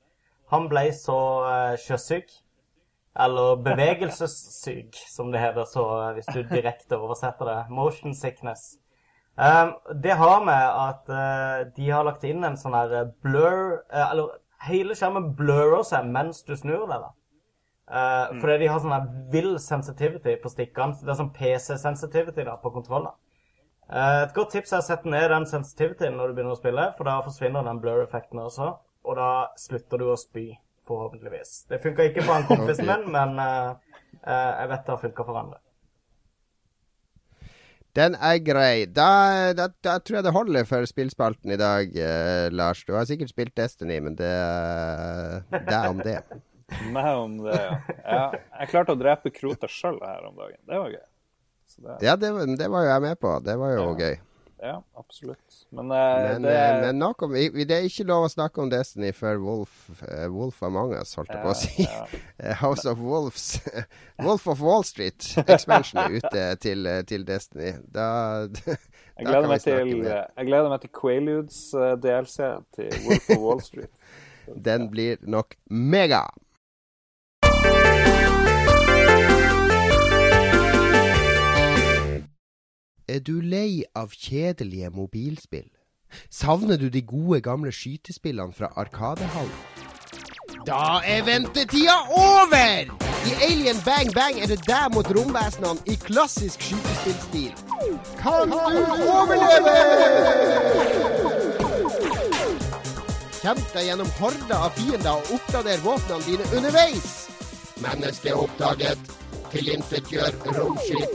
[0.54, 2.40] han ble så eh, sjøsyk.
[3.24, 7.60] Eller bevegelsessyk, som det heter så eh, hvis du direkte oversetter det.
[7.74, 8.76] Motion sickness.
[9.38, 9.68] Eh,
[10.02, 11.14] det har med at
[11.76, 14.36] de har lagt inn en sånn her blur Eller
[14.68, 17.04] hele skjermen blurrer seg mens du snur deg.
[17.04, 17.12] da.
[17.84, 20.96] Uh, Fordi de har sånn vill sensitivity på stikkene.
[21.02, 23.12] Det er sånn PC-sensitivity da, på kontrollen.
[23.92, 26.88] Uh, et godt tips er å sette ned den sensitivityen når du begynner å spille,
[26.98, 28.72] for da forsvinner den blur-effekten også.
[29.04, 30.48] Og da slutter du å spy,
[30.88, 31.66] forhåpentligvis.
[31.70, 33.76] Det funka ikke for han kompisen min, men uh,
[34.24, 35.60] jeg vet det har funka for andre.
[37.94, 38.86] Den er grei.
[38.90, 42.82] Da, da, da tror jeg det holder for spillspalten i dag, eh, Lars.
[42.88, 44.32] Du har sikkert spilt Destiny, men det,
[45.54, 46.18] det er om det.
[46.96, 47.54] meg om det.
[47.60, 47.76] Ja.
[48.34, 50.58] Jeg, Jeg klarte å drepe Krota sjøl her om dagen.
[50.66, 51.04] Det var gøy.
[51.70, 53.36] Så det, Ja, det, det var jo jeg med på.
[53.46, 53.94] Det var jo Ja.
[54.08, 54.16] gøy.
[54.64, 55.56] Ja, absolutt.
[55.76, 58.70] Men, eh, Men, det eh, men nok om, det er ikke lov å snakke om
[58.72, 61.84] Destiny før Wolf, eh, Wolf Among Us, holdt jeg på å si.
[61.84, 62.06] ja.
[62.44, 63.60] Eh, House of Wolves
[64.26, 67.74] Wolf of Wall Street expansion er ute til, eh, til Destiny.
[67.92, 68.08] Da
[69.14, 70.32] Jeg gleder, kan vi snakke til, med.
[70.38, 73.92] jeg gleder meg til Quailudes uh, DLC til Wolf of Wall Street.
[74.66, 76.24] Den blir nok mega.
[83.08, 85.68] Er du lei av kjedelige mobilspill?
[86.32, 89.58] Savner du de gode, gamle skytespillene fra Arkadehallen?
[90.64, 92.94] Da er ventetida over!
[93.28, 97.52] I Alien Bang Bang er det deg mot romvesenene i klassisk skytespillstil.
[98.22, 99.76] Kan du overleve?
[103.42, 107.12] Kjemp deg gjennom horder av fiender og oppgrader våpnene dine underveis.
[107.84, 109.23] Mennesket oppdaget.
[109.54, 111.10] Tilintetgjør romskip.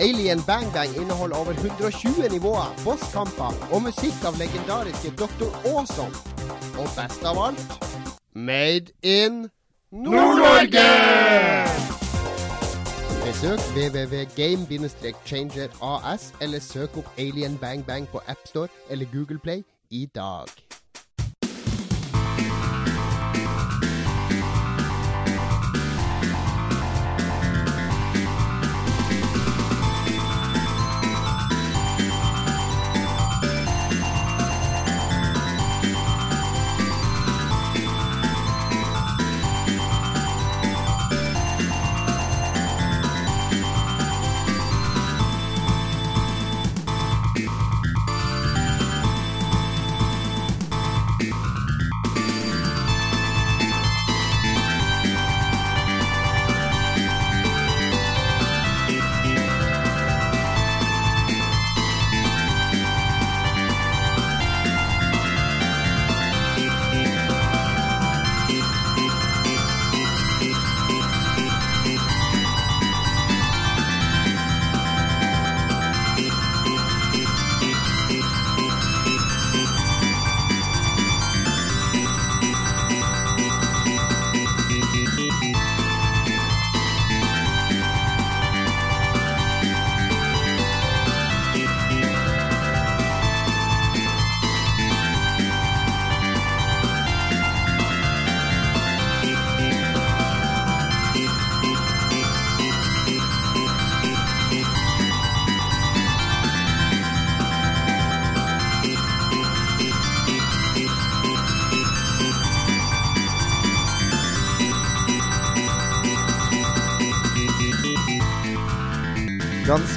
[0.00, 5.48] Alien Bang Bang inneholder over 120 nivåer, bosskamper og musikk av legendariske Dr.
[5.70, 6.14] Awesome.
[6.74, 7.80] Og best av alt
[8.34, 9.48] Made in
[9.92, 10.88] Nord-Norge!
[13.24, 20.46] Besøk www.game-changer.as, eller søk opp Alien Bang Bang på AppStore eller Google Play i dag.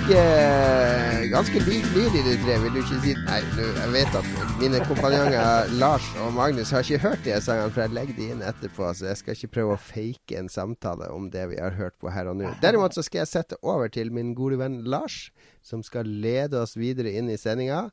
[0.08, 3.12] Ganske Ganske lik lyd i de tre, vil du ikke si?
[3.26, 4.28] Nei, jeg vet at
[4.62, 8.46] mine kompanjonger Lars og Magnus har ikke hørt de sangene, for jeg legger de inn
[8.48, 11.98] etterpå, så jeg skal ikke prøve å fake en samtale om det vi har hørt
[12.00, 12.54] på her og nå.
[12.64, 15.26] Derimot så skal jeg sette over til min gode venn Lars,
[15.60, 17.90] som skal lede oss videre inn i sendinga.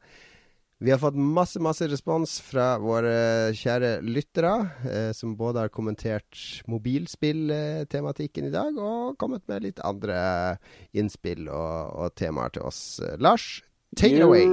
[0.82, 4.54] Vi har fått masse masse respons fra våre kjære lyttere,
[4.90, 10.18] eh, som både har kommentert mobilspilltematikken i dag, og kommet med litt andre
[10.92, 13.00] innspill og, og temaer til oss.
[13.22, 13.62] Lars,
[13.96, 14.48] take it away.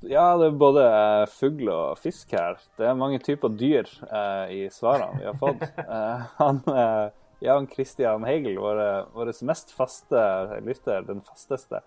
[0.00, 0.84] Ja, det er både
[1.32, 2.58] fugl og fisk her.
[2.78, 5.64] Det er mange typer dyr eh, i svarene vi har fått.
[5.88, 7.08] Eh, han, eh,
[7.40, 10.20] Jan Christian Heigel, vår mest faste
[10.66, 11.80] lytter, den fasteste,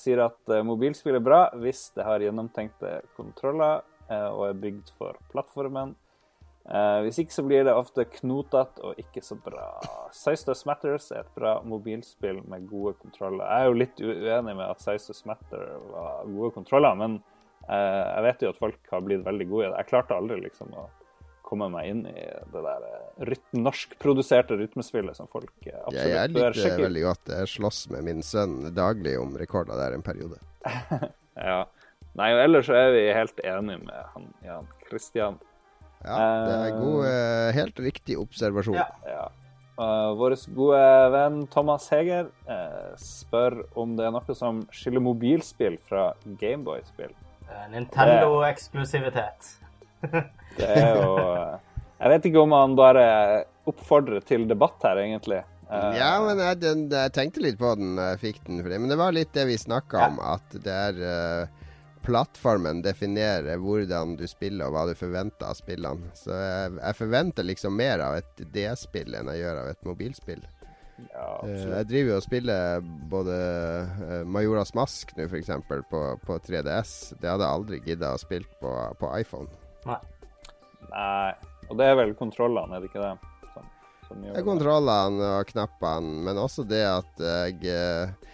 [0.00, 4.92] sier at eh, mobilspill er bra hvis det har gjennomtenkte kontroller eh, og er bygd
[4.96, 5.94] for plattformen.
[6.68, 9.70] Eh, hvis ikke så blir det ofte knotete og ikke så bra.
[10.12, 13.44] Does Matters er et bra mobilspill med gode kontroller.
[13.44, 17.20] Jeg er jo litt uenig med at Does Matter var gode kontroller, men
[17.68, 19.78] eh, jeg vet jo at folk har blitt veldig gode i det.
[19.80, 20.84] Jeg klarte aldri liksom å
[21.48, 22.14] komme meg inn i
[22.52, 26.60] det der eh, ryt norskproduserte rytmespillet som folk eh, absolutt jeg bør sjekke ut.
[26.60, 27.34] Jeg liker veldig godt.
[27.40, 30.42] Jeg slåss med min sønn daglig om rekorder der en periode.
[31.38, 31.68] Ja.
[32.18, 35.36] Nei, og ellers så er vi helt enige med han Jan Christian.
[36.02, 38.74] Ja, det er god, eh, helt riktig observasjon.
[38.74, 38.88] Ja.
[39.06, 39.28] Ja.
[39.78, 40.78] Uh, Vår gode
[41.14, 46.08] venn Thomas Heger uh, spør om det er noe som skiller mobilspill fra
[46.40, 47.14] Gameboy-spill.
[47.46, 49.52] Eh, Nintendo-eksklusivitet.
[50.58, 51.54] Det er jo eh,
[51.98, 53.04] Jeg vet ikke om han bare
[53.68, 55.40] oppfordrer til debatt her, egentlig.
[55.68, 58.62] Eh, Ja, men jeg, den, jeg tenkte litt på den da jeg fikk den.
[58.62, 58.78] For det.
[58.80, 61.64] Men det var litt det vi snakka om, at det er eh,
[62.08, 66.08] Plattformen definerer hvordan du spiller og hva du forventer av spillene.
[66.16, 70.40] Så jeg, jeg forventer liksom mer av et DS-spill enn jeg gjør av et mobilspill.
[71.12, 72.80] Ja, jeg driver jo og spiller
[73.12, 73.34] både
[74.26, 76.94] Majoras Mask nå, f.eks., på, på 3DS.
[77.20, 79.50] Det hadde jeg aldri gidda å spille på, på iPhone.
[79.84, 80.00] Nei.
[81.68, 83.14] Og det er vel kontrollene, er det ikke det?
[83.52, 83.68] Som,
[84.08, 88.28] som gjør Det er kontrollene og knappene, men også det at jeg eh,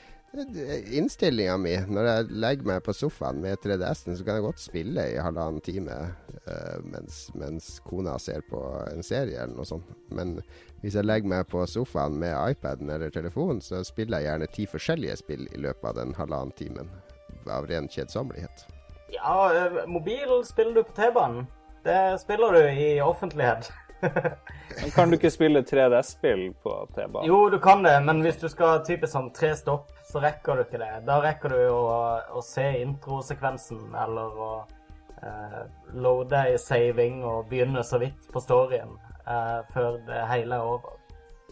[0.98, 5.04] Innstillinga mi når jeg legger meg på sofaen med 3DS-en, så kan jeg godt spille
[5.12, 8.58] i halvannen time eh, mens, mens kona ser på
[8.90, 9.92] en serie eller noe sånt.
[10.10, 10.40] Men
[10.82, 14.66] hvis jeg legger meg på sofaen med iPaden eller telefonen, så spiller jeg gjerne ti
[14.74, 16.90] forskjellige spill i løpet av den halvannen timen.
[17.46, 18.66] Av ren kjedsommelighet.
[19.14, 19.36] Ja,
[19.86, 21.46] mobilen mobil spiller du på T-banen.
[21.84, 23.72] Det spiller du i offentlighet.
[24.82, 27.28] Men kan du ikke spille 3DS-spill på T-banen?
[27.28, 30.64] Jo, du kan det, men hvis du skal typisk sånn tre stopp, så rekker du
[30.64, 30.90] ikke det.
[31.06, 31.84] Da rekker du å,
[32.36, 34.50] å se introsekvensen eller å
[35.22, 35.60] eh,
[35.94, 40.98] loade i saving og begynne så vidt på storyen eh, før det hele er over.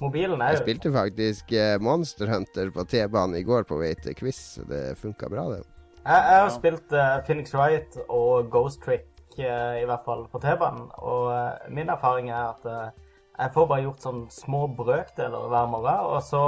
[0.02, 4.16] Mobilen er Jeg spilte faktisk eh, Monster Hunter på T-banen i går på vei til
[4.18, 4.40] quiz.
[4.56, 5.62] så Det funka bra, det.
[6.02, 9.06] Jeg, jeg har spilt eh, Phoenix Wright og Ghost Trick,
[9.40, 10.88] i hvert fall på T-banen.
[11.00, 15.70] Og eh, min erfaring er at eh, jeg får bare gjort sånn små brøkdeler hver
[15.72, 16.08] morgen.
[16.12, 16.42] Og så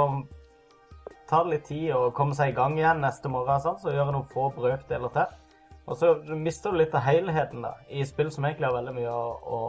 [1.29, 4.03] tar det litt tid å komme seg i gang igjen neste morgen, sånn, så gjør
[4.03, 5.39] jeg noen få brøkdeler til.
[5.85, 9.11] Og så mister du litt av helheten da, i spill som egentlig har veldig mye
[9.13, 9.25] å,
[9.57, 9.59] å,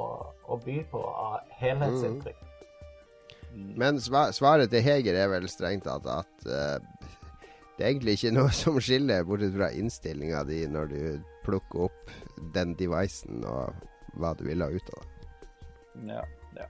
[0.48, 2.44] å by på av helhetsinntrykk.
[3.76, 7.12] Men svaret til Heger er vel strengt tatt at eh,
[7.76, 11.00] det er egentlig ikke noe som skiller, bortsett fra innstillinga di når du
[11.46, 12.16] plukker opp
[12.54, 13.76] den devicen og
[14.16, 15.30] hva du vil ha ut av det.
[16.10, 16.24] Ja,
[16.56, 16.66] ja.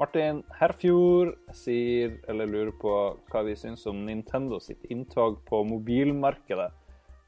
[0.00, 2.94] Martin Herfjord sier, eller lurer på
[3.32, 6.70] hva vi syns om Nintendo sitt inntog på mobilmarkedet.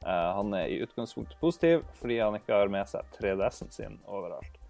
[0.05, 4.61] Eh, han er i utgangspunktet positiv fordi han ikke har med seg 3DS-en sin overalt.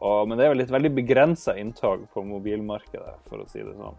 [0.00, 3.76] Og, men det er vel et veldig begrensa inntog på mobilmarkedet, for å si det
[3.76, 3.98] sånn.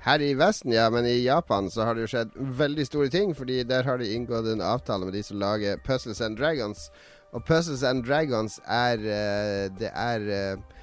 [0.00, 3.34] Her i Vesten, ja, men i Japan så har det jo skjedd veldig store ting.
[3.36, 6.88] Fordi der har de inngått en avtale med de som lager Puzzles and Dragons.
[7.36, 10.80] Og Puzzles and Dragons er eh, Det er eh,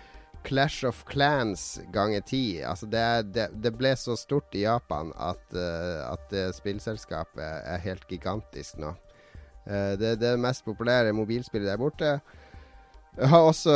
[0.48, 2.62] Clash of Clans ganger ti.
[2.62, 7.84] Altså det, er, det, det ble så stort i Japan at, eh, at spillselskapet er
[7.84, 8.94] helt gigantisk nå.
[9.68, 12.20] det det, det mest populære mobilspillet der borte.
[13.18, 13.74] Har også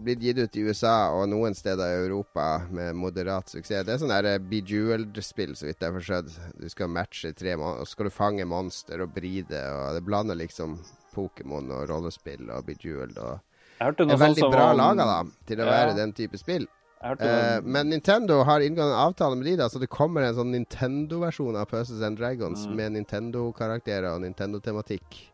[0.00, 3.84] blitt gitt ut i USA og noen steder i Europa med moderat suksess.
[3.84, 6.38] Det er sånn der Bejeweled-spill, så vidt jeg har forstått.
[6.56, 10.04] Du skal matche tre måneder, og så skal du fange monster og bride, og det
[10.08, 10.78] blander liksom
[11.12, 13.40] Pokémon og rollespill og Bejeweled og
[13.80, 14.76] Det er veldig sånt bra var...
[14.78, 15.72] laga, da, til å Ja.
[15.72, 16.66] være den type spill.
[17.00, 20.34] Eh, noe, men Nintendo har inngått en avtale med de, da, så det kommer en
[20.36, 22.74] sånn Nintendo-versjon av Puzzles and Dragons Mm.
[22.76, 25.29] med Nintendo-karakterer og Nintendo-tematikk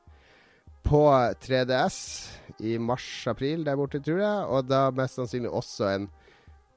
[0.87, 1.03] på
[1.43, 1.97] 3DS
[2.63, 4.45] i mars-april der borte, tror jeg.
[4.55, 6.09] Og da mest sannsynlig også en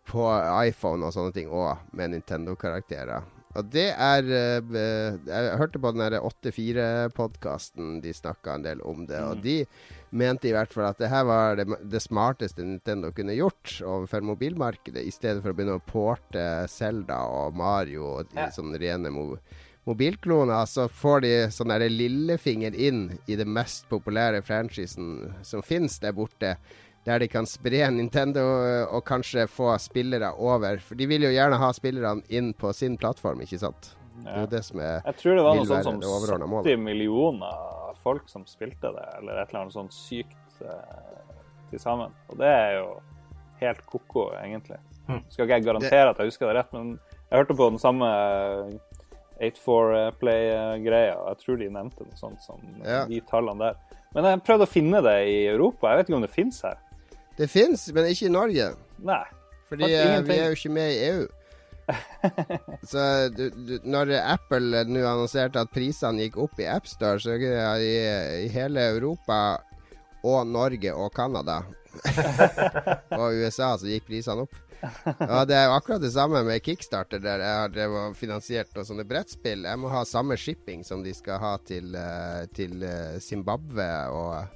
[0.09, 0.23] på
[0.65, 3.21] iPhone og sånne ting òg, med Nintendo-karakterer.
[3.57, 4.61] Og det er eh,
[5.25, 9.19] Jeg hørte på den der 84-podkasten, de snakka en del om det.
[9.25, 9.41] Og Mm.
[9.41, 9.65] de
[10.11, 14.21] mente i hvert fall at det her var det, det smarteste Nintendo kunne gjort overfor
[14.21, 18.49] mobilmarkedet, i stedet for å begynne å porte Zelda og Mario og Ja.
[18.49, 19.37] sånne rene mo
[19.89, 20.65] mobilkloner.
[20.69, 26.15] Så får de sånn derre lillefinger inn i det mest populære franchisen som finnes der
[26.17, 26.55] borte.
[27.07, 30.81] Der de kan spre Nintendo øh, og kanskje få spillere over.
[30.83, 33.93] For de vil jo gjerne ha spillerne inn på sin plattform, ikke sant?
[34.19, 34.43] Det er ja.
[34.43, 36.73] jo det som er Jeg tror det var noe sånt som det overordnede målet.
[36.75, 41.39] 70 millioner folk som spilte det, eller et eller annet sånt sykt eh,
[41.71, 42.13] til sammen.
[42.29, 42.89] Og det er jo
[43.63, 44.79] helt ko-ko, egentlig.
[45.07, 45.23] Hm.
[45.31, 46.93] Skal ikke jeg garantere at jeg husker det rett, men
[47.29, 48.09] jeg hørte på den samme
[49.39, 53.05] 8-4-play-greia, jeg tror de nevnte noe sånt som Ja.
[53.05, 53.97] de tallene der.
[54.13, 55.89] Men jeg prøvde å finne det i Europa.
[55.91, 56.77] Jeg vet ikke om det fins her.
[57.37, 58.75] Det fins, men ikke i Norge.
[58.99, 59.23] Nei.
[59.69, 61.27] Fordi eh, vi er jo ikke med i EU.
[62.91, 67.39] Så du, du, når Apple nå annonserte at prisene gikk opp i AppStore, så er
[67.41, 67.93] det i,
[68.45, 69.59] i hele Europa
[70.23, 71.61] og Norge og Canada
[73.19, 74.57] og USA så gikk prisene opp.
[74.81, 78.71] Ja, Det er jo akkurat det samme med Kickstarter, der jeg har drevet og finansiert
[78.75, 79.65] noen sånne brettspill.
[79.67, 84.55] Jeg må ha samme shipping som de skal ha til, eh, til eh, Zimbabwe og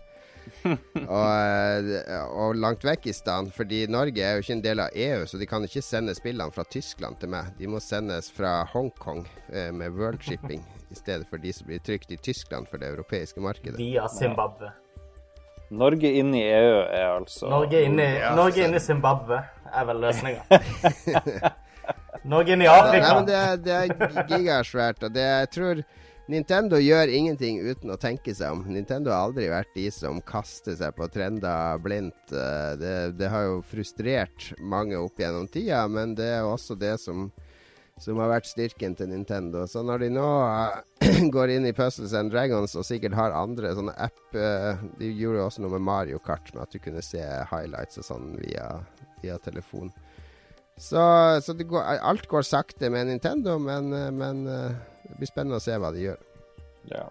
[0.67, 1.27] og,
[1.87, 5.23] eh, og langt vekk i stand, fordi Norge er jo ikke en del av EU,
[5.23, 7.53] så de kan ikke sende spillene fra Tyskland til meg.
[7.55, 10.59] De må sendes fra Hongkong med World Shipping,
[10.91, 13.79] i stedet for de som blir trykt i Tyskland for det europeiske markedet.
[13.79, 14.73] Via Zimbabwe.
[15.73, 19.39] Norge inn i EU er altså Norge inn i, Norge inn i Zimbabwe
[19.73, 20.43] er vel løsninga.
[22.23, 25.81] Norge inn i Nei, men det, er- det er gigasvært, og det, jeg tror
[26.31, 28.61] Nintendo gjør ingenting uten å tenke seg om.
[28.71, 32.31] Nintendo har aldri vært de som kaster seg på trender blindt.
[32.31, 36.95] Eh, Det, det har jo frustrert mange opp gjennom tida, men det er også det
[37.03, 37.31] som
[38.01, 39.67] som har vært styrken til Nintendo.
[39.69, 40.23] Så når de nå
[41.03, 45.11] eh, går inn i Puzzles and Dragons og sikkert har andre sånne app eh, De
[45.13, 47.21] gjorde også noe med Mario Kart, med at du kunne se
[47.51, 48.65] highlights og sånn via,
[49.23, 49.91] via telefon.
[50.77, 51.01] Så,
[51.45, 55.63] så det går, alt går sakte med Nintendo, men, men eh, det blir spennende å
[55.63, 56.23] se hva de gjør.
[56.91, 57.05] Ja.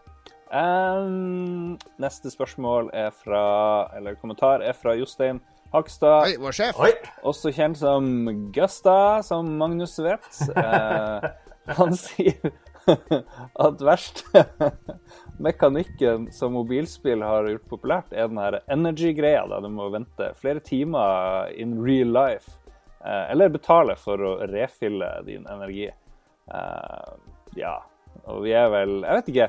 [0.52, 5.38] Um, neste spørsmål er fra Eller kommentar er fra Jostein
[5.72, 6.26] Hakstad.
[6.26, 6.80] Oi, vår sjef!
[6.84, 6.90] Oi!
[7.24, 8.10] Også kjent som
[8.52, 10.28] Gusta, som Magnus vet.
[10.52, 11.30] uh,
[11.78, 12.52] han sier
[13.66, 14.44] at verste
[15.42, 20.62] mekanikken som mobilspill har gjort populært, er den her energy-greia, der du må vente flere
[20.64, 22.58] timer in real life.
[23.04, 25.88] Eh, eller betale for å refille din energi.
[25.88, 27.12] Eh,
[27.58, 27.76] ja,
[28.24, 29.48] og vi er vel Jeg vet ikke.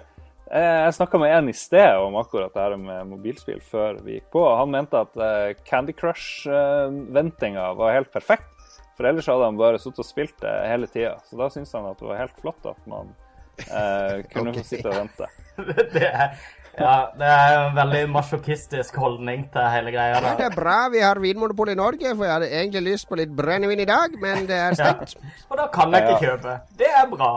[0.53, 4.17] Eh, Jeg snakka med en i sted om akkurat det her med mobilspill før vi
[4.17, 4.41] gikk på.
[4.41, 8.49] og Han mente at Candy Crush-ventinga var helt perfekt.
[8.97, 11.17] For ellers hadde han bare sittet og spilt det hele tida.
[11.25, 13.13] Så da syns han at det var helt flott at man
[13.61, 14.59] eh, kunne okay.
[14.61, 15.31] få sitte og vente.
[15.93, 16.37] Det er,
[16.73, 20.17] ja, det er en veldig masjokistisk holdning til hele greia.
[20.17, 20.31] Da.
[20.39, 23.35] det er bra vi har Vinmonopol i Norge, for jeg hadde egentlig lyst på litt
[23.37, 25.13] brennevin i dag, men det er stengt.
[25.51, 26.55] Og da kan jeg ikke kjøpe.
[26.79, 27.35] Det er bra.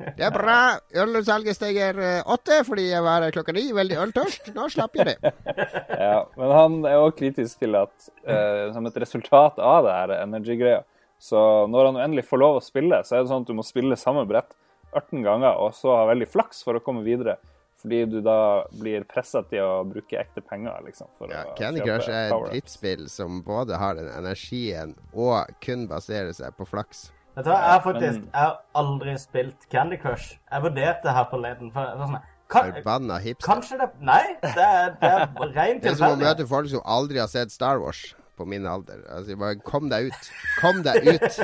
[0.00, 0.60] Det er bra.
[1.02, 4.52] Ølsalget steger eh, åtte fordi jeg var klokka ni, veldig øltørst.
[4.56, 5.34] Nå slapp jeg det.
[6.00, 7.92] Ja, men han er òg kritisk til at
[8.24, 10.80] uh, som et resultat av det her energy-greia,
[11.20, 13.66] så når han endelig får lov å spille, så er det sånn at du må
[13.66, 14.54] spille samme brett
[14.92, 17.38] 18 ganger, og så ha veldig flaks for å komme videre.
[17.80, 21.08] Fordi du da blir pressa til å bruke ekte penger, liksom.
[21.16, 25.86] For Ja, å Candy Crush er et drittspill som både har den energien og kun
[25.88, 27.08] baserer seg på flaks.
[27.38, 30.36] Vet du hva, jeg har faktisk jeg har aldri spilt Candy Crush.
[30.50, 31.72] Jeg vurderte her forleden.
[31.72, 33.46] For, for sånn, kan, Forbanna hipster.
[33.46, 36.82] kanskje det Nei, det er, det er ren Det er som å møte folk som
[36.84, 38.10] aldri har sett Star Wars
[38.40, 39.02] på min alder.
[39.12, 40.28] Altså, bare kom deg ut.
[40.60, 41.40] Kom deg ut.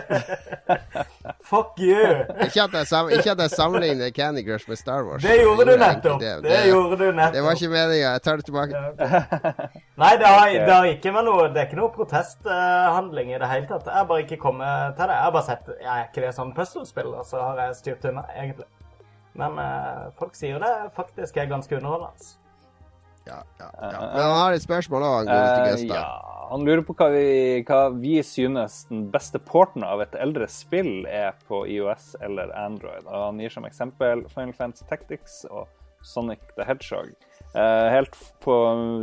[1.50, 2.00] Fuck you!
[2.46, 5.22] Ikke at jeg, sam ikke at jeg sammenligner Candy Crush med Star Wars.
[5.22, 6.20] Det gjorde du nettopp.
[6.22, 8.14] Det, Det gjorde du Det var ikke meninga.
[8.16, 8.80] Jeg tar det tilbake.
[10.02, 13.50] Nei, det har, det har ikke med noe Det er ikke noe protesthandling i det
[13.52, 13.86] hele tatt.
[13.90, 15.18] Jeg har bare ikke kommet til det.
[15.20, 18.08] Jeg har bare sett Jeg er ikke det sånn puzzlespill, og så har jeg styrt
[18.10, 18.66] unna, egentlig.
[19.36, 22.34] Men eh, folk sier det faktisk er ganske underholdende.
[23.26, 24.00] Ja, ja, ja.
[24.00, 27.24] Men han har et spørsmål òg, han godeste Eh, ja, han lurer på hva vi,
[27.66, 33.02] hva vi synes den beste porten av et eldre spill er på IOS eller Android.
[33.06, 35.66] Og han gir som eksempel Final Fantasy Tactics og
[36.06, 37.10] Sonic the Hedgehog.
[37.56, 38.54] Eh, helt på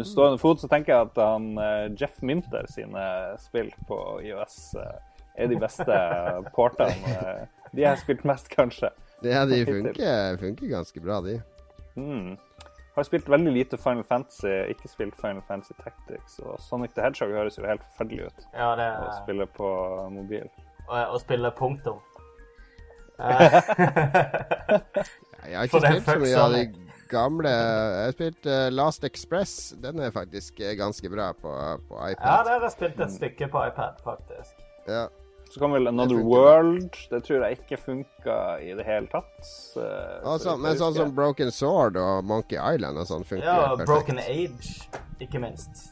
[0.07, 3.03] stående fot så tenker jeg at han, eh, Jeff Minter sine
[3.43, 5.01] spill på IOS eh,
[5.43, 5.99] er de beste
[6.55, 7.17] portene.
[7.17, 7.43] eh,
[7.73, 8.93] de jeg har spilt mest, kanskje.
[9.25, 11.39] Ja, de funker, funker ganske bra, de.
[11.95, 12.37] Mm.
[12.95, 16.35] Har spilt veldig lite Final Fantasy, ikke spilt Final Fantasy Tactics.
[16.45, 19.69] Og Sonic the Hedgehog høres jo helt forferdelig ut Ja, det å spille på
[20.13, 20.45] mobil.
[20.87, 21.97] å, å spille punktum.
[23.23, 23.51] Eh,
[25.51, 26.61] Jeg har ikke spilt så mye av de
[27.11, 29.53] gamle Jeg har spilt eh, Last Express.
[29.83, 31.51] Den er faktisk eh, ganske bra på,
[31.89, 32.45] på ja, iPad.
[32.47, 34.63] det har jeg spilt et stykke på iPad, faktisk.
[34.89, 35.03] Ja.
[35.53, 36.95] Så kom vel Another World.
[37.09, 39.33] Det tror jeg ikke funka i det hele tatt.
[39.45, 39.83] Så,
[40.25, 43.91] Altså, men sånn som Broken Sword og Monkey Island og sånn funker Ja, perfekt.
[43.91, 44.71] Broken Age,
[45.21, 45.91] ikke minst.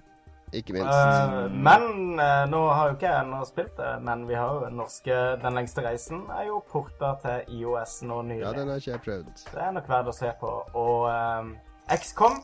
[0.49, 0.89] Ikke minst.
[0.89, 4.63] Uh, men uh, nå har jo ikke jeg ennå spilt det, men vi har jo
[4.65, 8.41] den norske Den lengste reisen er jo porta til IOS nå nylig.
[8.47, 9.45] ja, den har ikke jeg prøvd.
[9.45, 10.55] Det er nok verdt å se på.
[10.81, 11.53] Og uh,
[12.01, 12.41] XCOM,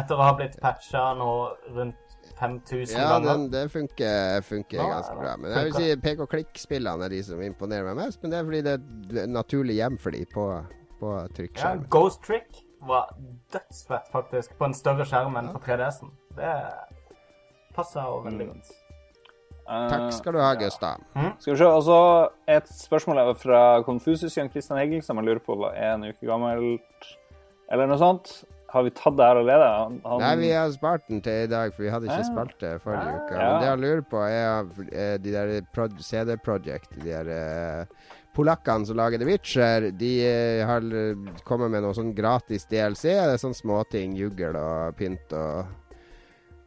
[0.00, 1.30] etter å ha blitt patcha nå
[1.76, 2.03] rundt
[2.38, 5.36] 5000 Ja, ganger Ja, det funker, funker Ja, ganske bra.
[5.38, 8.22] Men jeg vil si pek-og-klikk-spillene er de som imponerer meg mest.
[8.22, 10.46] Men det er fordi det er et naturlig hjem for de på,
[11.00, 11.12] på
[11.56, 11.74] Ja.
[11.90, 13.14] Ghost Trick var
[13.52, 16.10] dødsfett, faktisk, på en større skjerm enn på 3DS-en.
[16.36, 16.54] Det
[17.74, 18.72] passer jo veldig godt.
[19.64, 21.00] Eh, Takk skal du ha, Gustav.
[21.40, 25.40] Skal vi se, altså Et spørsmål er fra Konfusius Jan Christian Egil, som jeg lurer
[25.40, 27.08] på var en uke gammelt,
[27.72, 28.44] eller noe sånt.
[28.74, 29.68] Har vi tatt det her allerede?
[29.78, 32.26] Han, han, Nei, vi har spart den til i dag, for vi hadde ikke ja.
[32.26, 33.36] spart det forrige ja, uke.
[33.38, 33.44] Ja.
[33.46, 38.88] Men det jeg lurer på, er eh, de der CD Project, de der eh, polakkene
[38.88, 40.88] som lager The Witcher, de eh, har
[41.46, 43.06] kommet med noe sånn gratis DLC.
[43.12, 45.70] Det er sånn småting, juggel og pynt og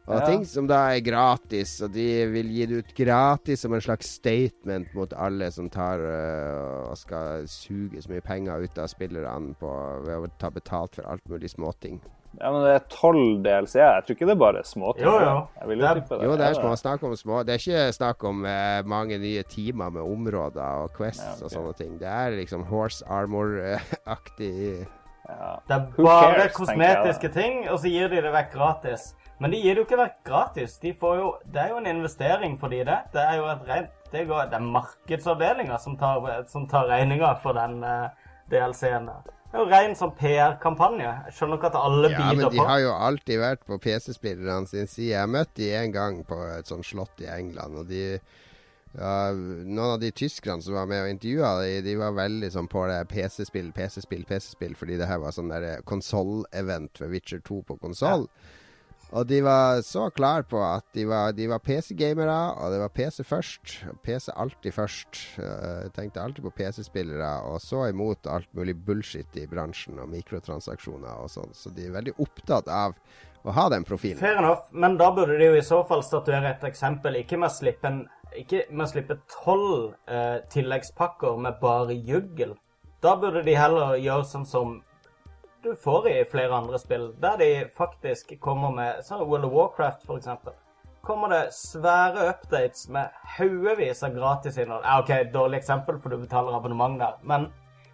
[0.08, 0.26] og Ja.
[0.26, 4.08] ting som da er gratis, og de vil gi det ut gratis som en slags
[4.18, 9.54] statement mot alle som tar uh, og skal suge så mye penger ut av spillerne
[9.60, 9.72] på,
[10.06, 12.00] ved å ta betalt for alt mulig småting.
[12.38, 13.94] Ja, men det er tolv DLC-er.
[13.98, 15.04] Jeg tror ikke det er bare småting.
[15.06, 15.36] Jo, jo.
[15.60, 16.26] Jeg vil jo tippe det.
[16.28, 19.42] Jo, det er små, snakk om små Det er ikke snakk om uh, mange nye
[19.48, 21.44] timer med områder og quests Ja, okay.
[21.48, 21.96] og sånne ting.
[21.98, 24.86] Det er liksom horse armor-aktig
[25.28, 25.56] Ja.
[25.68, 29.10] Det er bare cares, kosmetiske ting, og så gir de det vekk gratis.
[29.38, 30.76] Men de gir det jo ikke vekk gratis.
[30.82, 32.98] De får jo, det er jo en investering for de det.
[33.14, 37.34] Det er jo et rent Det, går, det er markedsavdelinga som tar, som tar regninga
[37.42, 38.08] for den uh,
[38.48, 39.10] DLC-en.
[39.48, 41.10] Det er jo ren sånn PR-kampanje.
[41.28, 42.66] Jeg skjønner ikke at alle Ja, men de på.
[42.68, 45.12] har jo alltid vært på PC-spillerne sin side.
[45.12, 48.02] Jeg møtte de en gang på et sånt slott i England, og de
[48.96, 52.68] ja, Noen av de tyskerne som var med og intervjua de, de var veldig sånn
[52.72, 57.60] på det PC-spill, PC-spill, PC-spill, fordi det her var sånn der konsoll-event for Witcher 2
[57.68, 58.24] på konsoll.
[59.16, 63.24] Og de var så klare på at de var, var PC-gamere, og det var PC
[63.24, 63.78] først.
[64.04, 65.20] PC alltid først.
[65.40, 70.10] Eh, Jeg tenkte alltid på PC-spillere, og så imot alt mulig bullshit i bransjen og
[70.12, 71.54] mikrotransaksjoner og sånn.
[71.56, 72.98] Så de er veldig opptatt av
[73.48, 74.20] å ha den profilen.
[74.20, 77.16] Fair enough, men da burde de jo i så fall statuere et eksempel.
[77.22, 77.88] Ikke med å slippe
[78.92, 82.58] slippe tolv eh, tilleggspakker med bare juggel.
[83.00, 84.76] Da burde de heller gjøre sånn som
[85.62, 90.04] du får i flere andre spill, der de faktisk kommer med sånn World of Warcraft,
[90.06, 90.54] for eksempel.
[91.02, 94.84] Kommer det svære updates med haugevis av gratisinnhold.
[94.84, 97.16] Ja, OK, dårlig eksempel, for du betaler abonnement der.
[97.22, 97.48] Men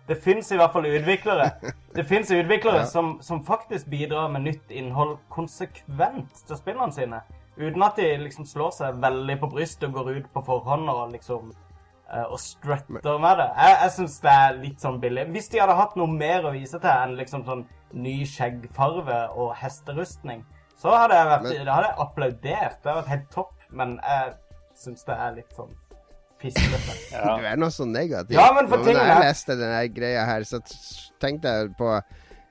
[0.09, 1.47] det fins i hvert fall utviklere
[1.97, 7.23] Det finnes utviklere som, som faktisk bidrar med nytt innhold konsekvent til spillene sine.
[7.57, 11.13] Uten at de liksom slår seg veldig på brystet og går ut på forhånd og
[11.15, 11.55] liksom
[12.31, 13.47] og strutter med det.
[13.59, 15.27] Jeg, jeg syns det er litt sånn billig.
[15.35, 17.65] Hvis de hadde hatt noe mer å vise til enn liksom sånn
[17.95, 20.45] ny skjeggfarve og hesterustning,
[20.79, 22.79] så hadde jeg, vært, Men- det hadde jeg applaudert.
[22.83, 23.55] Det hadde vært helt topp.
[23.71, 24.35] Men jeg
[24.79, 25.73] syns det er litt sånn
[26.41, 26.97] fislete.
[27.13, 27.37] Ja.
[27.41, 28.37] Du er nå så negativ.
[28.37, 30.61] Ja, men for når jeg leste denne greia her, så
[31.23, 31.91] tenkte jeg på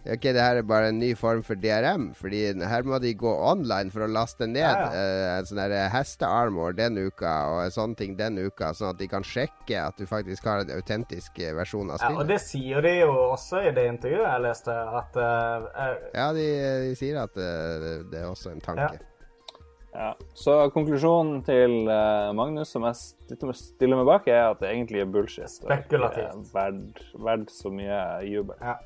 [0.03, 3.31] Ok, det her er bare en ny form for DRM, fordi her må de gå
[3.31, 5.61] online for å laste ned Ja, eh, en sånn
[5.93, 9.95] hestearmor den uka og en sånn ting den uka, sånn at de kan sjekke at
[9.95, 13.63] du faktisk har en autentisk eh, versjon av Ja, og det sier de jo også
[13.63, 16.51] i det intervjuet jeg leste, at eh, eh, Ja, de,
[16.89, 18.99] de sier at uh, det, er også en tanke.
[19.93, 20.11] Ja.
[20.35, 22.97] Så konklusjonen til uh, Magnus, som jeg
[23.30, 25.47] stiller- meg bak, er at det egentlig er bullshit.
[25.63, 26.49] og ikke Spekulativt.
[26.51, 28.57] Verdt verd så mye jubel.
[28.59, 28.81] Ja.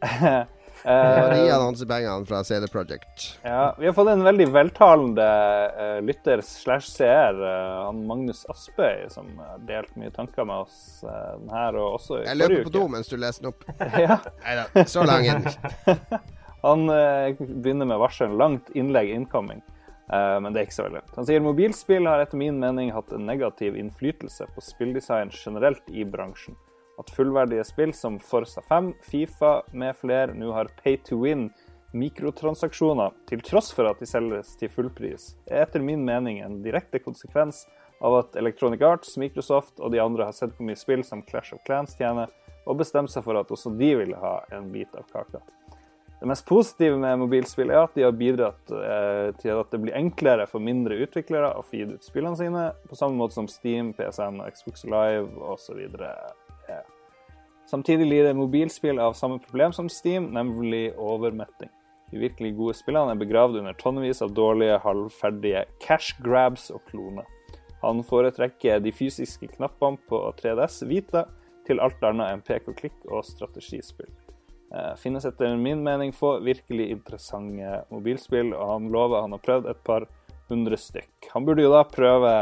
[0.00, 0.46] Det
[0.84, 3.38] Eh, de fra CD Project.
[3.42, 5.26] ja, vi har fått en veldig veltalende
[5.76, 11.36] uh, lytter slash seer, uh, Magnus Aspøy, som har delt mye tanker med oss uh,
[11.52, 12.76] her og også i Jeg løper på uke.
[12.78, 13.66] do mens du leser den opp.
[14.00, 14.16] Ja.
[14.40, 16.22] Neida, så lang er den ikke.
[16.64, 18.32] Han begynner med varsel.
[18.36, 19.62] langt innlegg incoming,
[20.12, 21.00] eh, men det er ikke så veldig.
[21.16, 26.04] Han sier mobilspill har etter min mening hatt en negativ innflytelse på spilldesign generelt i
[26.04, 26.56] bransjen.
[27.00, 31.48] At fullverdige spill som Forza 5, Fifa med flere nå har pay to win
[31.96, 37.00] mikrotransaksjoner, til tross for at de selges til fullpris, er etter min mening en direkte
[37.02, 37.64] konsekvens
[38.00, 41.56] av at Electronic Arts, Microsoft og de andre har sett hvor mye spill som Clash
[41.56, 42.30] of Clans tjener,
[42.68, 45.40] og bestemt seg for at også de ville ha en bit av kaka.
[46.20, 49.96] Det mest positive med mobilspill er at de har bidratt eh, til at det blir
[49.96, 54.42] enklere for mindre utviklere å feede ut spillene sine, på samme måte som Steam, PSN
[54.52, 55.80] Xbox Live osv.
[57.70, 61.70] Samtidig lider mobilspill av samme problem som Steam, nemlig overmetting.
[62.10, 67.28] De virkelig gode spillene er begravd under tonnevis av dårlige, halvferdige cash grabs og kloner.
[67.84, 71.28] Han foretrekker de fysiske knappene på 3DS Vita
[71.68, 74.10] til alt annet enn pek og klikk og strategispill.
[74.74, 79.70] Eh, finnes etter min mening få virkelig interessante mobilspill, og han lover han har prøvd
[79.70, 80.10] et par
[80.50, 81.30] hundre stykk.
[81.36, 82.34] Han burde jo da prøve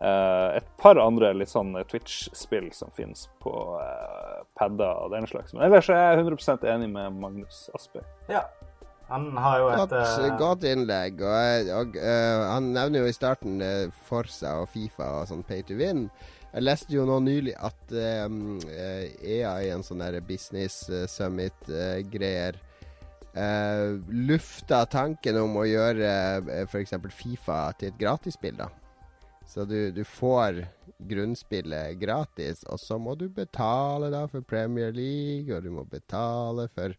[0.00, 5.52] et par andre litt sånn Twitch-spill som finnes på uh, padder og den slags.
[5.52, 8.06] Men ellers er jeg 100% enig med Magnus Asper.
[8.32, 8.46] ja.
[9.12, 11.20] Han har jo et Godt, eh, godt innlegg.
[11.20, 15.64] Og, og uh, han nevner jo i starten uh, Forsa og Fifa og sånn pay
[15.68, 16.06] to win.
[16.52, 17.92] Jeg leste jo nå nylig at
[18.28, 22.58] um, EA i en sånn der business eh, summit-greier
[24.12, 26.10] lufta tanken om å gjøre
[26.44, 26.92] uh, f.eks.
[27.16, 28.60] Fifa til et gratisspill.
[28.60, 28.68] da
[29.52, 30.62] Så du, du får
[30.96, 36.70] grunnspillet gratis, og så må du betale da for Premier League, og du må betale
[36.72, 36.94] for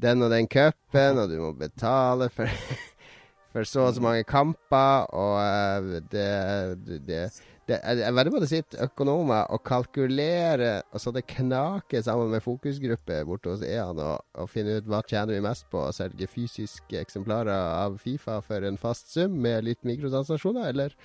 [0.00, 2.48] den og den cupen, og du må betale for,
[3.52, 7.18] for så og så mange kamper, og eh, det, det,
[7.68, 13.26] jeg vedder på det sitter økonomer og kalkulerer, og så det knaker sammen med fokusgrupper
[13.28, 17.04] borte hos EAN, og, og finner ut hva tjener vi mest på å selge fysiske
[17.04, 20.96] eksemplarer av Fifa for en fast sum med litt mikrotransaksjoner, eller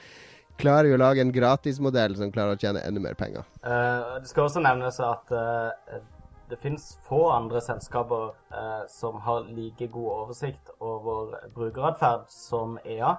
[0.61, 3.45] klarer jo å lage en gratismodell som klarer å tjene enda mer penger?
[3.65, 6.01] Uh, det skal også nevnes at uh,
[6.49, 13.15] det finnes få andre selskaper uh, som har like god oversikt over brukeratferd som EA.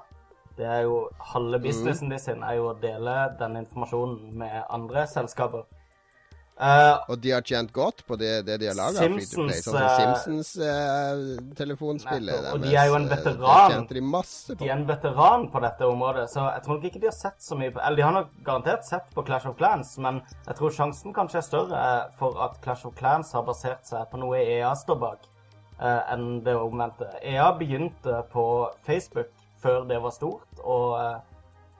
[0.56, 5.04] Det er jo Halve businessen de sin er jo å dele den informasjonen med andre
[5.10, 5.66] selskaper.
[6.56, 8.96] Eh, Og de har tjent godt på det, det de har laga.
[9.04, 13.84] Simpsons, Sånn eh, Simpsons-telefonspillet nettopp, og de er jo en veteran.
[13.90, 17.10] De masse de er en veteran på dette området, så jeg tror nok ikke de
[17.10, 19.88] har sett så mye på Eller de har nok garantert sett på Clash of Clans,
[20.00, 20.14] men
[20.46, 21.80] jeg tror sjansen kanskje er større
[22.16, 25.20] for at Clash of Clans har basert seg på noe EA står bak,
[25.84, 27.04] enn det omvendte.
[27.20, 28.46] EA begynte på
[28.86, 29.28] Facebook
[29.60, 30.88] før det var stort, og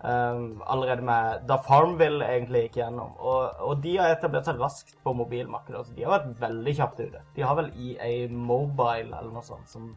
[0.07, 3.16] Um, allerede med da Farmville egentlig gikk gjennom.
[3.19, 5.81] Og, og de har etablert seg raskt på mobilmarkedet.
[5.81, 7.23] Altså, de har vært veldig kjapt ute.
[7.35, 9.95] De har vel EA Mobile eller noe sånt som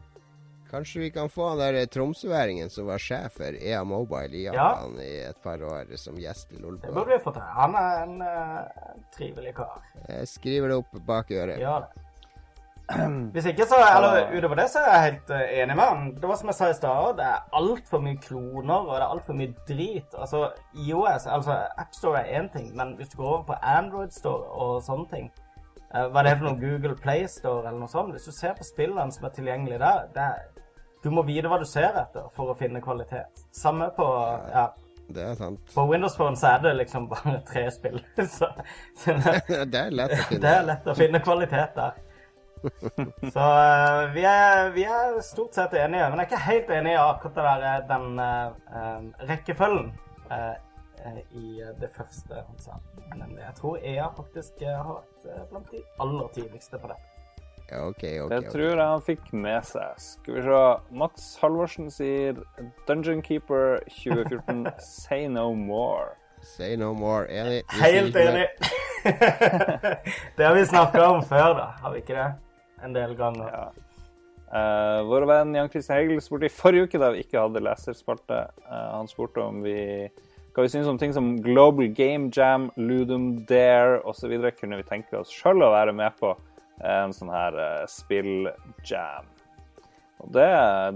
[0.70, 5.00] Kanskje vi kan få han der tromsøværingen som var sjef for EA Mobile i Japan
[5.02, 7.42] i et par år, som gjest i Det burde vi få til.
[7.56, 9.82] Han er en uh, trivelig kar.
[10.06, 11.58] Jeg skriver det opp bak øret.
[11.58, 12.04] Gjør det.
[13.34, 16.14] Hvis ikke, så Eller utover det, så er jeg helt eh, enig med han.
[16.16, 19.06] Det var som jeg sa i stad, det er altfor mye kloner, og det er
[19.10, 20.16] altfor mye drit.
[20.18, 24.50] Altså, IOS, altså AppStore er én ting, men hvis du går over på Android Store
[24.64, 25.30] og sånne ting
[25.94, 28.12] eh, Hva er det for noe Google Play Store eller noe sånt?
[28.16, 30.66] Hvis du ser på spillene som er tilgjengelige der, er,
[31.04, 33.46] du må vite hva du ser etter for å finne kvalitet.
[33.56, 34.06] Samme på
[34.52, 34.66] ja,
[35.08, 35.72] Det er sant.
[35.74, 38.02] på Windows Phone så er det liksom bare tre spill.
[38.18, 38.50] Så,
[38.98, 39.40] så det,
[39.72, 40.44] det er lett å finne.
[40.44, 42.06] det er lett å finne kvalitet der.
[43.34, 46.94] Så eh, vi, er, vi er stort sett enige, men jeg er ikke helt enig
[46.94, 49.92] i akkurat det der, eh, den eh, eh, rekkefølgen
[50.30, 50.56] uh,
[51.04, 52.80] eh, i det første han sa.
[53.14, 57.00] Men jeg tror EA faktisk har vært blant de aller tidligste på det.
[57.70, 59.98] Ja, okay, okay, Det tror jeg han fikk med seg.
[60.02, 60.62] Skal vi se.
[60.90, 62.40] Mats Halvorsen sier
[62.88, 66.16] Dungeon Keeper 2014, say no more.
[66.42, 67.28] Say no more.
[67.30, 67.62] Enig.
[67.68, 68.46] Helt enig!
[70.36, 71.66] det har vi snakka om før, da.
[71.82, 72.49] Har vi ikke det?
[72.84, 73.52] En del ganger.
[73.52, 73.68] Ja.
[74.50, 78.88] Uh, vår venn Jan-Kristian Hegel spurte i forrige uke, da vi ikke hadde leserspalte, uh,
[78.96, 79.78] han spurte om vi
[80.50, 84.32] hva vi synes om ting som Global Game Jam, Ludum Dare osv.
[84.58, 86.32] Kunne vi tenke oss sjøl å være med på
[86.82, 89.28] en sånn her uh, spill-jam?
[90.20, 90.48] Og det,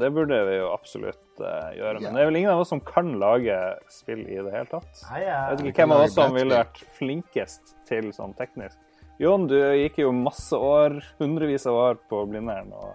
[0.03, 2.03] det burde vi jo absolutt uh, gjøre.
[2.03, 3.57] Men det er vel ingen av oss som kan lage
[3.93, 4.91] spill i det hele tatt.
[5.07, 8.77] Nei, Jeg jeg, vet ikke hvem av oss som ville vært flinkest til sånn teknisk.
[9.23, 12.73] Jon, du gikk jo masse år, hundrevis av år på Blindern.
[12.75, 12.95] og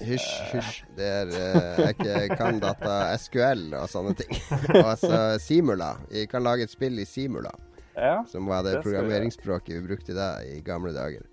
[0.00, 0.78] Hysj, hysj.
[0.96, 4.32] Det er eh, ikke kan data SQL og sånne ting.
[4.74, 5.92] Og altså Simula.
[6.08, 7.52] Vi kan lage et spill i Simula,
[7.94, 11.26] Ja, som var det Det programmeringsspråket vi brukte da i gamle dager.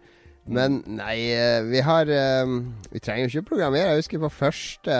[0.47, 2.53] Men nei, eh, vi har eh,
[2.91, 3.95] Vi trenger jo ikke å programmere.
[3.95, 4.99] Jeg husker på første,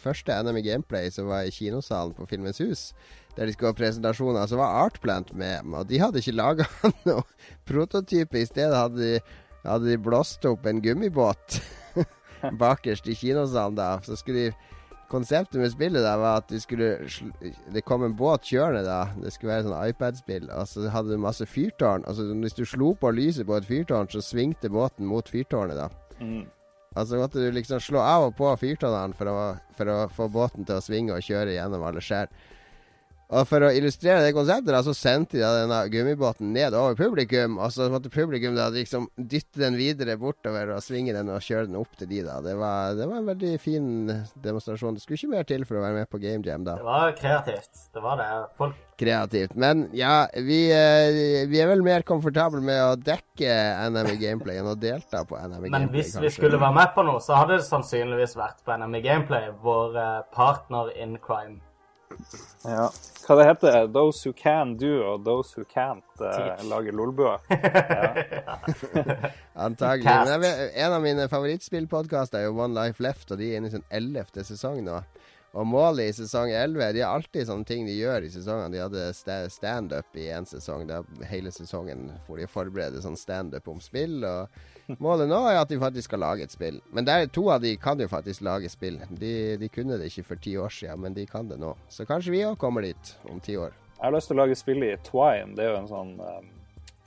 [0.00, 2.90] første NM i Gameplay, som var i kinosalen på Filmens Hus,
[3.36, 5.70] der de skulle ha presentasjoner, så var Artplant med.
[5.72, 6.66] Og de hadde ikke laga
[7.08, 7.24] noe
[7.68, 8.40] prototype.
[8.40, 11.60] I stedet hadde de, hadde de blåst opp en gummibåt
[12.62, 13.94] bakerst i kinosalen da.
[14.04, 14.70] Så skulle de
[15.12, 16.86] Konseptet med spillet da var at de skulle
[17.74, 19.02] det kom en båt kjørende da.
[19.20, 20.46] Det skulle være sånn iPad-spill.
[20.56, 22.06] Og så hadde du masse fyrtårn.
[22.08, 25.90] Altså Hvis du slo på lyset på et fyrtårn, så svingte båten mot fyrtårnet da.
[26.22, 26.46] Mm.
[26.96, 30.80] Altså måtte du liksom slå av og på fyrtårnene for for å få båten til
[30.80, 32.32] å svinge og kjøre gjennom alle skjær.
[33.32, 37.56] Og for å illustrere det konseptet, da, så sendte de denne gummibåten ned over publikum.
[37.62, 41.70] Og så måtte publikum da liksom dytte den videre bortover og svinge den og kjøre
[41.70, 42.40] den opp til de, da.
[42.44, 43.86] Det var, det var en veldig fin
[44.44, 44.98] demonstrasjon.
[44.98, 46.76] Det skulle ikke mer til for å være med på Game Jam, da.
[46.76, 47.86] det var kreativt.
[47.94, 48.30] Det var det.
[48.60, 49.56] Folk Kreativt.
[49.58, 53.56] Men ja, vi, eh, vi er vel mer komfortable med å dekke
[53.90, 56.76] NM i Gameplay enn å delta på NM i Men hvis hvis vi skulle være
[56.76, 59.98] med på noe, så hadde det sannsynligvis vært på NME Gameplay, vår
[60.36, 61.58] partner in crime.
[62.64, 62.90] Ja.
[63.22, 66.64] Hva det heter Those who can do og those who can't uh, Teach.
[66.70, 67.36] lage lolbua.
[69.54, 70.10] Antagelig.
[70.26, 73.70] Men vet, en av mine favorittspillpodkaster er jo One Life Left, og de er inne
[73.70, 74.98] i sin ellevte sesong nå.
[75.52, 78.72] Og målet i sesong 11 De har alltid sånne ting de gjør i sesongene.
[78.72, 80.86] De hadde sta- standup i én sesong.
[80.88, 84.22] Da hele sesongen hvor de forbereder sånn standup om spill.
[84.24, 84.48] Og
[85.00, 86.80] målet nå er at de faktisk skal lage et spill.
[86.92, 88.98] Men der, to av de kan jo faktisk lage spill.
[89.08, 91.74] De, de kunne det ikke for ti år siden, men de kan det nå.
[91.88, 93.76] Så kanskje vi òg kommer dit om ti år.
[93.96, 95.54] Jeg har lyst til å lage spill i Twine.
[95.54, 96.50] Det er jo en sånn um,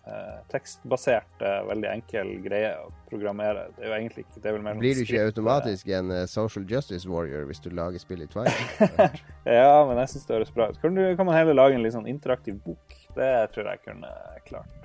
[0.08, 3.68] eh, tekstbasert, eh, veldig enkel greie å programmere.
[3.76, 5.92] Det er jo egentlig ikke det er vel mer sånn Blir du ikke skript, automatisk
[6.00, 9.20] en uh, social justice warrior hvis du lager spill i eh,
[9.60, 10.80] Ja, men jeg syns det høres bra ut.
[10.82, 12.98] Kan, kan man heller lage en litt sånn interaktiv bok?
[13.16, 14.12] Det tror jeg kunne
[14.48, 14.85] klart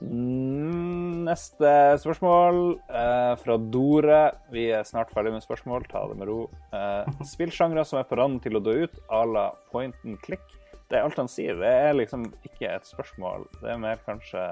[0.00, 4.20] Neste spørsmål eh, fra Dore.
[4.54, 6.38] Vi er snart ferdig med spørsmål, ta det med ro.
[6.74, 10.44] Eh, spillsjangre som er på randen til å dø ut, à la point and click.
[10.88, 11.58] Det er alt han sier.
[11.58, 13.44] Det er liksom ikke et spørsmål.
[13.58, 14.44] Det er mer kanskje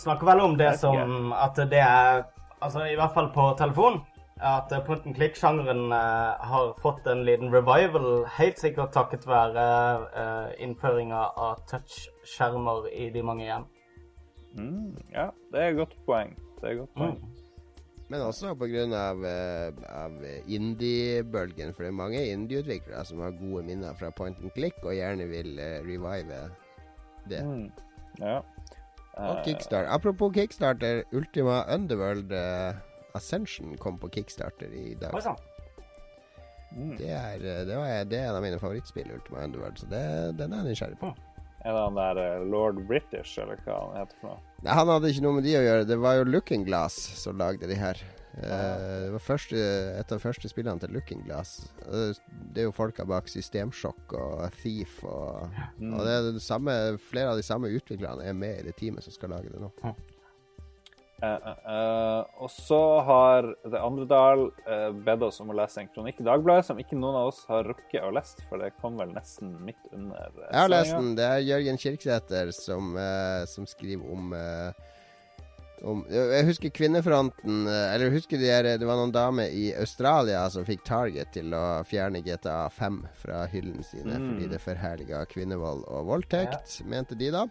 [0.00, 2.24] Snakker vel om det som at det er
[2.62, 3.96] Altså i hvert fall på telefon.
[4.42, 9.66] At eh, point and click-sjangeren eh, har fått en liten revival, helt sikkert takket være
[10.18, 13.66] eh, innføringa av touchskjermer i de mange hjem.
[14.58, 16.34] Mm, ja, det er et godt poeng.
[16.60, 17.22] Det er et godt poeng.
[18.12, 18.82] Men også pga.
[18.98, 21.72] Av, eh, av indie-bølgen.
[21.72, 25.28] For det er mange indie-utviklere som har gode minner fra point and click, og gjerne
[25.30, 26.42] vil uh, revive
[27.30, 27.40] det.
[27.46, 27.70] Mm.
[28.20, 28.40] Ja.
[29.12, 29.86] Og Eh, Kickstart.
[29.88, 32.74] Apropos Kickstarter, Ultima Underworld uh,
[33.14, 35.36] Ascension kom på Kickstarter i dag.
[36.72, 36.96] Mm.
[36.96, 40.52] Det er, det, var, det er en av mine favorittspill, Ultima Underworld, så det, den
[40.52, 41.12] er jeg nysgjerrig på.
[41.62, 44.40] Er det han der eh, Lord British, eller hva han heter for noe?
[44.62, 45.86] Nei, han hadde ikke noe med de å gjøre.
[45.86, 48.02] Det var jo Looking Glass som lagde de her.
[48.32, 49.58] Uh, det var første,
[50.00, 51.68] et av de første spillene til Looking Glass.
[51.84, 56.76] Det er jo folka bak Systemsjokk og Thief og, og det er det samme,
[57.10, 59.68] flere av de samme utviklerne er med i det teamet som skal lage det nå.
[61.22, 66.18] Eh, og så har The andre Dal eh, bedt oss om å lese en kronikk
[66.18, 69.12] i Dagbladet som ikke noen av oss har rukket å lese, for det kom vel
[69.14, 71.12] nesten midt under uh, Jeg har lest den.
[71.18, 72.96] Det er Jørgen Kirksæter som,
[73.50, 74.34] som skriver om
[75.82, 80.62] om, jeg husker Kvinnefronten Eller husker de her, det var noen damer i Australia som
[80.62, 84.28] fikk Target til å fjerne GTA 5 fra hyllene sine Mm.
[84.28, 87.48] fordi det forherliga kvinnevold og voldtekt, mente de da.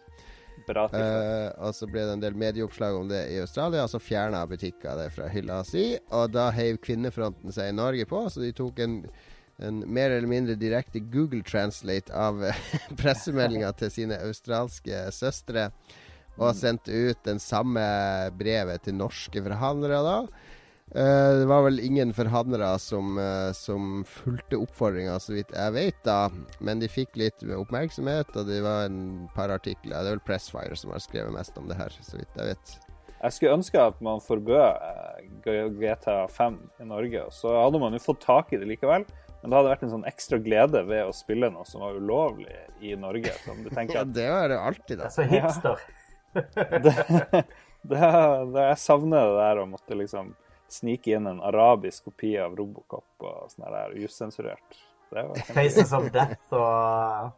[0.70, 4.44] Eh, og så ble det en del medieoppslag om det i Australia, og så fjerna
[4.50, 5.96] butikker det fra hylla si.
[6.14, 9.02] Og da heiv Kvinnefronten seg i Norge på, så de tok en,
[9.62, 12.44] en mer eller mindre direkte Google translate av
[13.02, 15.70] pressemeldinga til sine australske søstre.
[16.40, 17.84] Og sendte ut den samme
[18.40, 20.18] brevet til norske forhandlere da.
[20.96, 26.00] Eh, det var vel ingen forhandlere som, eh, som fulgte oppfordringa, så vidt jeg vet,
[26.04, 26.30] da.
[26.60, 30.02] Men de fikk litt oppmerksomhet, og det var en par artikler.
[30.02, 32.76] Det er vel Pressfire som har skrevet mest om det her, så vidt jeg vet.
[33.22, 34.82] Jeg skulle ønske at man forbød
[35.48, 37.24] eh, GTA 5 i Norge.
[37.24, 39.06] og Så hadde man jo fått tak i det likevel.
[39.42, 42.58] Men det hadde vært en sånn ekstra glede ved å spille noe som var ulovlig
[42.84, 43.32] i Norge.
[43.46, 45.06] Som du tenker Ja, det var det alltid, Det da.
[45.06, 45.80] er så hipster.
[46.84, 46.94] det,
[47.82, 48.02] det,
[48.54, 50.36] det Jeg savner det der å måtte liksom
[50.72, 54.82] snike inn en arabisk kopi av Robocop og sånn der usensurert.
[55.12, 57.38] Det var Faces of Death og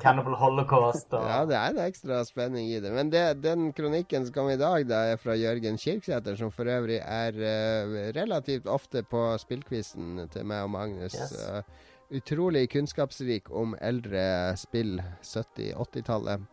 [0.00, 2.92] Cannibal Holocaust og Ja, det er en ekstra spenning i det.
[2.94, 6.70] Men det, den kronikken som kom i dag, da er fra Jørgen Kirksæter, som for
[6.70, 11.18] øvrig er uh, relativt ofte på spillquizen til meg og Magnus.
[11.18, 11.34] Yes.
[11.36, 16.48] Eh, utrolig kunnskapsrik om eldre spill, 70-80-tallet,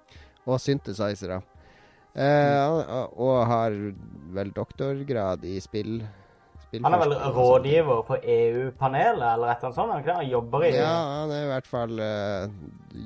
[0.46, 1.42] og synthesizere.
[2.14, 3.76] Eh, og, har
[4.36, 6.02] vel doktorgrad i spill.
[6.74, 10.10] Han er vel rådgiver for EU-panelet, eller et eller annet sånt?
[10.20, 10.92] han jobber i Ja,
[11.24, 12.52] han er i hvert fall uh,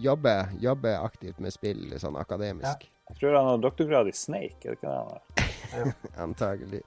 [0.03, 2.89] jobber, jobber aktivt med spill, sånn akademisk.
[3.13, 5.95] Jeg tror han har doktorgrad i Snake, er det ikke det han har?
[6.27, 6.83] Antagelig.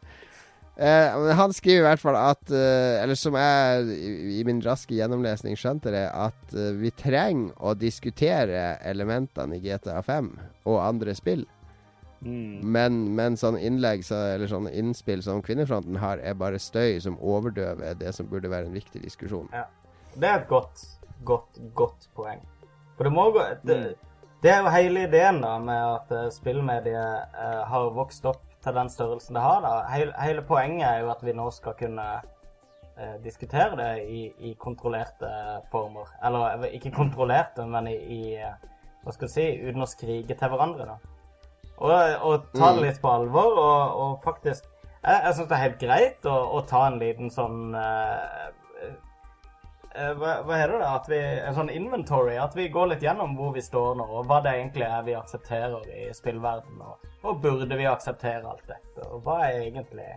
[0.76, 4.92] Eh, han skriver i hvert fall at eh, Eller som jeg i, i min raske
[4.92, 10.28] gjennomlesning skjønte det, at eh, vi trenger å diskutere elementene i GTA 5
[10.68, 11.46] og andre spill.
[12.20, 12.64] Mm.
[12.64, 17.18] Men, men sånn innlegg så, eller sånn innspill som Kvinnefronten har, er bare støy som
[17.20, 19.50] overdøver det som burde være en viktig diskusjon.
[20.16, 20.84] Det er et godt,
[21.28, 22.40] godt, godt poeng.
[22.96, 23.80] For det må gå Det,
[24.42, 28.74] det er jo hele ideen da med at eh, spillmediet eh, har vokst opp til
[28.74, 29.60] den størrelsen det har.
[29.64, 29.74] da.
[29.92, 32.06] Hele, hele poenget er jo at vi nå skal kunne
[32.96, 35.30] eh, diskutere det i, i kontrollerte
[35.70, 36.10] former.
[36.24, 38.56] Eller eh, ikke kontrollerte, men i, i eh,
[39.04, 41.15] Hva skal jeg si Uten å skrike til hverandre, da.
[41.76, 41.92] Og,
[42.24, 44.64] og ta det litt på alvor, og, og faktisk
[45.04, 48.46] Jeg, jeg syns det er helt greit å, å ta en liten sånn uh,
[49.92, 50.88] uh, hva, hva heter det?
[50.88, 52.38] At vi, en sånn inventory.
[52.42, 55.14] At vi går litt gjennom hvor vi står nå, og hva det egentlig er vi
[55.14, 56.80] aksepterer i spillverdenen.
[56.82, 59.06] Og, og burde vi akseptere alt dette?
[59.12, 60.08] Og hva er egentlig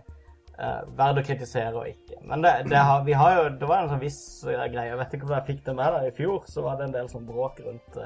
[0.58, 2.18] uh, verdt å kritisere og ikke?
[2.24, 4.90] Men det, det, har, vi har jo, det var en sånn viss greie.
[4.90, 6.10] Jeg vet ikke om jeg fikk det med deg.
[6.10, 8.02] I fjor så var det en del sånn bråk rundt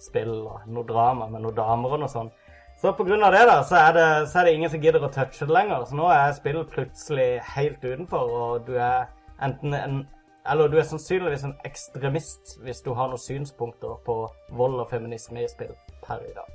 [0.00, 2.39] spill og noe drama med noen damer og noe sånt.
[2.80, 5.44] Så av det da, så er det, så er det ingen som gidder å touche
[5.44, 5.82] det lenger.
[5.84, 9.10] Så nå er spillet plutselig helt utenfor, og du er
[9.44, 10.00] enten en
[10.48, 14.14] Eller du er sannsynligvis en ekstremist hvis du har noen synspunkter på
[14.56, 15.74] vold og feminisme i spill
[16.06, 16.48] per i dag.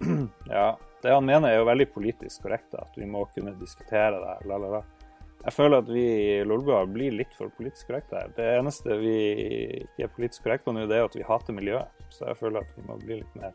[0.48, 4.38] Ja, det han mener er jo veldig politisk korrekt, at vi må kunne diskutere det.
[4.48, 4.80] La, la, la.
[5.42, 8.32] Jeg føler at vi i Lolbua blir litt for politisk korrekte her.
[8.38, 9.18] Det eneste vi
[9.82, 12.08] ikke er politisk korrekte på nå, det er at vi hater miljøet.
[12.08, 13.52] Så jeg føler at vi må bli litt mer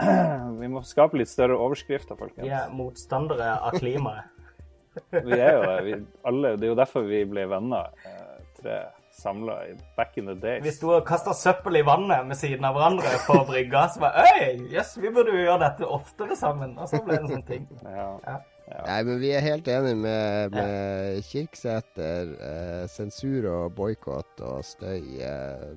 [0.60, 2.48] Vi må skape litt større overskrifter, Vi folkens.
[2.50, 4.30] er motstandere av klimaet.
[5.10, 5.66] Vi er jo.
[5.86, 8.78] Vi, alle, det er jo derfor vi ble venner, eh, tre
[9.20, 9.54] samla
[9.96, 10.62] back in the days.
[10.64, 13.84] Vi sto og kasta søppel i vannet med siden av hverandre på brygga.
[13.94, 16.74] Så var Øy, jøss, vi burde jo gjøre dette oftere sammen.
[16.78, 17.68] Og så ble det en sånn ting.
[18.70, 18.84] Ja.
[18.86, 22.28] Nei, men vi er helt enige med, med Kirksæter.
[22.38, 25.72] Eh, sensur og boikott og støy eh,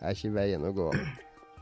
[0.00, 0.86] er ikke veien å gå.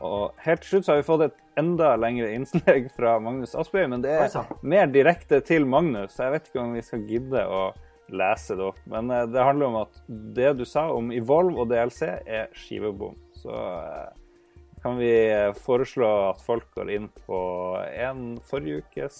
[0.03, 3.87] Og helt til slutt så har vi fått et enda lengre innslag fra Magnus Aspøy,
[3.89, 6.19] men det er mer direkte til Magnus.
[6.19, 7.67] Jeg vet ikke om vi skal gidde å
[8.07, 8.79] lese det opp.
[8.85, 13.15] Men eh, det handler om at det du sa om Evolve og DLC er skivebom.
[13.37, 14.07] Så eh,
[14.83, 17.39] kan vi eh, foreslå at folk går inn på
[17.89, 19.17] en forrige ukes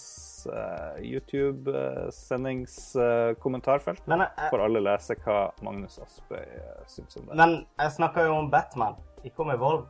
[1.02, 4.02] YouTube-sendings-kommentarfelt.
[4.08, 6.46] Men, jeg, Får alle lese hva Magnus Aspøy
[6.88, 7.34] syns om det.
[7.36, 8.94] men jeg snakka jo om Batman,
[9.26, 9.86] ikke om Evolve.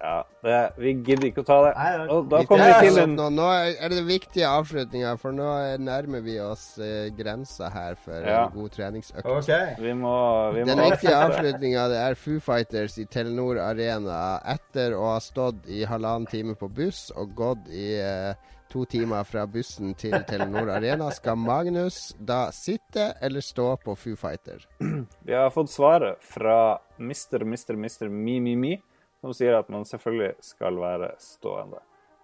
[0.00, 1.72] Ja, det, vi gidder ikke å ta det.
[2.14, 5.48] Og da kommer vi til en nå, nå er det viktige avslutninga, for nå
[5.84, 8.46] nærmer vi oss eh, grensa her for Ja.
[8.46, 9.26] en god treningsøkt.
[9.28, 9.74] Okay.
[9.76, 10.14] Vi må,
[10.56, 14.40] vi må Den viktige avslutninga er Foo Fighters i Telenor Arena.
[14.56, 18.32] Etter å ha stått i halvannen time på buss og gått i eh,
[18.72, 24.16] to timer fra bussen til Telenor Arena, skal Magnus da sitte eller stå på Foo
[24.16, 24.64] Fighter?
[24.78, 27.44] Vi har fått svaret fra Mr.
[27.44, 27.74] Mr.
[27.76, 28.08] Mr.
[28.08, 28.76] Mi Mi Mi,
[29.20, 31.80] som sier at man selvfølgelig skal være stående.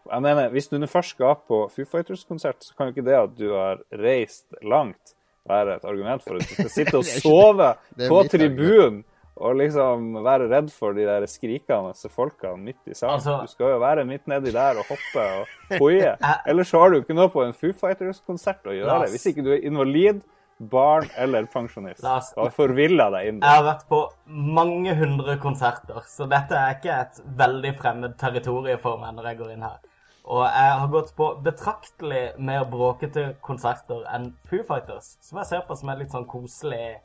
[0.06, 3.34] Jeg mener, Hvis du først skal på Foo Fighters-konsert, så kan jo ikke det at
[3.38, 5.14] du har reist langt,
[5.48, 7.74] være et argument for at du skal sitte og sove
[8.08, 9.04] på tribunen
[9.36, 13.18] og liksom være redd for de der skrikende folkene midt i salen.
[13.18, 15.46] Altså- du skal jo være midt nedi der og hoppe og
[15.82, 16.16] hoie.
[16.46, 19.10] Ellers så har du ikke noe på en Foo Fighters-konsert å gjøre.
[19.12, 20.22] Hvis ikke du er invalid,
[20.58, 22.02] barn eller pensjonist.
[22.02, 22.32] Lars.
[22.36, 23.40] har forvilla deg inn.
[23.42, 28.80] Jeg har vært på mange hundre konserter, så dette er ikke et veldig fremmed territorium
[28.82, 29.82] for meg når jeg går inn her.
[30.26, 35.66] Og jeg har gått på betraktelig mer bråkete konserter enn Foo Fighters, som jeg ser
[35.68, 36.96] på som et litt sånn koselig,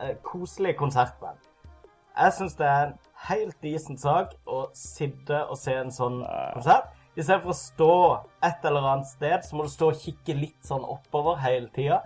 [0.00, 1.38] eh, koselig konsertband.
[2.16, 2.98] Jeg syns det er en
[3.28, 6.22] helt decent sak å sitte og se en sånn
[6.56, 6.88] konsert.
[7.16, 7.92] I stedet for å stå
[8.44, 12.02] et eller annet sted, så må du stå og kikke litt sånn oppover hele tida.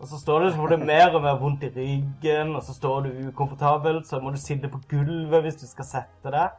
[0.00, 2.74] Og så står du så får du mer og mer vondt i ryggen, og så
[2.74, 6.50] står du ukomfortabelt, så må du sitte på gulvet hvis du skal sette deg.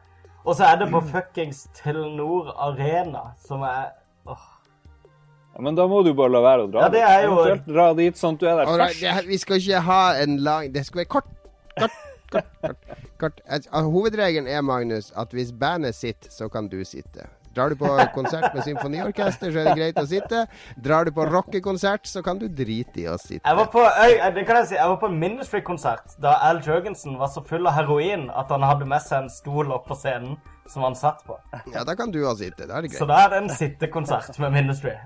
[0.46, 3.92] Og så er det på fuckings Telenor Arena, som er
[4.26, 4.46] åh.
[5.56, 7.66] Ja, men da må du bare la være å dra Ja, det er jo- dit.
[7.66, 9.26] Dra dit sånn at du er der Alright, først.
[9.28, 11.24] vi skal ikke ha en lang Det skal være kort.
[11.78, 11.90] Kort,
[12.32, 12.76] kort, kort.
[13.18, 13.40] kort.
[13.72, 17.26] Hovedregelen er, Magnus, at hvis bandet sitter, så kan du sitte.
[17.56, 20.42] Drar du på konsert med symfoniorkester, så er det greit å sitte.
[20.84, 23.40] Drar du på rockekonsert, så kan du drite i å sitte.
[23.40, 27.40] Jeg var på, jeg si, jeg var på en Ministry-konsert da Al Jørgensen var så
[27.46, 30.36] full av heroin at han hadde med seg en stol opp på scenen
[30.68, 31.38] som han satt på.
[31.72, 32.66] Ja, da kan du ha sitte.
[32.68, 34.96] Da er det Så da er det en sittekonsert med Ministry.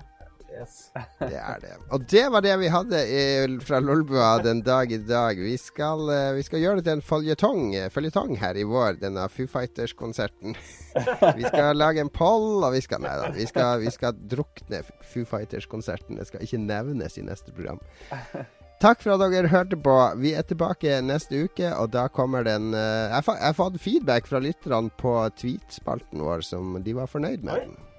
[0.51, 0.91] Yes.
[1.19, 1.73] Det er det.
[1.95, 3.23] Og det var det vi hadde i,
[3.63, 5.39] fra Lolbua den dag i dag.
[5.39, 8.99] Vi skal, eh, vi skal gjøre det til en føljetong, eh, føljetong her i vår,
[9.01, 10.57] denne Foo Fighters-konserten.
[11.37, 13.29] Vi skal lage en poll, og vi skal Nei da.
[13.31, 14.81] Vi skal, vi skal drukne
[15.13, 16.17] Foo Fighters-konserten.
[16.19, 17.79] Det skal ikke nevnes i neste program.
[18.81, 19.93] Takk for at dere hørte på.
[20.19, 24.27] Vi er tilbake neste uke, og da kommer den eh, Jeg jeg har fått feedback
[24.27, 27.69] fra lytterne på tweetspalten vår som de var fornøyd med.
[27.69, 27.90] Oi.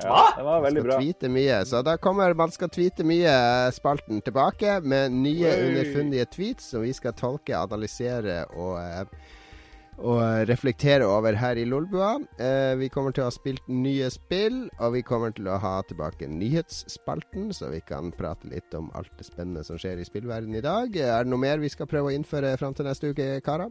[0.00, 0.96] Ja, det var veldig bra.
[1.00, 1.60] tweete mye.
[1.68, 3.34] Så da kommer man skal tweete mye
[3.76, 5.68] spalten tilbake med nye Oi.
[5.68, 9.30] underfundige tweets som vi skal tolke, analysere og eh,
[10.02, 12.14] og reflektere over her i Lolbua.
[12.40, 15.74] Eh, vi kommer til å ha spilt nye spill, og vi kommer til å ha
[15.86, 20.58] tilbake nyhetsspalten, så vi kan prate litt om alt det spennende som skjer i spillverdenen
[20.58, 20.96] i dag.
[20.96, 23.70] Er det noe mer vi skal prøve å innføre fram til neste uke, karer?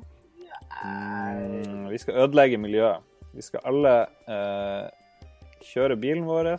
[0.85, 3.03] Mm, vi skal ødelegge miljøet.
[3.33, 3.95] Vi skal alle
[4.29, 4.87] eh,
[5.65, 6.53] kjøre bilen vår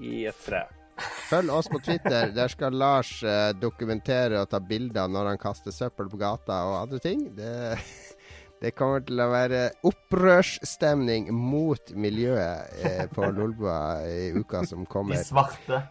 [0.00, 0.64] i et tre.
[1.30, 2.32] Følg oss på Twitter.
[2.36, 6.76] Der skal Lars eh, dokumentere og ta bilder når han kaster søppel på gata og
[6.82, 7.22] andre ting.
[7.36, 7.78] Det,
[8.60, 14.90] det kommer til å være opprørsstemning mot miljøet eh, på Lolbua i uka som De
[14.92, 15.22] kommer.
[15.24, 15.84] svarte.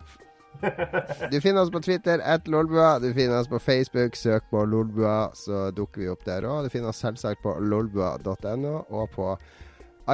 [1.31, 2.97] Du finner oss på Twitter, at Lolbua.
[2.99, 6.67] Du finner oss på Facebook, søk på Lolbua, så dukker vi opp der òg.
[6.67, 9.29] Du finner oss selvsagt på lolbua.no og på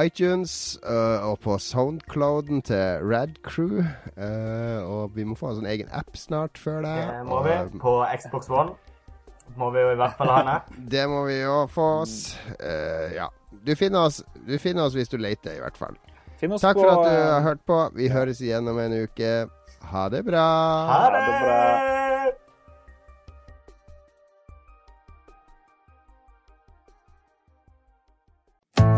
[0.04, 3.84] iTunes uh, og på Soundclouden til Rad Crew.
[4.16, 6.96] Øh, og vi må få en sånn egen app snart før det.
[7.08, 7.54] Det må vi.
[7.80, 8.76] På Xbox One
[9.56, 10.70] må vi jo i hvert fall ha en app.
[10.94, 12.36] det må vi jo få oss.
[12.60, 13.30] Uh, ja.
[13.66, 15.96] Du finner oss, du finner oss hvis du leter, i hvert fall.
[16.36, 17.80] Takk for at du eh, har hørt på.
[17.96, 19.34] Vi høres igjen om en uke.
[19.90, 20.48] Ha det bra.
[20.92, 21.95] Ha det bra.